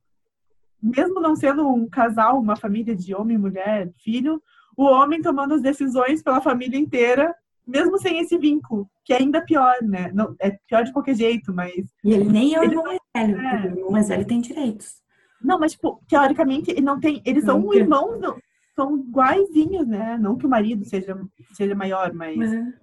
mesmo 0.81 1.21
não 1.21 1.35
sendo 1.35 1.67
um 1.67 1.89
casal, 1.89 2.39
uma 2.39 2.55
família 2.55 2.95
de 2.95 3.15
homem, 3.15 3.39
mulher, 3.39 3.91
filho, 3.97 4.43
o 4.77 4.85
homem 4.85 5.23
tomando 5.23 5.55
as 5.55 5.63
decisões 5.63 6.23
pela 6.23 6.43
família 6.43 6.79
inteira, 6.79 7.35
mesmo 7.67 7.99
sem 7.99 8.19
esse 8.19 8.37
vínculo, 8.37 8.87
que 9.07 9.15
é 9.15 9.17
ainda 9.17 9.41
pior, 9.41 9.77
né? 9.81 10.11
Não, 10.13 10.37
é 10.39 10.51
pior 10.69 10.85
de 10.85 10.93
qualquer 10.93 11.15
jeito, 11.15 11.51
mas. 11.51 11.75
E 12.05 12.13
ele 12.13 12.25
nem 12.25 12.55
é 12.55 12.61
o 12.61 12.65
irmão 12.65 12.85
mais 12.85 13.01
velho, 13.17 13.41
é. 13.41 13.63
o 13.63 13.79
irmão 13.79 13.91
mais 13.91 14.09
velho 14.09 14.27
tem 14.27 14.39
direitos. 14.39 15.01
Não, 15.43 15.59
mas, 15.59 15.73
tipo, 15.73 16.03
teoricamente, 16.09 16.71
ele 16.71 16.83
não 16.83 17.01
tem. 17.01 17.23
Eles 17.25 17.45
são 17.45 17.61
não, 17.61 17.75
irmãos, 17.75 18.19
não, 18.21 18.37
são 18.75 18.99
iguaizinhos, 18.99 19.87
né? 19.87 20.19
Não 20.19 20.37
que 20.37 20.47
o 20.47 20.49
marido 20.49 20.85
seja, 20.85 21.19
seja 21.53 21.75
maior, 21.75 22.13
mas. 22.13 22.37
mas... 22.37 22.53
É. 22.53 22.81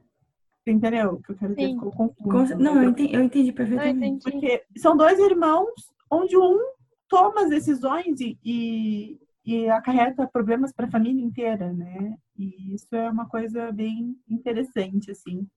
Entendeu? 0.65 1.13
O 1.13 1.21
que 1.21 1.31
eu 1.31 1.37
quero 1.37 1.55
dizer 1.55 1.73
ficou 1.75 1.91
confuso. 1.93 2.57
Não, 2.57 2.83
eu 2.83 2.89
entendi, 2.89 3.15
eu 3.15 3.23
entendi 3.23 3.51
perfeitamente. 3.53 3.97
Eu 4.27 4.33
entendi. 4.33 4.59
Porque 4.59 4.63
são 4.77 4.97
dois 4.97 5.17
irmãos 5.17 5.69
onde 6.11 6.35
um 6.35 6.59
toma 7.07 7.43
as 7.43 7.49
decisões 7.49 8.19
e, 8.19 8.37
e, 8.43 9.17
e 9.45 9.69
acarreta 9.69 10.27
problemas 10.27 10.73
para 10.73 10.85
a 10.85 10.91
família 10.91 11.23
inteira, 11.23 11.71
né? 11.71 12.17
E 12.37 12.73
isso 12.73 12.93
é 12.93 13.09
uma 13.09 13.27
coisa 13.27 13.71
bem 13.71 14.15
interessante, 14.29 15.09
assim, 15.09 15.47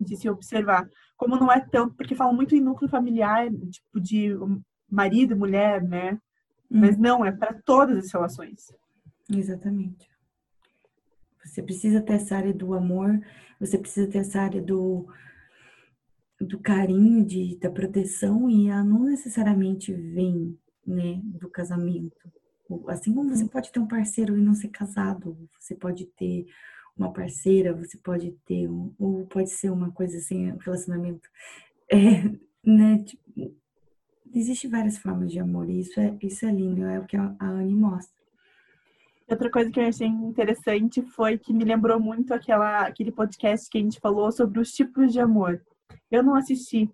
de 0.00 0.16
se 0.16 0.28
observar. 0.28 0.88
Como 1.16 1.36
não 1.36 1.50
é 1.50 1.60
tanto, 1.60 1.94
porque 1.94 2.16
falam 2.16 2.34
muito 2.34 2.56
em 2.56 2.60
núcleo 2.60 2.90
familiar, 2.90 3.48
tipo, 3.70 4.00
de 4.00 4.34
marido 4.92 5.32
e 5.32 5.36
mulher, 5.36 5.82
né? 5.82 6.12
Hum. 6.70 6.80
Mas 6.80 6.98
não, 6.98 7.24
é 7.24 7.32
para 7.32 7.54
todas 7.64 8.04
as 8.04 8.12
relações. 8.12 8.72
Exatamente. 9.30 10.10
Você 11.44 11.62
precisa 11.62 12.00
ter 12.00 12.14
essa 12.14 12.36
área 12.36 12.52
do 12.52 12.74
amor, 12.74 13.20
você 13.58 13.78
precisa 13.78 14.08
ter 14.08 14.18
essa 14.18 14.40
área 14.40 14.62
do, 14.62 15.06
do 16.40 16.60
carinho, 16.60 17.24
de, 17.24 17.56
da 17.56 17.70
proteção, 17.70 18.48
e 18.48 18.68
ela 18.68 18.84
não 18.84 19.04
necessariamente 19.04 19.92
vem 19.92 20.56
né, 20.86 21.20
do 21.24 21.48
casamento. 21.48 22.30
Assim 22.88 23.12
como 23.12 23.34
você 23.34 23.46
pode 23.46 23.72
ter 23.72 23.80
um 23.80 23.88
parceiro 23.88 24.36
e 24.36 24.40
não 24.40 24.54
ser 24.54 24.68
casado, 24.68 25.36
você 25.58 25.74
pode 25.74 26.06
ter 26.06 26.46
uma 26.96 27.12
parceira, 27.12 27.74
você 27.74 27.98
pode 27.98 28.32
ter 28.46 28.68
um, 28.68 28.94
ou 28.98 29.26
pode 29.26 29.50
ser 29.50 29.70
uma 29.70 29.90
coisa 29.90 30.18
assim, 30.18 30.52
um 30.52 30.58
relacionamento, 30.58 31.28
é, 31.90 32.22
né? 32.64 33.02
Tipo, 33.04 33.54
existe 34.34 34.68
várias 34.68 34.98
formas 34.98 35.30
de 35.30 35.38
amor 35.38 35.68
e 35.68 35.80
isso 35.80 35.98
é 36.00 36.16
isso 36.22 36.46
é 36.46 36.50
lindo, 36.50 36.84
é 36.84 36.98
o 36.98 37.04
que 37.04 37.16
a 37.16 37.34
Anne 37.40 37.74
mostra. 37.74 38.22
Outra 39.28 39.50
coisa 39.50 39.70
que 39.70 39.80
eu 39.80 39.86
achei 39.86 40.06
interessante 40.06 41.00
foi 41.02 41.38
que 41.38 41.52
me 41.52 41.64
lembrou 41.64 41.98
muito 41.98 42.34
aquela, 42.34 42.82
aquele 42.82 43.10
podcast 43.10 43.68
que 43.70 43.78
a 43.78 43.80
gente 43.80 44.00
falou 44.00 44.30
sobre 44.30 44.60
os 44.60 44.72
tipos 44.72 45.12
de 45.12 45.20
amor. 45.20 45.62
Eu 46.10 46.22
não 46.22 46.34
assisti, 46.34 46.90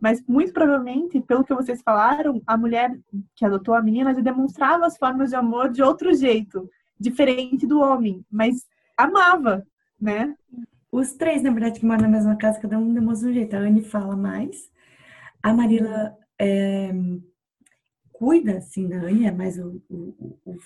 mas 0.00 0.22
muito 0.26 0.52
provavelmente, 0.52 1.20
pelo 1.20 1.44
que 1.44 1.54
vocês 1.54 1.82
falaram, 1.82 2.42
a 2.46 2.56
mulher 2.56 2.98
que 3.34 3.44
adotou 3.44 3.74
a 3.74 3.82
menina 3.82 4.14
já 4.14 4.20
demonstrava 4.20 4.86
as 4.86 4.96
formas 4.96 5.30
de 5.30 5.36
amor 5.36 5.70
de 5.70 5.82
outro 5.82 6.12
jeito, 6.14 6.68
diferente 6.98 7.66
do 7.66 7.80
homem, 7.80 8.24
mas 8.30 8.66
amava, 8.96 9.64
né? 10.00 10.34
Os 10.90 11.12
três, 11.12 11.42
na 11.42 11.50
verdade, 11.50 11.78
que 11.78 11.86
moram 11.86 12.02
na 12.02 12.08
mesma 12.08 12.36
casa, 12.36 12.60
cada 12.60 12.78
um 12.78 12.92
demonstra 12.92 13.28
um 13.28 13.32
jeito. 13.32 13.54
A 13.54 13.60
Anne 13.60 13.82
fala 13.82 14.16
mais, 14.16 14.70
a 15.42 15.52
Marila 15.52 16.16
é, 16.38 16.92
cuida, 18.12 18.58
assim, 18.58 18.88
da 18.88 19.10
é 19.10 19.30
mais 19.30 19.58
o, 19.58 19.82
o, 19.88 20.38
o, 20.44 20.56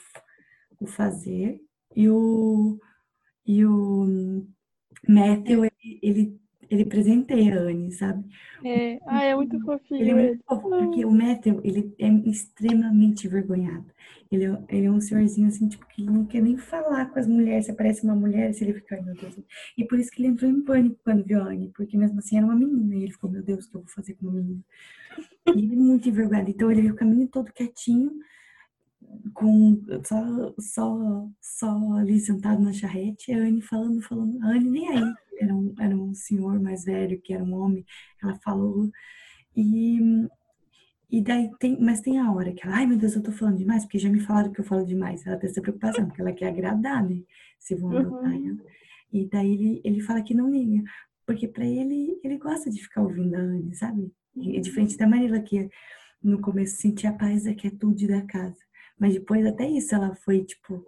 o 0.80 0.86
fazer, 0.86 1.60
e 1.94 2.08
o, 2.08 2.78
e 3.46 3.64
o 3.64 4.46
Matthew, 5.08 5.64
ele, 5.64 5.98
ele 6.02 6.40
ele 6.70 6.84
presenteia 6.84 7.58
a 7.58 7.62
Anne, 7.64 7.90
sabe? 7.90 8.24
É, 8.64 9.00
ah, 9.08 9.24
é 9.24 9.34
muito 9.34 9.60
fofinho. 9.60 10.00
Ele 10.00 10.10
é 10.10 10.14
muito 10.14 10.44
fofo, 10.44 10.70
porque 10.70 11.04
o 11.04 11.10
Matthew, 11.10 11.60
ele 11.64 11.92
é 11.98 12.08
extremamente 12.30 13.26
envergonhado. 13.26 13.86
Ele 14.30 14.44
é, 14.44 14.62
ele 14.68 14.86
é 14.86 14.90
um 14.90 15.00
senhorzinho 15.00 15.48
assim, 15.48 15.68
tipo, 15.68 15.84
que 15.88 16.04
não 16.04 16.24
quer 16.24 16.40
nem 16.40 16.56
falar 16.56 17.06
com 17.06 17.18
as 17.18 17.26
mulheres, 17.26 17.64
se 17.64 17.72
aparece 17.72 18.04
uma 18.04 18.14
mulher, 18.14 18.54
se 18.54 18.62
ele 18.62 18.74
fica, 18.74 18.94
ai 18.94 19.02
meu 19.02 19.14
Deus. 19.16 19.36
E 19.76 19.84
por 19.84 19.98
isso 19.98 20.12
que 20.12 20.22
ele 20.22 20.28
entrou 20.28 20.48
em 20.48 20.60
pânico 20.60 21.00
quando 21.02 21.24
viu 21.24 21.42
a 21.42 21.46
Anne, 21.46 21.72
porque 21.74 21.98
mesmo 21.98 22.20
assim 22.20 22.36
era 22.36 22.46
uma 22.46 22.54
menina, 22.54 22.94
e 22.94 23.02
ele 23.02 23.12
ficou, 23.12 23.28
meu 23.28 23.42
Deus, 23.42 23.66
o 23.66 23.70
que 23.70 23.76
eu 23.76 23.80
vou 23.80 23.90
fazer 23.90 24.14
com 24.14 24.26
uma 24.26 24.34
menina? 24.34 24.62
E 25.46 25.50
ele 25.50 25.72
é 25.72 25.76
muito 25.76 26.08
envergonhado, 26.08 26.50
então 26.50 26.70
ele 26.70 26.82
veio 26.82 26.94
o 26.94 26.96
caminho 26.96 27.28
todo 27.28 27.52
quietinho, 27.52 28.12
com 29.34 29.82
só, 30.04 30.54
só, 30.58 31.28
só 31.40 31.92
ali 31.94 32.20
sentado 32.20 32.62
na 32.62 32.72
charrete, 32.72 33.32
a 33.32 33.38
Anne 33.38 33.60
falando, 33.60 34.00
falando, 34.02 34.42
a 34.42 34.48
Anne 34.48 34.70
nem 34.70 34.88
aí 34.88 35.14
era 35.40 35.54
um, 35.54 35.74
era 35.78 35.96
um 35.96 36.14
senhor 36.14 36.60
mais 36.60 36.84
velho, 36.84 37.20
que 37.20 37.32
era 37.32 37.42
um 37.42 37.54
homem, 37.54 37.84
ela 38.22 38.34
falou. 38.44 38.90
E, 39.56 39.98
e 41.10 41.22
daí 41.22 41.50
tem, 41.58 41.80
mas 41.80 42.00
tem 42.00 42.18
a 42.18 42.30
hora 42.30 42.52
que 42.52 42.64
ela, 42.64 42.76
ai 42.76 42.86
meu 42.86 42.98
Deus, 42.98 43.16
eu 43.16 43.22
tô 43.22 43.32
falando 43.32 43.58
demais, 43.58 43.84
porque 43.84 43.98
já 43.98 44.08
me 44.10 44.20
falaram 44.20 44.52
que 44.52 44.60
eu 44.60 44.64
falo 44.64 44.84
demais. 44.84 45.26
Ela 45.26 45.38
tem 45.38 45.50
essa 45.50 45.62
preocupação, 45.62 46.06
porque 46.06 46.20
ela 46.20 46.32
quer 46.32 46.48
agradar, 46.48 47.02
né? 47.08 47.22
Se 47.58 47.74
vão 47.74 47.96
adotar 47.96 48.30
uhum. 48.30 48.48
ela. 48.48 48.70
E 49.12 49.26
daí 49.28 49.52
ele, 49.54 49.80
ele 49.82 50.00
fala 50.00 50.22
que 50.22 50.34
não 50.34 50.50
liga, 50.50 50.84
porque 51.26 51.48
para 51.48 51.64
ele, 51.64 52.20
ele 52.22 52.38
gosta 52.38 52.70
de 52.70 52.80
ficar 52.80 53.02
ouvindo 53.02 53.34
a 53.34 53.38
Anne, 53.38 53.74
sabe? 53.74 54.12
E, 54.36 54.56
é 54.56 54.60
diferente 54.60 54.96
da 54.96 55.06
Marila, 55.06 55.40
que 55.40 55.68
no 56.22 56.40
começo 56.40 56.76
sentia 56.76 57.10
a 57.10 57.14
paz 57.14 57.44
da 57.44 57.54
quietude 57.54 58.06
da 58.06 58.22
casa. 58.22 58.58
Mas 58.98 59.14
depois, 59.14 59.46
até 59.46 59.68
isso, 59.68 59.94
ela 59.94 60.14
foi, 60.14 60.44
tipo, 60.44 60.84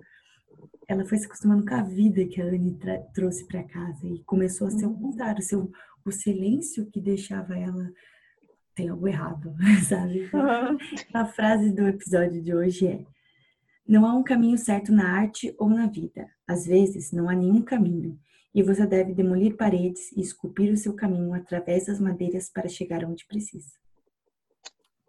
ela 0.86 1.04
foi 1.04 1.18
se 1.18 1.26
acostumando 1.26 1.64
com 1.64 1.74
a 1.74 1.82
vida 1.82 2.24
que 2.26 2.40
a 2.40 2.44
Anne 2.44 2.78
trouxe 3.14 3.46
para 3.46 3.64
casa 3.64 4.06
e 4.06 4.22
começou 4.24 4.66
a 4.66 4.70
ser 4.70 4.86
o 4.86 4.90
uhum. 4.90 5.10
contrário, 5.10 5.42
ser 5.42 5.56
o, 5.56 5.70
o 6.04 6.12
silêncio 6.12 6.90
que 6.90 7.00
deixava 7.00 7.56
ela 7.56 7.90
tem 8.74 8.88
algo 8.88 9.08
errado, 9.08 9.54
sabe? 9.88 10.30
Uhum. 10.32 10.78
A 11.14 11.24
frase 11.26 11.70
do 11.72 11.86
episódio 11.86 12.42
de 12.42 12.54
hoje 12.54 12.86
é: 12.86 13.04
Não 13.86 14.06
há 14.06 14.14
um 14.14 14.22
caminho 14.22 14.58
certo 14.58 14.92
na 14.92 15.10
arte 15.10 15.54
ou 15.58 15.68
na 15.68 15.86
vida. 15.86 16.28
Às 16.46 16.66
vezes, 16.66 17.12
não 17.12 17.28
há 17.28 17.34
nenhum 17.34 17.62
caminho, 17.62 18.18
e 18.54 18.62
você 18.62 18.86
deve 18.86 19.14
demolir 19.14 19.56
paredes 19.56 20.12
e 20.12 20.20
esculpir 20.20 20.72
o 20.72 20.76
seu 20.76 20.94
caminho 20.94 21.32
através 21.32 21.86
das 21.86 21.98
madeiras 21.98 22.50
para 22.50 22.68
chegar 22.68 23.04
onde 23.04 23.26
precisa. 23.26 23.72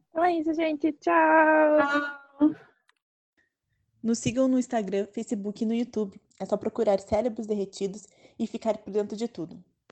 Então 0.10 0.24
é 0.24 0.38
isso, 0.40 0.54
gente. 0.54 0.92
Tchau! 0.94 1.78
Tchau. 2.40 2.56
Nos 4.02 4.20
sigam 4.20 4.48
no 4.48 4.60
Instagram, 4.60 5.08
Facebook 5.08 5.64
e 5.64 5.66
no 5.66 5.74
YouTube. 5.74 6.20
É 6.40 6.46
só 6.46 6.58
procurar 6.58 7.00
Cérebros 7.00 7.48
Derretidos 7.48 8.06
e 8.38 8.46
ficar 8.46 8.78
por 8.78 8.92
dentro 8.92 9.16
de 9.16 9.28
tudo. 9.28 9.64